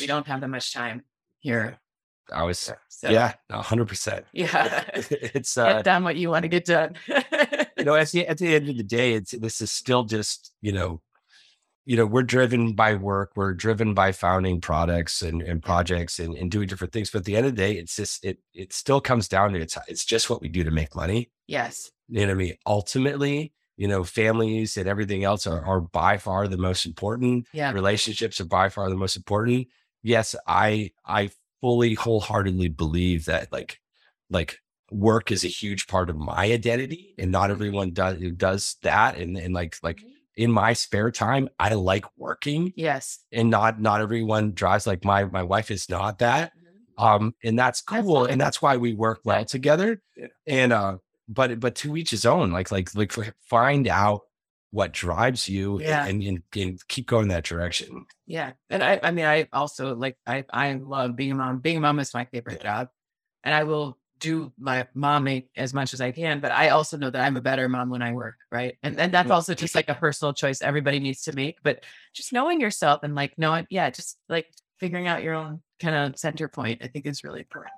We 0.00 0.06
don't 0.06 0.26
have 0.26 0.40
that 0.40 0.48
much 0.48 0.72
time 0.72 1.02
here. 1.40 1.78
i 2.32 2.42
was 2.42 2.72
So 2.88 3.08
yeah 3.10 3.34
100% 3.50 4.24
Yeah. 4.32 4.84
it's 4.94 5.56
uh 5.56 5.74
get 5.74 5.84
done 5.84 6.04
what 6.04 6.16
you 6.16 6.30
want 6.30 6.42
to 6.42 6.48
get 6.48 6.64
done. 6.64 6.96
you 7.78 7.84
know 7.84 7.94
at 7.94 8.10
the, 8.10 8.26
at 8.26 8.38
the 8.38 8.54
end 8.54 8.68
of 8.68 8.76
the 8.76 8.82
day 8.82 9.12
it's 9.14 9.30
this 9.32 9.60
is 9.60 9.70
still 9.70 10.04
just 10.04 10.52
you 10.60 10.72
know 10.72 11.00
you 11.86 11.96
know 11.96 12.04
we're 12.04 12.22
driven 12.22 12.74
by 12.74 12.94
work 12.94 13.32
we're 13.36 13.54
driven 13.54 13.94
by 13.94 14.12
founding 14.12 14.60
products 14.60 15.22
and, 15.22 15.40
and 15.42 15.62
projects 15.62 16.18
and, 16.18 16.34
and 16.36 16.50
doing 16.50 16.66
different 16.68 16.92
things 16.92 17.10
but 17.10 17.20
at 17.20 17.24
the 17.24 17.36
end 17.36 17.46
of 17.46 17.54
the 17.56 17.62
day 17.62 17.72
it's 17.72 17.96
just 17.96 18.22
it 18.24 18.38
it 18.52 18.72
still 18.72 19.00
comes 19.00 19.26
down 19.28 19.52
to 19.52 19.60
it's 19.60 19.78
it's 19.86 20.04
just 20.04 20.28
what 20.28 20.40
we 20.42 20.48
do 20.48 20.62
to 20.64 20.70
make 20.70 20.94
money 20.96 21.30
yes. 21.46 21.90
you 22.08 22.20
know 22.20 22.26
what 22.26 22.32
i 22.32 22.34
mean 22.34 22.54
ultimately 22.66 23.52
you 23.78 23.88
know 23.88 24.04
families 24.04 24.76
and 24.76 24.86
everything 24.88 25.24
else 25.24 25.46
are, 25.46 25.64
are 25.64 25.80
by 25.80 26.18
far 26.18 26.46
the 26.48 26.58
most 26.58 26.84
important. 26.84 27.46
Yeah. 27.54 27.72
relationships 27.72 28.40
are 28.42 28.44
by 28.58 28.68
far 28.68 28.90
the 28.90 28.96
most 29.04 29.16
important. 29.16 29.68
Yes 30.02 30.34
i 30.46 30.90
i 31.06 31.30
fully 31.62 31.94
wholeheartedly 31.94 32.68
believe 32.68 33.24
that 33.24 33.50
like 33.52 33.80
like 34.30 34.58
work 34.90 35.30
is 35.32 35.44
a 35.44 35.48
huge 35.48 35.86
part 35.86 36.08
of 36.10 36.16
my 36.16 36.44
identity 36.52 37.14
and 37.18 37.30
not 37.32 37.50
everyone 37.50 37.92
does 37.92 38.16
does 38.36 38.76
that 38.82 39.16
and 39.18 39.36
and 39.36 39.54
like 39.54 39.76
like 39.82 40.00
in 40.36 40.50
my 40.52 40.72
spare 40.72 41.10
time 41.10 41.48
i 41.58 41.74
like 41.74 42.04
working 42.16 42.72
Yes. 42.76 43.18
and 43.32 43.50
not 43.50 43.80
not 43.80 44.00
everyone 44.00 44.52
drives 44.52 44.86
like 44.86 45.04
my 45.04 45.24
my 45.24 45.42
wife 45.42 45.70
is 45.70 45.88
not 45.90 46.20
that 46.20 46.52
um 46.96 47.34
and 47.44 47.58
that's 47.58 47.82
That's 47.82 48.02
cool 48.06 48.22
fine. 48.24 48.32
and 48.32 48.40
that's 48.40 48.62
why 48.62 48.76
we 48.76 48.94
work 48.94 49.20
well 49.24 49.44
together 49.44 50.00
and 50.46 50.72
uh 50.72 50.98
but 51.28 51.60
but 51.60 51.74
to 51.76 51.96
each 51.96 52.10
his 52.10 52.26
own 52.26 52.50
like 52.50 52.70
like 52.72 52.94
like 52.96 53.12
find 53.42 53.86
out 53.88 54.22
what 54.70 54.92
drives 54.92 55.48
you 55.48 55.80
Yeah. 55.80 56.06
and, 56.06 56.22
and 56.22 56.42
and 56.54 56.88
keep 56.88 57.06
going 57.06 57.28
that 57.28 57.44
direction 57.44 58.06
Yeah. 58.26 58.52
And 58.68 58.82
I, 58.82 59.00
I 59.02 59.10
mean, 59.12 59.24
I 59.24 59.48
also 59.52 59.94
like, 59.94 60.18
I, 60.26 60.44
I 60.52 60.74
love 60.74 61.16
being 61.16 61.32
a 61.32 61.34
mom. 61.34 61.60
Being 61.60 61.78
a 61.78 61.80
mom 61.80 61.98
is 62.00 62.12
my 62.12 62.26
favorite 62.26 62.60
job. 62.62 62.88
And 63.44 63.54
I 63.54 63.64
will 63.64 63.96
do 64.20 64.52
my 64.58 64.86
mommy 64.92 65.48
as 65.56 65.72
much 65.72 65.94
as 65.94 66.02
I 66.02 66.10
can, 66.10 66.40
but 66.40 66.52
I 66.52 66.68
also 66.70 66.98
know 66.98 67.08
that 67.08 67.24
I'm 67.24 67.38
a 67.38 67.40
better 67.40 67.66
mom 67.68 67.88
when 67.88 68.02
I 68.02 68.12
work. 68.12 68.36
Right. 68.52 68.76
And, 68.82 68.98
and 69.00 69.14
that's 69.14 69.30
mm, 69.30 69.34
also 69.34 69.54
just 69.54 69.74
like 69.74 69.88
a 69.88 69.94
personal 69.94 70.34
choice 70.34 70.60
everybody 70.60 70.98
needs 71.00 71.22
to 71.22 71.32
make. 71.32 71.62
But 71.62 71.84
just 72.12 72.32
knowing 72.34 72.60
yourself 72.60 73.02
and 73.04 73.14
like 73.14 73.38
knowing, 73.38 73.66
yeah, 73.70 73.88
just 73.88 74.18
like 74.28 74.52
figuring 74.78 75.06
out 75.06 75.22
your 75.22 75.34
own 75.34 75.62
kind 75.80 75.94
of 75.96 76.18
center 76.18 76.48
point, 76.48 76.82
I 76.84 76.88
think 76.88 77.06
is 77.06 77.24
really 77.24 77.40
important. 77.40 77.72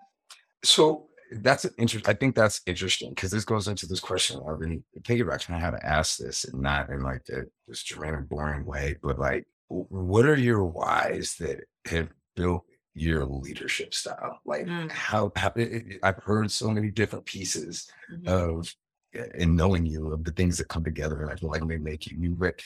So 0.64 1.09
that's 1.30 1.64
an 1.64 1.74
interest. 1.78 2.08
I 2.08 2.14
think 2.14 2.34
that's 2.34 2.60
interesting 2.66 3.10
because 3.10 3.30
this 3.30 3.44
goes 3.44 3.68
into 3.68 3.86
this 3.86 4.00
question. 4.00 4.40
I've 4.48 4.58
been 4.58 4.82
thinking 5.04 5.26
about 5.26 5.40
trying 5.40 5.60
how 5.60 5.70
to 5.70 5.86
ask 5.86 6.18
this 6.18 6.44
and 6.44 6.60
not 6.60 6.90
in 6.90 7.02
like 7.02 7.24
the 7.24 7.46
this 7.68 7.82
dramatic, 7.84 8.28
boring 8.28 8.64
way, 8.64 8.96
but 9.02 9.18
like, 9.18 9.46
what 9.68 10.26
are 10.26 10.36
your 10.38 10.64
whys 10.64 11.36
that 11.38 11.60
have 11.86 12.08
built 12.34 12.64
your 12.94 13.24
leadership 13.24 13.94
style? 13.94 14.40
Like, 14.44 14.66
Mm. 14.66 14.90
how, 14.90 15.30
how 15.36 15.52
it- 15.56 16.00
I've 16.02 16.22
heard 16.22 16.50
so 16.50 16.70
many 16.70 16.90
different 16.90 17.24
pieces 17.26 17.88
Mhm. 18.12 18.26
of 18.28 18.74
uh, 19.18 19.24
in 19.34 19.56
knowing 19.56 19.86
you 19.86 20.12
of 20.12 20.24
the 20.24 20.32
things 20.32 20.58
that 20.58 20.68
come 20.68 20.84
together 20.84 21.22
and 21.22 21.30
I 21.30 21.36
feel 21.36 21.50
like 21.50 21.66
they 21.66 21.78
make 21.78 22.06
you 22.06 22.16
you 22.20 22.30
but 22.36 22.60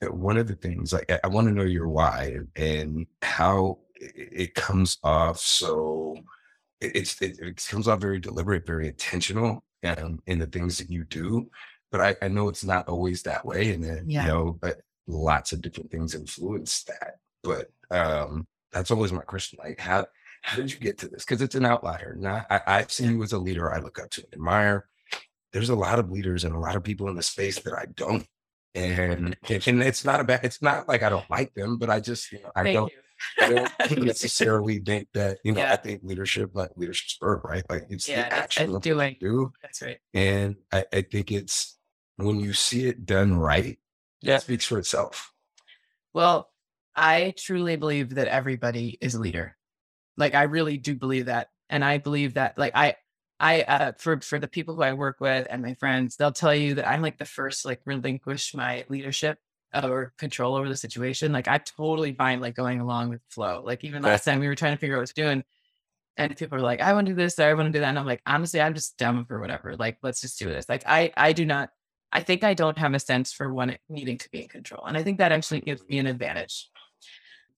uh, 0.00 0.12
one 0.12 0.36
of 0.36 0.46
the 0.46 0.54
things 0.54 0.92
like 0.92 1.10
I, 1.10 1.18
I 1.24 1.26
want 1.28 1.48
to 1.48 1.52
know 1.54 1.64
your 1.64 1.88
why 1.88 2.38
and 2.54 3.06
how 3.22 3.78
it, 3.96 4.54
comes 4.54 4.98
off 5.02 5.38
so 5.40 6.16
it's 6.80 7.20
it, 7.22 7.38
it 7.40 7.66
comes 7.68 7.88
off 7.88 8.00
very 8.00 8.20
deliberate, 8.20 8.66
very 8.66 8.88
intentional 8.88 9.64
um, 9.84 10.20
in 10.26 10.38
the 10.38 10.46
things 10.46 10.78
that 10.78 10.90
you 10.90 11.04
do. 11.04 11.50
But 11.90 12.00
I, 12.00 12.16
I 12.22 12.28
know 12.28 12.48
it's 12.48 12.64
not 12.64 12.88
always 12.88 13.22
that 13.22 13.44
way, 13.44 13.72
and 13.72 13.82
then 13.82 14.04
Yeah. 14.08 14.22
you 14.22 14.28
know, 14.28 14.58
but 14.60 14.80
lots 15.06 15.52
of 15.52 15.62
different 15.62 15.90
things 15.90 16.14
influence 16.14 16.84
that. 16.84 17.14
But 17.42 17.70
um, 17.90 18.46
that's 18.72 18.90
always 18.90 19.12
my 19.12 19.22
question: 19.22 19.58
like 19.62 19.80
how 19.80 20.06
how 20.42 20.56
did 20.56 20.72
you 20.72 20.78
get 20.78 20.98
to 20.98 21.08
this? 21.08 21.24
Because 21.24 21.42
it's 21.42 21.54
an 21.54 21.64
outlier. 21.64 22.14
Not 22.18 22.46
I, 22.50 22.60
I've 22.66 22.92
seen 22.92 23.12
you 23.12 23.22
as 23.22 23.32
a 23.32 23.38
leader 23.38 23.72
I 23.72 23.78
look 23.80 23.98
up 23.98 24.10
to 24.10 24.22
and 24.24 24.34
admire. 24.34 24.88
There's 25.52 25.70
a 25.70 25.74
lot 25.74 25.98
of 25.98 26.10
leaders 26.10 26.44
and 26.44 26.54
a 26.54 26.58
lot 26.58 26.76
of 26.76 26.84
people 26.84 27.08
in 27.08 27.16
the 27.16 27.22
space 27.22 27.58
that 27.60 27.72
I 27.72 27.86
don't. 27.94 28.26
And 28.74 29.34
and 29.48 29.82
it's 29.82 30.04
not 30.04 30.20
a 30.20 30.24
bad. 30.24 30.40
It's 30.44 30.60
not 30.60 30.86
like 30.86 31.02
I 31.02 31.08
don't 31.08 31.28
like 31.30 31.54
them, 31.54 31.78
but 31.78 31.88
I 31.88 32.00
just 32.00 32.30
you 32.30 32.42
know, 32.42 32.50
I 32.54 32.64
Thank 32.64 32.74
don't 32.74 32.92
you. 32.92 32.98
I 33.40 33.48
don't 33.48 33.70
necessarily 34.04 34.78
think 34.78 35.08
that, 35.14 35.38
you 35.44 35.52
know, 35.52 35.60
Yeah. 35.60 35.72
I 35.72 35.76
think 35.76 36.02
leadership, 36.04 36.50
like 36.54 36.70
leadership's 36.76 37.16
verb, 37.20 37.44
right? 37.44 37.64
Like 37.68 37.86
it's 37.90 38.08
Yeah, 38.08 38.28
the 38.28 38.34
action 38.34 38.74
of 38.74 38.82
doing. 38.82 39.16
you 39.20 39.28
do. 39.28 39.52
That's 39.62 39.82
right. 39.82 39.98
And 40.14 40.56
I, 40.72 40.84
I 40.92 41.02
think 41.02 41.30
it's 41.32 41.78
when 42.16 42.40
you 42.40 42.52
see 42.52 42.86
it 42.86 43.06
done 43.06 43.34
right, 43.34 43.78
Yeah. 44.20 44.36
it 44.36 44.42
speaks 44.42 44.64
for 44.66 44.78
itself. 44.78 45.32
Well, 46.14 46.50
I 46.96 47.34
truly 47.36 47.76
believe 47.76 48.14
that 48.16 48.28
everybody 48.28 48.98
is 49.00 49.14
a 49.14 49.20
leader. 49.20 49.56
Like 50.16 50.34
I 50.34 50.44
really 50.44 50.78
do 50.78 50.94
believe 50.96 51.26
that. 51.26 51.48
And 51.70 51.84
I 51.84 51.98
believe 51.98 52.34
that 52.34 52.58
like 52.58 52.72
I 52.74 52.96
I 53.38 53.62
uh 53.62 53.92
for 53.98 54.20
for 54.20 54.38
the 54.40 54.48
people 54.48 54.74
who 54.74 54.82
I 54.82 54.94
work 54.94 55.18
with 55.20 55.46
and 55.48 55.62
my 55.62 55.74
friends, 55.74 56.16
they'll 56.16 56.32
tell 56.32 56.54
you 56.54 56.74
that 56.74 56.88
I'm 56.88 57.02
like 57.02 57.18
the 57.18 57.24
first 57.24 57.64
like 57.64 57.80
relinquish 57.84 58.52
my 58.54 58.84
leadership 58.88 59.38
or 59.74 60.12
control 60.18 60.54
over 60.54 60.68
the 60.68 60.76
situation. 60.76 61.32
Like 61.32 61.48
I'm 61.48 61.60
totally 61.60 62.12
fine 62.12 62.40
like 62.40 62.54
going 62.54 62.80
along 62.80 63.10
with 63.10 63.20
flow. 63.28 63.62
Like 63.64 63.84
even 63.84 64.02
last 64.02 64.24
time 64.24 64.40
we 64.40 64.48
were 64.48 64.54
trying 64.54 64.74
to 64.74 64.78
figure 64.80 64.96
out 64.96 64.98
what 64.98 65.00
I 65.00 65.02
was 65.02 65.12
doing. 65.12 65.44
And 66.16 66.36
people 66.36 66.58
are 66.58 66.62
like, 66.62 66.80
I 66.80 66.94
want 66.94 67.06
to 67.06 67.12
do 67.12 67.16
this, 67.16 67.38
I 67.38 67.52
want 67.54 67.68
to 67.68 67.72
do 67.72 67.80
that. 67.80 67.88
And 67.88 67.98
I'm 67.98 68.06
like, 68.06 68.22
honestly, 68.26 68.60
I'm 68.60 68.74
just 68.74 68.96
dumb 68.98 69.24
for 69.26 69.38
whatever. 69.40 69.76
Like, 69.76 69.98
let's 70.02 70.20
just 70.20 70.38
do 70.38 70.46
this. 70.46 70.68
Like 70.68 70.82
I 70.86 71.12
I 71.16 71.32
do 71.32 71.44
not 71.44 71.70
I 72.10 72.22
think 72.22 72.42
I 72.42 72.54
don't 72.54 72.78
have 72.78 72.94
a 72.94 72.98
sense 72.98 73.32
for 73.32 73.52
one 73.52 73.76
needing 73.88 74.18
to 74.18 74.30
be 74.30 74.42
in 74.42 74.48
control. 74.48 74.84
And 74.86 74.96
I 74.96 75.02
think 75.02 75.18
that 75.18 75.32
actually 75.32 75.60
gives 75.60 75.82
me 75.88 75.98
an 75.98 76.06
mm. 76.06 76.10
advantage. 76.10 76.70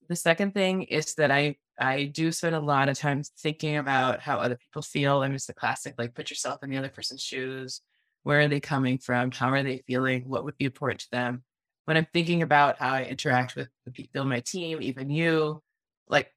The 0.08 0.16
second 0.16 0.54
thing 0.54 0.82
is 0.82 1.14
that 1.14 1.30
I 1.30 1.56
I 1.78 2.04
do 2.04 2.30
spend 2.32 2.54
a 2.54 2.60
lot 2.60 2.88
of 2.88 2.98
time 2.98 3.22
thinking 3.38 3.76
about 3.76 4.20
how 4.20 4.38
other 4.38 4.56
people 4.56 4.82
feel. 4.82 5.22
And 5.22 5.34
it's 5.34 5.46
the 5.46 5.54
classic, 5.54 5.94
like 5.96 6.14
put 6.14 6.28
yourself 6.28 6.62
in 6.62 6.70
the 6.70 6.76
other 6.76 6.90
person's 6.90 7.22
shoes. 7.22 7.80
Where 8.22 8.40
are 8.40 8.48
they 8.48 8.60
coming 8.60 8.98
from? 8.98 9.30
How 9.30 9.50
are 9.50 9.62
they 9.62 9.82
feeling? 9.86 10.28
What 10.28 10.44
would 10.44 10.58
be 10.58 10.66
important 10.66 11.00
to 11.00 11.10
them? 11.10 11.42
When 11.86 11.96
I'm 11.96 12.06
thinking 12.12 12.42
about 12.42 12.78
how 12.78 12.90
I 12.94 13.04
interact 13.04 13.56
with 13.56 13.68
the 13.84 13.90
people 13.90 14.20
on 14.22 14.28
my 14.28 14.40
team, 14.40 14.80
even 14.82 15.10
you, 15.10 15.62
like 16.08 16.32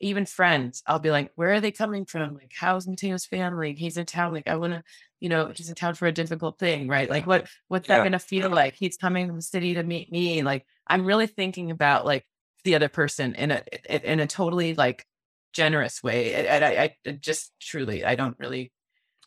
even 0.00 0.26
friends, 0.26 0.82
I'll 0.86 0.98
be 0.98 1.10
like, 1.10 1.32
where 1.36 1.52
are 1.54 1.60
they 1.60 1.70
coming 1.72 2.04
from? 2.04 2.34
Like, 2.34 2.52
how's 2.54 2.86
Mateo's 2.86 3.24
family? 3.26 3.74
He's 3.74 3.96
in 3.96 4.06
town. 4.06 4.32
Like, 4.34 4.48
I 4.48 4.56
want 4.56 4.74
to, 4.74 4.82
you 5.20 5.28
know, 5.28 5.52
he's 5.54 5.68
in 5.68 5.74
town 5.74 5.94
for 5.94 6.06
a 6.06 6.12
difficult 6.12 6.58
thing, 6.58 6.88
right? 6.88 7.08
Like, 7.08 7.26
what 7.26 7.48
what's 7.68 7.88
that 7.88 7.96
Yeah. 7.98 8.02
gonna 8.02 8.18
feel 8.18 8.50
like? 8.50 8.74
He's 8.74 8.96
coming 8.96 9.26
from 9.28 9.36
the 9.36 9.42
city 9.42 9.74
to 9.74 9.82
meet 9.82 10.10
me. 10.12 10.42
Like, 10.42 10.66
I'm 10.86 11.04
really 11.06 11.26
thinking 11.26 11.70
about 11.70 12.04
like 12.04 12.26
the 12.64 12.74
other 12.74 12.88
person 12.88 13.34
in 13.34 13.50
a 13.52 13.62
in 13.88 14.00
in 14.02 14.20
a 14.20 14.26
totally 14.26 14.74
like 14.74 15.06
generous 15.52 16.02
way. 16.02 16.34
And 16.34 16.64
I, 16.64 16.68
I, 16.84 16.96
I 17.06 17.12
just 17.12 17.52
truly, 17.60 18.04
I 18.04 18.14
don't 18.16 18.36
really, 18.38 18.72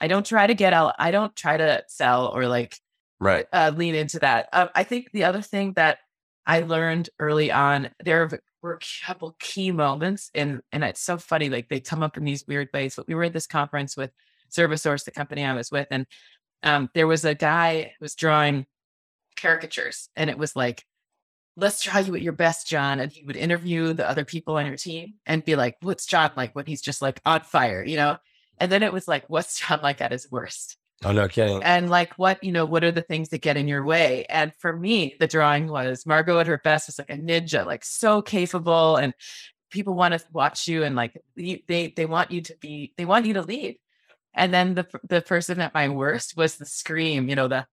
I 0.01 0.07
don't 0.07 0.25
try 0.25 0.47
to 0.47 0.53
get 0.55 0.73
out. 0.73 0.95
I 0.99 1.11
don't 1.11 1.35
try 1.35 1.57
to 1.57 1.83
sell 1.87 2.27
or 2.27 2.47
like 2.47 2.77
Right. 3.19 3.47
uh, 3.51 3.71
lean 3.75 3.95
into 3.95 4.19
that. 4.19 4.49
Um, 4.53 4.69
I 4.75 4.83
think 4.83 5.11
the 5.11 5.25
other 5.25 5.41
thing 5.41 5.73
that 5.73 5.99
I 6.45 6.61
learned 6.61 7.09
early 7.19 7.51
on, 7.51 7.89
there 8.03 8.29
were 8.61 8.73
a 8.73 9.05
couple 9.05 9.35
key 9.39 9.71
moments, 9.71 10.31
and 10.33 10.61
and 10.71 10.83
it's 10.83 11.01
so 11.01 11.17
funny, 11.17 11.49
like 11.49 11.69
they 11.69 11.79
come 11.79 12.01
up 12.03 12.17
in 12.17 12.23
these 12.23 12.45
weird 12.47 12.69
ways. 12.73 12.95
But 12.95 13.07
we 13.07 13.15
were 13.15 13.25
at 13.25 13.33
this 13.33 13.47
conference 13.47 13.95
with 13.95 14.11
ServiceSource, 14.51 15.05
the 15.05 15.11
company 15.11 15.45
I 15.45 15.53
was 15.53 15.71
with, 15.71 15.87
and 15.91 16.07
um, 16.63 16.89
there 16.95 17.07
was 17.07 17.25
a 17.25 17.35
guy 17.35 17.93
who 17.99 18.03
was 18.03 18.15
drawing 18.15 18.65
caricatures, 19.37 20.09
and 20.15 20.29
it 20.29 20.37
was 20.37 20.55
like, 20.55 20.85
"Let's 21.57 21.83
try 21.83 21.99
you 22.01 22.15
at 22.15 22.21
your 22.21 22.33
best, 22.33 22.67
John." 22.67 22.99
And 22.99 23.11
he 23.11 23.23
would 23.23 23.37
interview 23.37 23.93
the 23.93 24.09
other 24.09 24.25
people 24.25 24.57
on 24.57 24.65
your 24.65 24.77
team 24.77 25.15
and 25.25 25.45
be 25.45 25.55
like, 25.55 25.77
"What's 25.81 26.05
John 26.07 26.31
like 26.35 26.55
when 26.55 26.65
he's 26.65 26.81
just 26.81 27.01
like 27.01 27.21
on 27.25 27.41
fire?" 27.41 27.83
You 27.83 27.97
know. 27.97 28.17
And 28.57 28.71
then 28.71 28.83
it 28.83 28.93
was 28.93 29.07
like, 29.07 29.25
"What's 29.29 29.59
John 29.59 29.81
like 29.83 30.01
at 30.01 30.11
his 30.11 30.31
worst?" 30.31 30.78
Oh, 31.05 31.13
no 31.13 31.29
kidding. 31.29 31.63
and 31.63 31.89
like 31.89 32.13
what 32.15 32.43
you 32.43 32.51
know 32.51 32.65
what 32.65 32.83
are 32.83 32.91
the 32.91 33.01
things 33.01 33.29
that 33.29 33.41
get 33.41 33.55
in 33.55 33.69
your 33.69 33.85
way 33.85 34.25
and 34.29 34.53
for 34.59 34.73
me 34.75 35.15
the 35.19 35.27
drawing 35.27 35.67
was 35.67 36.05
margot 36.05 36.39
at 36.39 36.47
her 36.47 36.57
best 36.61 36.87
was 36.87 36.99
like 36.99 37.09
a 37.09 37.17
ninja 37.17 37.65
like 37.65 37.85
so 37.85 38.21
capable 38.21 38.97
and 38.97 39.13
people 39.71 39.93
want 39.93 40.13
to 40.13 40.19
watch 40.33 40.67
you 40.67 40.83
and 40.83 40.97
like 40.97 41.15
you, 41.35 41.59
they 41.67 41.93
they 41.95 42.05
want 42.05 42.31
you 42.31 42.41
to 42.41 42.55
be 42.59 42.93
they 42.97 43.05
want 43.05 43.25
you 43.25 43.35
to 43.35 43.41
lead 43.41 43.77
and 44.33 44.53
then 44.53 44.75
the 44.75 44.85
the 45.07 45.21
person 45.21 45.61
at 45.61 45.73
my 45.73 45.87
worst 45.87 46.35
was 46.35 46.57
the 46.57 46.65
scream 46.65 47.29
you 47.29 47.35
know 47.35 47.47
the 47.47 47.65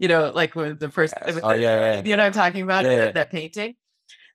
you 0.00 0.08
know 0.08 0.32
like 0.34 0.56
with 0.56 0.80
the 0.80 0.88
person 0.88 1.16
Yes. 1.24 1.38
Oh, 1.44 1.50
the- 1.50 1.60
yeah, 1.60 1.94
yeah. 1.94 2.02
you 2.04 2.16
know 2.16 2.22
what 2.24 2.26
i'm 2.26 2.32
talking 2.32 2.62
about 2.62 2.84
yeah. 2.84 2.96
that, 2.96 3.14
that 3.14 3.30
painting 3.30 3.76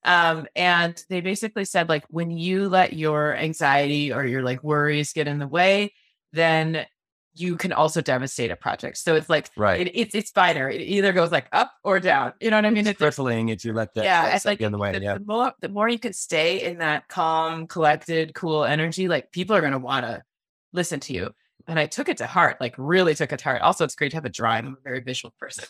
um 0.05 0.47
and 0.55 1.03
they 1.09 1.19
basically 1.19 1.65
said 1.65 1.89
like 1.89 2.05
when 2.09 2.31
you 2.31 2.69
let 2.69 2.93
your 2.93 3.35
anxiety 3.35 4.13
or 4.13 4.25
your 4.25 4.43
like 4.43 4.63
worries 4.63 5.11
get 5.11 5.27
in 5.27 5.39
the 5.39 5.47
way 5.47 5.91
then 6.31 6.85
you 7.35 7.55
can 7.55 7.71
also 7.71 8.01
devastate 8.01 8.51
a 8.51 8.55
project 8.55 8.97
so 8.97 9.15
it's 9.15 9.29
like 9.29 9.49
Right. 9.55 9.87
it, 9.87 9.91
it's 9.93 10.15
it's 10.15 10.31
binary. 10.31 10.77
It 10.77 10.81
either 10.87 11.13
goes 11.13 11.31
like 11.31 11.47
up 11.51 11.71
or 11.83 11.99
down. 11.99 12.33
You 12.41 12.49
know 12.49 12.57
what 12.57 12.65
I 12.65 12.69
mean? 12.69 12.79
It's 12.81 12.89
It's, 12.89 12.97
crippling 12.99 13.49
if 13.49 13.63
you 13.63 13.71
let 13.73 13.93
that, 13.93 14.03
yeah, 14.03 14.35
it's 14.35 14.45
like 14.45 14.59
in 14.61 14.71
the 14.71 14.77
way. 14.77 14.91
the, 14.93 15.01
yeah. 15.01 15.13
the 15.15 15.19
more 15.25 15.53
the 15.61 15.69
more 15.69 15.87
you 15.87 15.99
can 15.99 16.13
stay 16.13 16.63
in 16.63 16.79
that 16.79 17.07
calm, 17.07 17.67
collected, 17.67 18.33
cool 18.33 18.65
energy, 18.65 19.07
like 19.07 19.31
people 19.31 19.55
are 19.55 19.61
gonna 19.61 19.79
want 19.79 20.05
to 20.05 20.23
listen 20.73 20.99
to 21.01 21.13
you. 21.13 21.31
And 21.67 21.77
I 21.79 21.85
took 21.85 22.09
it 22.09 22.17
to 22.17 22.25
heart, 22.25 22.57
like 22.59 22.73
really 22.77 23.13
took 23.13 23.31
it 23.31 23.37
to 23.39 23.43
heart. 23.43 23.61
Also, 23.61 23.83
it's 23.85 23.95
great 23.95 24.09
to 24.11 24.17
have 24.17 24.25
a 24.25 24.29
drive. 24.29 24.65
I'm 24.65 24.73
a 24.73 24.83
very 24.83 25.01
visual 25.01 25.33
person. 25.39 25.65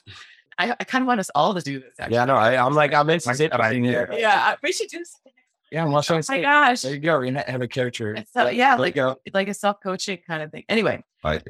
I, 0.58 0.72
I 0.80 0.84
kind 0.86 1.02
of 1.04 1.08
want 1.08 1.20
us 1.20 1.30
all 1.36 1.54
to 1.54 1.62
do 1.62 1.80
this. 1.80 1.94
Actually. 2.00 2.16
Yeah, 2.16 2.26
no, 2.26 2.36
I, 2.36 2.56
I'm 2.64 2.74
like, 2.74 2.94
I'm 2.94 3.10
interested. 3.10 3.52
yeah, 4.18 4.56
we 4.64 4.72
should 4.72 4.88
do 4.90 5.00
this. 5.00 5.16
Yeah, 5.72 5.86
well, 5.86 6.02
so 6.02 6.18
Oh 6.18 6.22
my 6.30 6.42
gosh, 6.42 6.82
there 6.82 6.94
you 6.94 7.00
go. 7.00 7.22
You 7.22 7.34
have 7.34 7.62
a 7.62 7.68
character. 7.68 8.16
It's 8.16 8.32
so- 8.34 8.50
yeah, 8.50 8.76
like 8.76 8.96
go. 8.96 9.18
like 9.34 9.48
a 9.48 9.54
self 9.54 9.78
coaching 9.82 10.20
kind 10.26 10.42
of 10.44 10.52
thing. 10.52 10.64
Anyway, 10.70 11.04
Like 11.24 11.44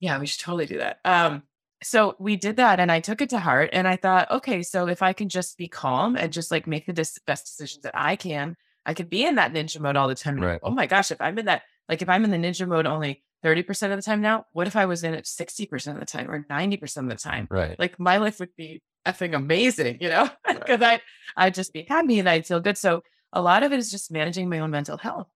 Yeah, 0.00 0.18
we 0.18 0.26
should 0.26 0.40
totally 0.40 0.66
do 0.66 0.78
that. 0.78 0.98
Um, 1.04 1.42
so 1.82 2.14
we 2.18 2.36
did 2.36 2.56
that 2.56 2.78
and 2.80 2.92
I 2.92 3.00
took 3.00 3.22
it 3.22 3.30
to 3.30 3.38
heart 3.38 3.70
and 3.72 3.88
I 3.88 3.96
thought, 3.96 4.30
okay, 4.30 4.62
so 4.62 4.86
if 4.88 5.02
I 5.02 5.12
can 5.12 5.28
just 5.28 5.56
be 5.56 5.66
calm 5.68 6.16
and 6.16 6.32
just 6.32 6.50
like 6.50 6.66
make 6.66 6.86
the 6.86 6.92
dis- 6.92 7.18
best 7.26 7.46
decisions 7.46 7.82
that 7.84 7.92
I 7.94 8.16
can, 8.16 8.56
I 8.84 8.92
could 8.94 9.08
be 9.08 9.24
in 9.24 9.36
that 9.36 9.52
ninja 9.52 9.80
mode 9.80 9.96
all 9.96 10.08
the 10.08 10.14
time. 10.14 10.36
and, 10.36 10.44
Right. 10.44 10.60
Oh 10.62 10.70
my 10.70 10.86
gosh, 10.86 11.10
if 11.10 11.20
I'm 11.20 11.38
in 11.38 11.46
that, 11.46 11.62
like 11.88 12.02
if 12.02 12.08
I'm 12.08 12.24
in 12.24 12.30
the 12.30 12.36
ninja 12.36 12.66
mode 12.68 12.86
only 12.86 13.22
30% 13.44 13.90
of 13.92 13.96
the 13.96 14.02
time 14.02 14.20
now, 14.20 14.44
what 14.52 14.66
if 14.66 14.76
I 14.76 14.84
was 14.84 15.04
in 15.04 15.14
it 15.14 15.24
60% 15.24 15.94
of 15.94 16.00
the 16.00 16.04
time 16.06 16.30
or 16.30 16.44
90% 16.50 16.96
of 16.98 17.08
the 17.08 17.14
time? 17.16 17.48
Right. 17.50 17.78
Like 17.78 17.98
my 17.98 18.18
life 18.18 18.40
would 18.40 18.54
be 18.56 18.82
effing 19.06 19.34
amazing, 19.34 19.98
you 20.02 20.10
know, 20.10 20.28
because 20.46 20.82
I, 20.82 21.00
I'd 21.36 21.54
just 21.54 21.72
be 21.72 21.86
happy 21.88 22.18
and 22.18 22.28
I'd 22.28 22.46
feel 22.46 22.60
good. 22.60 22.76
So 22.76 23.02
a 23.32 23.42
lot 23.42 23.62
of 23.62 23.72
it 23.72 23.78
is 23.78 23.90
just 23.90 24.10
managing 24.10 24.48
my 24.48 24.58
own 24.58 24.70
mental 24.70 24.96
health. 24.96 25.28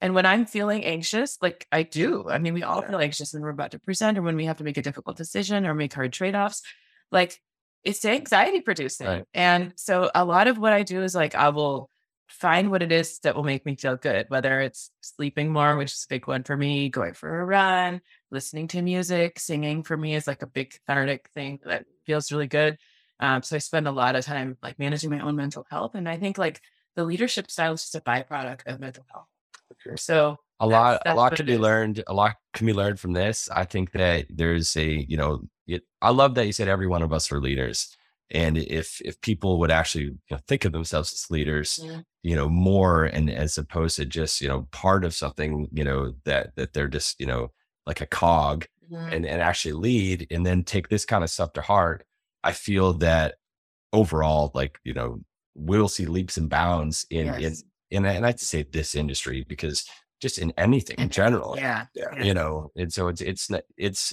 And 0.00 0.14
when 0.14 0.26
I'm 0.26 0.44
feeling 0.44 0.84
anxious, 0.84 1.38
like 1.40 1.66
I 1.72 1.82
do, 1.82 2.28
I 2.28 2.38
mean, 2.38 2.52
we 2.52 2.62
all 2.62 2.82
feel 2.82 2.98
anxious 2.98 3.32
when 3.32 3.42
we're 3.42 3.48
about 3.48 3.70
to 3.70 3.78
present 3.78 4.18
or 4.18 4.22
when 4.22 4.36
we 4.36 4.44
have 4.44 4.58
to 4.58 4.64
make 4.64 4.76
a 4.76 4.82
difficult 4.82 5.16
decision 5.16 5.66
or 5.66 5.74
make 5.74 5.94
hard 5.94 6.12
trade 6.12 6.34
offs. 6.34 6.60
Like 7.10 7.40
it's 7.82 8.04
anxiety 8.04 8.60
producing. 8.60 9.06
Right. 9.06 9.24
And 9.32 9.72
so 9.76 10.10
a 10.14 10.24
lot 10.24 10.48
of 10.48 10.58
what 10.58 10.72
I 10.72 10.82
do 10.82 11.02
is 11.02 11.14
like, 11.14 11.34
I 11.34 11.48
will 11.48 11.88
find 12.28 12.70
what 12.70 12.82
it 12.82 12.92
is 12.92 13.20
that 13.20 13.36
will 13.36 13.44
make 13.44 13.64
me 13.64 13.76
feel 13.76 13.96
good, 13.96 14.26
whether 14.28 14.60
it's 14.60 14.90
sleeping 15.00 15.50
more, 15.50 15.76
which 15.76 15.92
is 15.92 16.06
a 16.10 16.14
big 16.14 16.26
one 16.26 16.42
for 16.42 16.56
me, 16.56 16.88
going 16.88 17.14
for 17.14 17.40
a 17.40 17.44
run, 17.44 18.00
listening 18.30 18.68
to 18.68 18.82
music, 18.82 19.38
singing 19.38 19.82
for 19.82 19.96
me 19.96 20.14
is 20.14 20.26
like 20.26 20.42
a 20.42 20.46
big 20.46 20.72
cathartic 20.72 21.30
thing 21.30 21.60
that 21.64 21.86
feels 22.04 22.32
really 22.32 22.48
good. 22.48 22.76
Um, 23.20 23.42
so 23.42 23.56
I 23.56 23.60
spend 23.60 23.88
a 23.88 23.92
lot 23.92 24.16
of 24.16 24.24
time 24.24 24.58
like 24.62 24.78
managing 24.78 25.10
my 25.10 25.20
own 25.20 25.36
mental 25.36 25.66
health. 25.70 25.94
And 25.94 26.08
I 26.08 26.16
think 26.18 26.36
like 26.36 26.60
the 26.96 27.04
leadership 27.04 27.50
style 27.50 27.74
is 27.74 27.82
just 27.82 27.94
a 27.94 28.00
byproduct 28.00 28.62
of 28.66 28.80
mental 28.80 29.04
health. 29.12 29.26
So 29.96 30.38
a 30.60 30.68
That's- 30.68 31.00
lot 31.06 31.14
a 31.14 31.14
lot 31.14 31.36
can 31.36 31.46
be 31.46 31.58
learned 31.58 32.02
a 32.06 32.14
lot 32.14 32.36
can 32.54 32.66
be 32.66 32.72
learned 32.72 32.98
from 32.98 33.12
this. 33.12 33.48
I 33.50 33.64
think 33.64 33.92
that 33.92 34.26
there's 34.30 34.76
a 34.76 35.04
you 35.08 35.16
know 35.16 35.42
it, 35.66 35.82
i 36.00 36.10
love 36.10 36.34
that 36.36 36.46
you 36.46 36.52
said 36.52 36.68
every 36.68 36.86
one 36.86 37.02
of 37.02 37.12
us 37.12 37.30
are 37.32 37.40
leaders. 37.40 37.96
And 38.30 38.56
if 38.58 39.00
if 39.04 39.20
people 39.20 39.58
would 39.60 39.70
actually 39.70 40.04
you 40.04 40.18
know, 40.30 40.38
think 40.48 40.64
of 40.64 40.72
themselves 40.72 41.12
as 41.12 41.30
leaders 41.30 41.78
Yeah. 41.82 42.00
you 42.22 42.34
know 42.36 42.48
more 42.48 43.04
and 43.04 43.28
as 43.30 43.58
opposed 43.58 43.96
to 43.96 44.04
just 44.06 44.40
you 44.40 44.48
know 44.48 44.66
part 44.72 45.04
of 45.04 45.14
something 45.14 45.68
you 45.72 45.84
know 45.84 46.14
that 46.24 46.56
that 46.56 46.72
they're 46.72 46.88
just 46.88 47.20
you 47.20 47.26
know 47.26 47.52
like 47.86 48.00
a 48.00 48.06
cog 48.06 48.66
mhm, 48.90 49.12
and 49.12 49.26
and 49.26 49.40
actually 49.42 49.74
lead 49.74 50.26
and 50.30 50.44
then 50.46 50.64
take 50.64 50.88
this 50.88 51.04
kind 51.04 51.22
of 51.22 51.30
stuff 51.30 51.52
to 51.52 51.60
heart 51.62 52.04
i 52.42 52.52
feel 52.52 52.92
that 52.94 53.34
overall 53.92 54.50
like 54.54 54.78
you 54.84 54.92
know 54.94 55.20
we'll 55.58 55.88
see 55.88 56.06
leaps 56.06 56.36
and 56.36 56.48
bounds 56.50 57.06
in 57.10 57.28
in 57.34 57.40
Yes. 57.40 57.64
in 57.90 58.04
and 58.04 58.26
i'd 58.26 58.38
say 58.40 58.62
this 58.62 58.94
industry 58.94 59.44
because 59.48 59.88
just 60.20 60.38
in 60.38 60.52
anything 60.58 60.96
in 60.98 61.08
general 61.08 61.56
yeah. 61.56 61.86
Yeah. 61.94 62.22
you 62.22 62.34
know 62.34 62.70
and 62.76 62.92
so 62.92 63.08
it's 63.08 63.20
it's 63.20 63.50
it's 63.76 64.12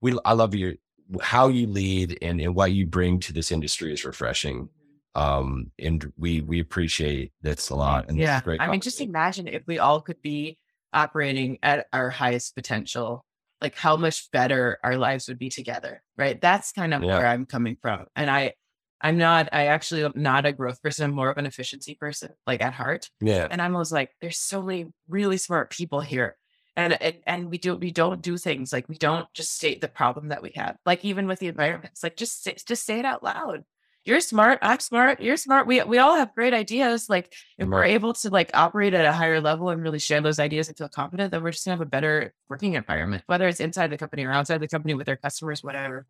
we 0.00 0.16
i 0.24 0.32
love 0.32 0.54
your 0.54 0.74
how 1.22 1.48
you 1.48 1.66
lead 1.66 2.18
and, 2.22 2.40
and 2.40 2.54
what 2.54 2.72
you 2.72 2.86
bring 2.86 3.18
to 3.20 3.32
this 3.32 3.50
industry 3.50 3.92
is 3.92 4.04
refreshing 4.04 4.68
um 5.14 5.70
and 5.78 6.12
we 6.16 6.42
we 6.42 6.60
appreciate 6.60 7.32
this 7.42 7.70
a 7.70 7.74
lot 7.74 8.08
and 8.08 8.18
Yeah. 8.18 8.40
great 8.42 8.60
I 8.60 8.70
mean, 8.70 8.80
just 8.80 9.00
imagine 9.00 9.48
if 9.48 9.62
we 9.66 9.78
all 9.78 10.00
could 10.02 10.20
be 10.22 10.58
operating 10.92 11.58
at 11.62 11.86
our 11.92 12.10
highest 12.10 12.54
potential, 12.54 13.24
like 13.60 13.74
how 13.76 13.96
much 13.96 14.30
better 14.32 14.78
our 14.84 14.96
lives 14.96 15.28
would 15.28 15.38
be 15.38 15.48
together. 15.50 16.02
Right. 16.16 16.38
That's 16.40 16.72
kind 16.72 16.92
of 16.94 17.02
Yeah. 17.02 17.16
where 17.18 17.26
I'm 17.26 17.46
coming 17.46 17.76
from. 17.80 18.06
And 18.16 18.30
I, 18.30 18.52
I'm 19.00 19.16
not, 19.18 19.48
I 19.52 19.66
actually 19.66 20.04
am 20.04 20.12
not 20.14 20.46
a 20.46 20.52
growth 20.52 20.82
person. 20.82 21.04
I'm 21.04 21.14
more 21.14 21.30
of 21.30 21.38
an 21.38 21.46
efficiency 21.46 21.94
person, 21.94 22.30
like 22.46 22.60
at 22.62 22.74
heart. 22.74 23.08
Yeah. 23.20 23.46
And 23.50 23.62
I'm 23.62 23.74
always 23.74 23.92
like, 23.92 24.10
there's 24.20 24.38
so 24.38 24.62
many 24.62 24.86
really 25.08 25.36
smart 25.36 25.70
people 25.70 26.00
here. 26.00 26.36
And, 26.76 27.00
and 27.02 27.16
and 27.26 27.50
we 27.50 27.58
do 27.58 27.74
we 27.74 27.90
don't 27.90 28.22
do 28.22 28.36
things 28.36 28.72
like 28.72 28.88
we 28.88 28.96
don't 28.96 29.26
just 29.34 29.52
state 29.52 29.80
the 29.80 29.88
problem 29.88 30.28
that 30.28 30.42
we 30.42 30.52
have. 30.54 30.76
Like 30.86 31.04
even 31.04 31.26
with 31.26 31.40
the 31.40 31.48
environment, 31.48 31.90
it's 31.92 32.04
like 32.04 32.16
just 32.16 32.44
say, 32.44 32.54
just 32.64 32.86
say 32.86 33.00
it 33.00 33.04
out 33.04 33.24
loud. 33.24 33.64
You're 34.04 34.20
smart. 34.20 34.60
I'm 34.62 34.78
smart. 34.78 35.20
You're 35.20 35.36
smart. 35.36 35.66
We 35.66 35.82
we 35.82 35.98
all 35.98 36.16
have 36.16 36.34
great 36.36 36.54
ideas. 36.54 37.10
Like 37.10 37.34
if 37.58 37.66
we're 37.68 37.84
able 37.84 38.14
to 38.14 38.30
like 38.30 38.50
operate 38.54 38.94
at 38.94 39.04
a 39.04 39.12
higher 39.12 39.40
level 39.40 39.70
and 39.70 39.82
really 39.82 39.98
share 39.98 40.20
those 40.20 40.38
ideas 40.38 40.68
and 40.68 40.78
feel 40.78 40.88
confident, 40.88 41.32
then 41.32 41.42
we're 41.42 41.50
just 41.50 41.64
gonna 41.64 41.76
have 41.76 41.86
a 41.86 41.90
better 41.90 42.32
working 42.48 42.74
environment, 42.74 43.24
whether 43.26 43.48
it's 43.48 43.60
inside 43.60 43.90
the 43.90 43.98
company 43.98 44.24
or 44.24 44.32
outside 44.32 44.60
the 44.60 44.68
company 44.68 44.94
with 44.94 45.08
our 45.08 45.16
customers, 45.16 45.64
whatever. 45.64 46.06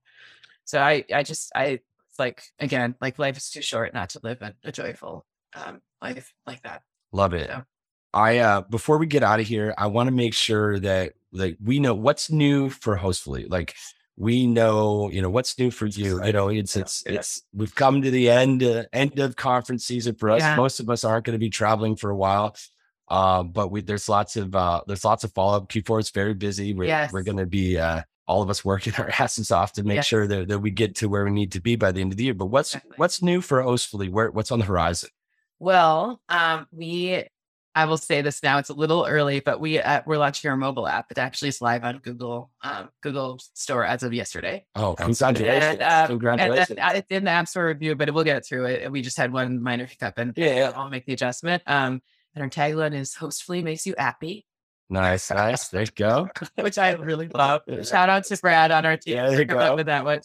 So 0.64 0.80
I 0.80 1.04
I 1.12 1.22
just 1.22 1.50
I 1.56 1.80
like 2.18 2.42
again 2.58 2.94
like 3.00 3.18
life 3.18 3.36
is 3.36 3.50
too 3.50 3.62
short 3.62 3.94
not 3.94 4.10
to 4.10 4.20
live 4.22 4.42
a, 4.42 4.54
a 4.64 4.72
joyful 4.72 5.24
um 5.54 5.80
life 6.02 6.32
like 6.46 6.62
that. 6.62 6.82
Love 7.12 7.34
it. 7.34 7.48
Yeah. 7.48 7.62
I 8.14 8.38
uh 8.38 8.60
before 8.62 8.98
we 8.98 9.06
get 9.06 9.22
out 9.22 9.40
of 9.40 9.46
here, 9.46 9.74
I 9.78 9.86
want 9.86 10.08
to 10.08 10.14
make 10.14 10.34
sure 10.34 10.78
that 10.80 11.12
like 11.32 11.56
we 11.62 11.78
know 11.78 11.94
what's 11.94 12.30
new 12.30 12.70
for 12.70 12.96
Hostfully. 12.96 13.50
Like 13.50 13.74
we 14.16 14.46
know, 14.46 15.10
you 15.10 15.22
know, 15.22 15.30
what's 15.30 15.58
new 15.58 15.70
for 15.70 15.86
you. 15.86 16.24
You 16.24 16.32
know, 16.32 16.48
it's 16.48 16.76
it's 16.76 17.04
Yeah. 17.06 17.12
it's 17.16 17.42
we've 17.54 17.74
come 17.74 18.02
to 18.02 18.10
the 18.10 18.28
end 18.30 18.62
uh, 18.62 18.84
end 18.92 19.18
of 19.18 19.36
conference 19.36 19.84
season 19.84 20.14
for 20.16 20.30
us. 20.30 20.40
Yeah. 20.40 20.56
Most 20.56 20.80
of 20.80 20.90
us 20.90 21.04
aren't 21.04 21.24
going 21.24 21.34
to 21.34 21.38
be 21.38 21.50
traveling 21.50 21.96
for 21.96 22.10
a 22.10 22.16
while. 22.16 22.56
Uh, 23.08 23.42
but 23.42 23.70
we 23.70 23.80
there's 23.80 24.08
lots 24.08 24.36
of 24.36 24.54
uh 24.54 24.80
there's 24.86 25.04
lots 25.04 25.24
of 25.24 25.32
follow 25.32 25.56
up. 25.56 25.68
Q4 25.68 26.00
is 26.00 26.10
very 26.10 26.34
busy. 26.34 26.74
We're 26.74 26.88
Yes. 26.88 27.12
we're 27.12 27.22
gonna 27.22 27.46
be 27.46 27.78
uh 27.78 28.02
all 28.28 28.42
of 28.42 28.50
us 28.50 28.64
working 28.64 28.92
our 28.98 29.10
asses 29.18 29.50
off 29.50 29.72
to 29.72 29.82
make 29.82 29.96
Yes. 29.96 30.06
sure 30.06 30.26
that, 30.28 30.48
that 30.48 30.58
we 30.60 30.70
get 30.70 30.94
to 30.96 31.08
where 31.08 31.24
we 31.24 31.30
need 31.32 31.52
to 31.52 31.60
be 31.60 31.74
by 31.76 31.90
the 31.90 32.00
end 32.00 32.12
of 32.12 32.18
the 32.18 32.24
year. 32.24 32.34
But 32.34 32.46
what's 32.46 32.74
Exactly. 32.74 32.94
what's 32.96 33.22
new 33.22 33.40
for 33.40 33.60
Hostfully? 33.62 34.10
Where 34.10 34.30
what's 34.30 34.52
on 34.52 34.58
the 34.60 34.64
horizon? 34.66 35.08
Well, 35.58 36.20
um, 36.28 36.66
we, 36.70 37.24
I 37.74 37.84
will 37.86 37.96
say 37.96 38.22
this 38.22 38.42
now. 38.42 38.58
It's 38.58 38.68
a 38.70 38.74
little 38.74 39.06
early, 39.08 39.40
but 39.40 39.60
we 39.60 39.80
uh, 39.80 40.02
we're 40.06 40.18
launching 40.18 40.50
our 40.50 40.56
mobile 40.56 40.86
app. 40.86 41.06
It 41.10 41.18
actually 41.18 41.48
is 41.48 41.60
live 41.60 41.84
on 41.84 41.98
Google 41.98 42.50
um, 42.62 42.88
Google 43.02 43.40
Store 43.54 43.84
as 43.84 44.02
of 44.02 44.12
yesterday. 44.12 44.66
Oh, 44.74 44.94
congratulations. 44.94 45.64
And, 45.80 45.82
uh, 45.82 46.06
congratulations. 46.06 46.70
And 46.70 46.78
then, 46.78 46.84
uh, 46.86 46.92
it's 46.94 47.10
in 47.10 47.24
the 47.24 47.30
App 47.30 47.48
Store 47.48 47.66
review, 47.66 47.94
but 47.94 48.12
we'll 48.12 48.24
get 48.24 48.44
through 48.46 48.66
it. 48.66 48.90
We 48.92 49.02
just 49.02 49.16
had 49.16 49.32
one 49.32 49.62
minor 49.62 49.86
hiccup, 49.86 50.18
and 50.18 50.32
Yeah, 50.36 50.54
yeah. 50.54 50.72
I'll 50.76 50.90
make 50.90 51.06
the 51.06 51.12
adjustment. 51.12 51.62
Um, 51.66 52.02
and 52.34 52.42
our 52.44 52.50
tagline 52.50 52.94
is 52.94 53.14
"Hostfully 53.14 53.62
makes 53.62 53.86
you 53.86 53.94
happy," 53.98 54.44
Nice, 54.90 55.30
nice. 55.30 55.68
There 55.68 55.82
you 55.82 55.88
go. 55.94 56.28
which 56.56 56.78
I 56.78 56.92
really 56.92 57.28
love. 57.28 57.62
Shout 57.84 58.08
out 58.08 58.24
to 58.24 58.36
Brad 58.38 58.70
on 58.70 58.86
our 58.86 58.96
team 58.96 59.16
Yeah, 59.16 59.26
there 59.28 59.36
for 59.36 59.42
you 59.42 59.44
go. 59.46 59.74
with 59.76 59.86
that 59.86 60.04
one. 60.04 60.20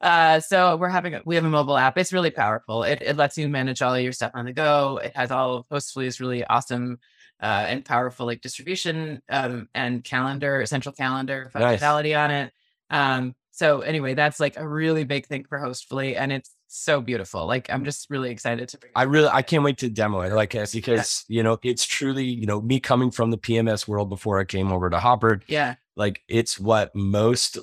Uh, 0.00 0.40
so 0.40 0.76
we're 0.76 0.88
having 0.90 1.14
a, 1.14 1.22
we 1.24 1.34
have 1.36 1.44
a 1.44 1.48
mobile 1.48 1.78
app. 1.78 1.96
It's 1.96 2.12
really 2.12 2.30
powerful. 2.30 2.82
It, 2.82 3.00
it 3.00 3.16
lets 3.16 3.38
you 3.38 3.48
manage 3.48 3.80
all 3.80 3.94
of 3.94 4.02
your 4.02 4.12
stuff 4.12 4.32
on 4.34 4.44
the 4.44 4.52
go. 4.52 5.00
It 5.02 5.16
has 5.16 5.30
all 5.30 5.56
of 5.56 5.68
Hostfully's 5.68 6.20
really 6.20 6.44
awesome 6.44 6.98
uh, 7.40 7.64
and 7.68 7.84
powerful 7.84 8.26
like 8.26 8.42
distribution 8.42 9.22
um, 9.30 9.68
and 9.74 10.04
calendar, 10.04 10.60
essential 10.60 10.92
calendar 10.92 11.50
Nice. 11.54 11.80
functionality 11.80 12.18
on 12.18 12.30
it. 12.30 12.52
Um, 12.90 13.34
so 13.52 13.80
anyway, 13.80 14.14
that's 14.14 14.40
like 14.40 14.58
a 14.58 14.68
really 14.68 15.04
big 15.04 15.26
thing 15.26 15.44
for 15.48 15.58
Hostfully, 15.58 16.16
and 16.18 16.32
it's 16.32 16.50
so 16.66 17.00
beautiful. 17.00 17.46
Like 17.46 17.68
I'm 17.70 17.84
just 17.84 18.08
really 18.10 18.30
excited 18.30 18.68
to 18.70 18.78
bring. 18.78 18.92
I 18.96 19.02
really, 19.04 19.28
I 19.28 19.42
can't 19.42 19.62
wait 19.64 19.78
to 19.78 19.88
demo 19.90 20.20
it. 20.22 20.32
Like, 20.32 20.50
because 20.72 21.24
you 21.28 21.42
know, 21.42 21.58
it's 21.62 21.84
truly, 21.84 22.24
you 22.24 22.46
know, 22.46 22.60
me 22.60 22.80
coming 22.80 23.10
from 23.10 23.30
the 23.30 23.38
PMS 23.38 23.86
world 23.88 24.08
before 24.08 24.38
I 24.40 24.44
came 24.44 24.72
over 24.72 24.90
to 24.90 24.98
Hopper. 24.98 25.40
yeah, 25.46 25.74
Like, 25.96 26.22
it's 26.28 26.58
what 26.58 26.94
most 26.94 27.58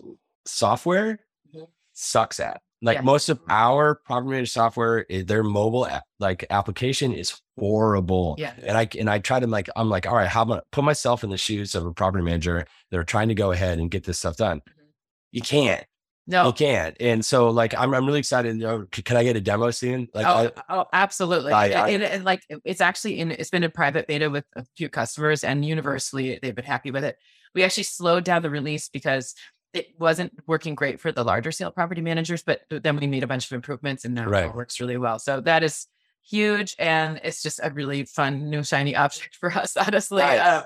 software 0.46 1.20
Mhm. 1.54 1.68
sucks 1.94 2.40
at. 2.40 2.62
Like 2.84 2.98
Yeah. 2.98 3.02
most 3.02 3.30
of 3.30 3.40
our 3.48 3.94
property 3.94 4.30
management 4.30 4.50
software, 4.50 5.06
eh, 5.12 5.24
their 5.26 5.44
mobile 5.44 5.86
app, 5.86 6.04
like 6.20 6.46
application 6.50 7.14
is 7.14 7.40
horrible. 7.60 8.36
yeah, 8.40 8.54
And 8.64 8.76
I 8.76 8.88
and 8.98 9.08
I 9.10 9.20
try 9.20 9.40
to 9.40 9.46
like, 9.46 9.70
I'm 9.76 9.90
like, 9.90 10.08
all 10.08 10.16
right, 10.16 10.28
how 10.28 10.42
about 10.42 10.66
put 10.72 10.84
myself 10.84 11.24
in 11.24 11.30
the 11.30 11.38
shoes 11.38 11.76
of 11.76 11.86
a 11.86 11.94
property 11.94 12.24
manager 12.24 12.66
that 12.90 12.98
are 12.98 13.04
trying 13.04 13.28
to 13.28 13.36
go 13.36 13.52
ahead 13.52 13.78
and 13.78 13.92
get 13.92 14.04
this 14.06 14.18
stuff 14.20 14.38
done. 14.38 14.62
Mhm. 14.62 14.88
You 15.32 15.42
can't. 15.42 15.86
No, 16.28 16.48
You 16.48 16.54
can't. 16.54 16.96
And 17.00 17.26
so, 17.26 17.50
like, 17.50 17.74
I'm 17.78 17.94
I'm 17.94 18.06
really 18.06 18.20
excited. 18.20 18.56
You 18.58 18.62
know, 18.64 18.86
can 18.92 19.18
I 19.18 19.24
get 19.24 19.36
a 19.36 19.42
demo 19.42 19.72
soon? 19.72 20.08
Like, 20.14 20.26
oh, 20.26 20.52
I- 20.70 20.76
oh, 20.78 20.86
absolutely. 20.94 21.52
I- 21.52 21.68
And- 21.68 21.76
I- 21.76 21.90
and, 21.90 22.04
and, 22.04 22.24
like 22.24 22.44
it's 22.64 22.82
actually 22.82 23.20
in 23.20 23.32
it's 23.32 23.50
been 23.50 23.64
in 23.64 23.72
private 23.72 24.08
beta 24.08 24.30
with 24.30 24.46
a 24.56 24.64
few 24.78 24.88
customers 24.90 25.44
and 25.44 25.66
universally 25.66 26.40
they've 26.42 26.56
been 26.56 26.66
happy 26.66 26.92
with 26.92 27.04
it. 27.04 27.18
We 27.56 27.64
actually 27.64 27.84
slowed 27.84 28.24
down 28.24 28.42
the 28.44 28.50
release 28.50 28.88
because 28.90 29.34
it 29.74 29.88
wasn't 30.00 30.34
working 30.48 30.76
great 30.76 31.00
for 31.00 31.12
the 31.12 31.24
larger 31.24 31.52
scale 31.52 31.72
property 31.72 32.02
managers, 32.02 32.44
but 32.44 32.62
then 32.70 32.98
we 32.98 33.08
made 33.08 33.24
a 33.24 33.28
bunch 33.28 33.46
of 33.46 33.54
improvements 33.56 34.06
and 34.06 34.14
now 34.14 34.28
Right. 34.28 34.46
it 34.46 34.56
works 34.56 34.80
really 34.80 34.98
well. 34.98 35.18
So 35.18 35.42
that 35.42 35.64
is 35.64 35.88
huge 36.24 36.76
and 36.78 37.20
it's 37.24 37.42
just 37.42 37.60
a 37.64 37.72
really 37.72 38.04
fun 38.06 38.50
new 38.50 38.64
shiny 38.64 38.96
object 39.06 39.36
for 39.38 39.52
us, 39.52 39.76
honestly. 39.78 40.22
Nice. 40.22 40.40
Uh, 40.40 40.64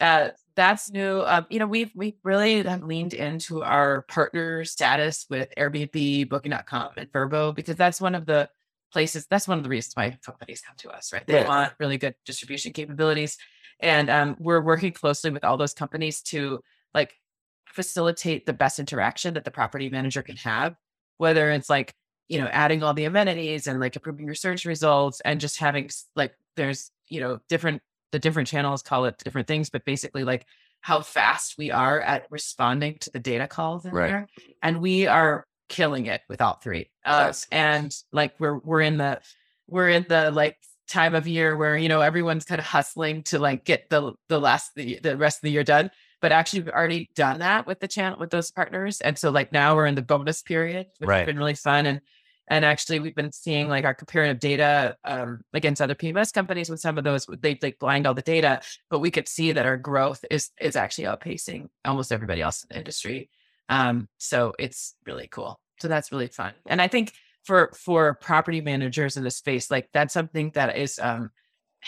uh, 0.00 0.28
that's 0.60 0.90
new. 0.90 1.22
Um, 1.22 1.46
you 1.48 1.58
know, 1.58 1.66
we've 1.66 1.90
we 1.94 2.18
really 2.22 2.62
have 2.62 2.82
leaned 2.82 3.14
into 3.14 3.62
our 3.62 4.02
partner 4.02 4.62
status 4.66 5.24
with 5.30 5.48
Airbnb, 5.56 6.28
Booking.com, 6.28 6.90
and 6.98 7.10
Vrbo 7.10 7.54
because 7.54 7.76
that's 7.76 7.98
one 7.98 8.14
of 8.14 8.26
the 8.26 8.46
places. 8.92 9.26
That's 9.30 9.48
one 9.48 9.56
of 9.56 9.64
the 9.64 9.70
reasons 9.70 9.96
why 9.96 10.18
companies 10.22 10.60
come 10.60 10.76
to 10.80 10.90
us, 10.90 11.14
right? 11.14 11.26
They 11.26 11.36
Right. 11.36 11.46
want 11.48 11.72
really 11.80 11.96
good 11.96 12.14
distribution 12.26 12.74
capabilities, 12.74 13.38
and 13.80 14.10
um, 14.10 14.36
we're 14.38 14.60
working 14.60 14.92
closely 14.92 15.30
with 15.30 15.44
all 15.44 15.56
those 15.56 15.72
companies 15.72 16.20
to 16.24 16.60
like 16.92 17.14
facilitate 17.66 18.44
the 18.44 18.52
best 18.52 18.78
interaction 18.78 19.32
that 19.34 19.44
the 19.46 19.50
property 19.50 19.88
manager 19.88 20.22
can 20.22 20.36
have, 20.36 20.74
whether 21.16 21.50
it's 21.52 21.70
like 21.70 21.94
you 22.28 22.38
know 22.38 22.48
adding 22.48 22.82
all 22.82 22.92
the 22.92 23.06
amenities 23.06 23.66
and 23.66 23.80
like 23.80 23.96
improving 23.96 24.26
your 24.26 24.34
search 24.34 24.66
results 24.66 25.22
and 25.24 25.40
just 25.40 25.56
having 25.56 25.88
like 26.16 26.34
there's 26.56 26.90
you 27.08 27.22
know 27.22 27.38
different 27.48 27.80
the 28.12 28.18
different 28.18 28.48
channels 28.48 28.82
call 28.82 29.04
it 29.04 29.16
different 29.24 29.46
things, 29.48 29.70
but 29.70 29.84
basically 29.84 30.24
like 30.24 30.46
how 30.80 31.00
fast 31.00 31.56
we 31.58 31.70
are 31.70 32.00
at 32.00 32.26
responding 32.30 32.96
to 33.00 33.10
the 33.10 33.18
data 33.18 33.46
calls 33.46 33.84
in 33.84 33.92
Right. 33.92 34.08
there. 34.08 34.26
And 34.62 34.80
we 34.80 35.06
are 35.06 35.46
killing 35.68 36.06
it 36.06 36.22
with 36.28 36.40
all 36.40 36.54
three. 36.54 36.90
Uh, 37.04 37.32
and 37.52 37.94
like 38.12 38.34
we're 38.38 38.58
we're 38.58 38.80
in 38.80 38.96
the 38.96 39.20
we're 39.68 39.88
in 39.88 40.06
the 40.08 40.30
like 40.30 40.56
time 40.88 41.14
of 41.14 41.28
year 41.28 41.56
where 41.56 41.76
you 41.76 41.88
know 41.88 42.00
everyone's 42.00 42.44
kind 42.44 42.58
of 42.58 42.64
hustling 42.66 43.22
to 43.22 43.38
like 43.38 43.64
get 43.64 43.88
the 43.90 44.12
the 44.28 44.40
last 44.40 44.72
the, 44.74 44.98
the 45.02 45.16
rest 45.16 45.38
of 45.38 45.42
the 45.42 45.50
year 45.50 45.62
done. 45.64 45.90
But 46.20 46.32
actually, 46.32 46.60
we've 46.62 46.74
already 46.74 47.08
done 47.14 47.38
that 47.38 47.66
with 47.66 47.80
the 47.80 47.88
channel 47.88 48.18
with 48.18 48.30
those 48.30 48.50
partners, 48.50 49.00
and 49.00 49.16
so 49.18 49.30
like 49.30 49.52
now 49.52 49.74
we're 49.76 49.86
in 49.86 49.94
the 49.94 50.02
bonus 50.02 50.42
period, 50.42 50.88
which 50.98 51.08
Right. 51.08 51.18
has 51.20 51.26
been 51.26 51.38
really 51.38 51.54
fun. 51.54 51.86
And 51.86 52.00
and 52.50 52.64
actually, 52.64 52.98
we've 52.98 53.14
been 53.14 53.30
seeing 53.30 53.68
like 53.68 53.84
our 53.84 53.94
comparative 53.94 54.40
data 54.40 54.96
um, 55.04 55.40
against 55.54 55.80
other 55.80 55.94
PMS 55.94 56.32
companies 56.32 56.68
with 56.68 56.80
some 56.80 56.98
of 56.98 57.04
those. 57.04 57.24
They 57.26 57.56
like 57.62 57.78
blind 57.78 58.08
all 58.08 58.14
the 58.14 58.22
data, 58.22 58.60
but 58.90 58.98
we 58.98 59.12
could 59.12 59.28
see 59.28 59.52
that 59.52 59.66
our 59.66 59.76
growth 59.76 60.24
is 60.32 60.50
is 60.60 60.74
actually 60.74 61.04
outpacing 61.04 61.68
almost 61.84 62.10
everybody 62.10 62.42
else 62.42 62.64
in 62.64 62.68
the 62.70 62.78
industry. 62.78 63.30
Um, 63.68 64.08
so 64.18 64.52
it's 64.58 64.96
really 65.06 65.28
cool. 65.28 65.60
So 65.80 65.86
that's 65.86 66.10
really 66.10 66.26
fun. 66.26 66.52
And 66.66 66.82
I 66.82 66.88
think 66.88 67.12
for 67.44 67.70
for 67.76 68.14
property 68.14 68.60
managers 68.60 69.16
in 69.16 69.22
the 69.22 69.30
space, 69.30 69.70
like 69.70 69.88
that's 69.92 70.12
something 70.12 70.50
that 70.54 70.76
is 70.76 70.98
um 71.00 71.30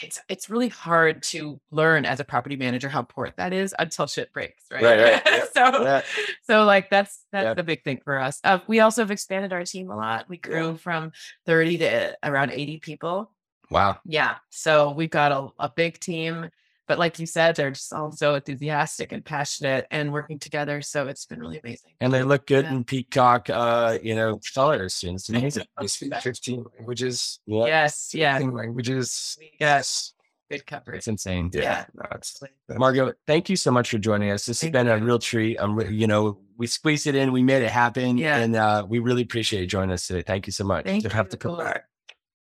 it's 0.02 0.20
it's 0.28 0.48
really 0.48 0.68
hard 0.68 1.22
to 1.24 1.60
learn 1.70 2.06
as 2.06 2.18
a 2.20 2.24
property 2.24 2.56
manager 2.56 2.88
how 2.88 3.00
important 3.00 3.36
that 3.36 3.52
is 3.52 3.74
until 3.78 4.06
shit 4.06 4.32
breaks, 4.32 4.64
right? 4.72 4.82
Right, 4.82 5.00
right, 5.00 5.22
yeah, 5.26 5.44
so 5.52 5.82
yeah. 5.84 6.02
so 6.44 6.64
like 6.64 6.88
that's 6.88 7.24
that's 7.32 7.44
Yeah. 7.44 7.54
the 7.54 7.62
big 7.62 7.84
thing 7.84 8.00
for 8.04 8.18
us. 8.18 8.40
Uh, 8.42 8.60
we 8.66 8.80
also 8.80 9.02
have 9.02 9.10
expanded 9.10 9.52
our 9.52 9.64
team 9.64 9.90
a 9.90 9.96
lot. 9.96 10.28
We 10.28 10.38
grew 10.38 10.76
from 10.78 11.12
30 11.46 11.78
to 11.78 12.16
around 12.22 12.52
80 12.52 12.78
people. 12.78 13.30
wow. 13.70 13.98
Yeah. 14.04 14.36
So 14.50 14.92
we've 14.92 15.10
got 15.10 15.32
a, 15.32 15.48
a 15.58 15.68
big 15.74 15.98
team, 16.00 16.48
but 16.88 16.98
like 16.98 17.18
you 17.18 17.26
said, 17.26 17.56
they're 17.56 17.70
just 17.70 17.92
all 17.92 18.12
so 18.12 18.34
enthusiastic 18.34 19.12
and 19.12 19.24
passionate 19.24 19.86
and 19.90 20.12
working 20.12 20.38
together. 20.38 20.82
So 20.82 21.06
it's 21.08 21.26
been 21.26 21.40
really 21.40 21.58
amazing. 21.62 21.92
And 22.00 22.12
they 22.12 22.22
look 22.22 22.46
good 22.46 22.64
Yeah. 22.64 22.72
in 22.74 22.84
peacock, 22.84 23.48
uh, 23.50 23.98
you 24.02 24.14
know, 24.14 24.40
colors. 24.54 25.02
It's 25.06 25.28
amazing. 25.28 25.64
Speak 25.86 26.14
15 26.16 26.64
languages, 26.78 27.40
Yeah. 27.46 27.66
Yes. 27.66 28.10
Yeah. 28.14 28.34
15 28.38 28.52
languages. 28.54 29.38
Yes. 29.60 30.14
Good 30.50 30.66
coverage. 30.66 30.98
It's 30.98 31.08
insane. 31.08 31.50
Yeah. 31.54 31.86
no, 31.94 32.02
it's- 32.10 32.42
Margot, 32.68 33.12
thank 33.26 33.48
you 33.48 33.56
so 33.56 33.70
much 33.70 33.88
for 33.90 33.98
joining 33.98 34.30
us. 34.30 34.44
This 34.44 34.60
has 34.60 34.70
Thank 34.70 34.72
been 34.74 34.88
a 34.88 34.98
real 34.98 35.18
treat. 35.18 35.56
I'm, 35.58 35.80
you 35.90 36.06
know, 36.06 36.40
we 36.58 36.66
squeezed 36.66 37.06
it 37.06 37.14
in, 37.14 37.32
we 37.32 37.42
made 37.42 37.62
it 37.62 37.70
happen, 37.70 38.18
Yeah. 38.18 38.36
and 38.36 38.54
uh, 38.54 38.84
we 38.86 38.98
really 38.98 39.22
appreciate 39.22 39.60
you 39.62 39.66
joining 39.66 39.92
us 39.92 40.06
today. 40.06 40.20
Thank 40.22 40.46
you 40.46 40.52
so 40.52 40.64
much. 40.64 40.84
Thank 40.84 41.04
You'll 41.04 41.12
have 41.12 41.30
to 41.30 41.36
come 41.38 41.56
back. 41.56 41.84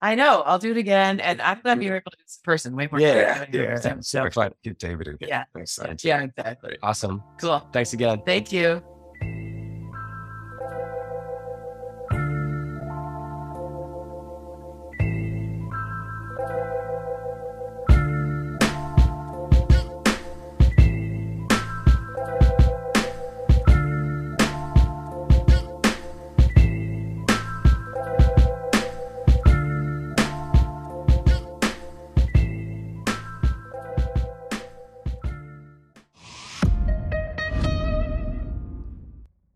I 0.02 0.16
know. 0.16 0.42
I'll 0.42 0.60
do 0.60 0.72
it 0.72 0.78
again. 0.78 1.20
And 1.20 1.42
I'm 1.42 1.60
glad 1.62 1.80
we 1.80 1.90
were 1.90 1.98
able 1.98 2.12
to 2.12 2.18
do 2.18 2.24
this 2.24 2.38
in 2.38 2.44
person 2.44 2.76
way 2.76 2.88
more. 2.92 3.02
Yeah, 3.02 3.40
fun 3.40 3.52
doing 3.52 3.66
it 3.66 3.68
in 3.68 3.70
yeah. 3.70 3.76
person. 3.76 4.04
So, 4.04 4.20
Super 4.20 4.32
fun. 4.32 4.54
Get 4.64 4.80
David 4.80 5.08
again. 5.08 5.30
Yeah. 5.30 5.44
Next 5.56 5.76
time. 5.76 5.98
yeah, 6.02 6.22
exactly. 6.24 6.78
Awesome. 6.82 7.24
Cool. 7.40 7.60
Thanks 7.74 7.94
again. 7.94 8.22
Thank 8.26 8.52
you. 8.52 8.82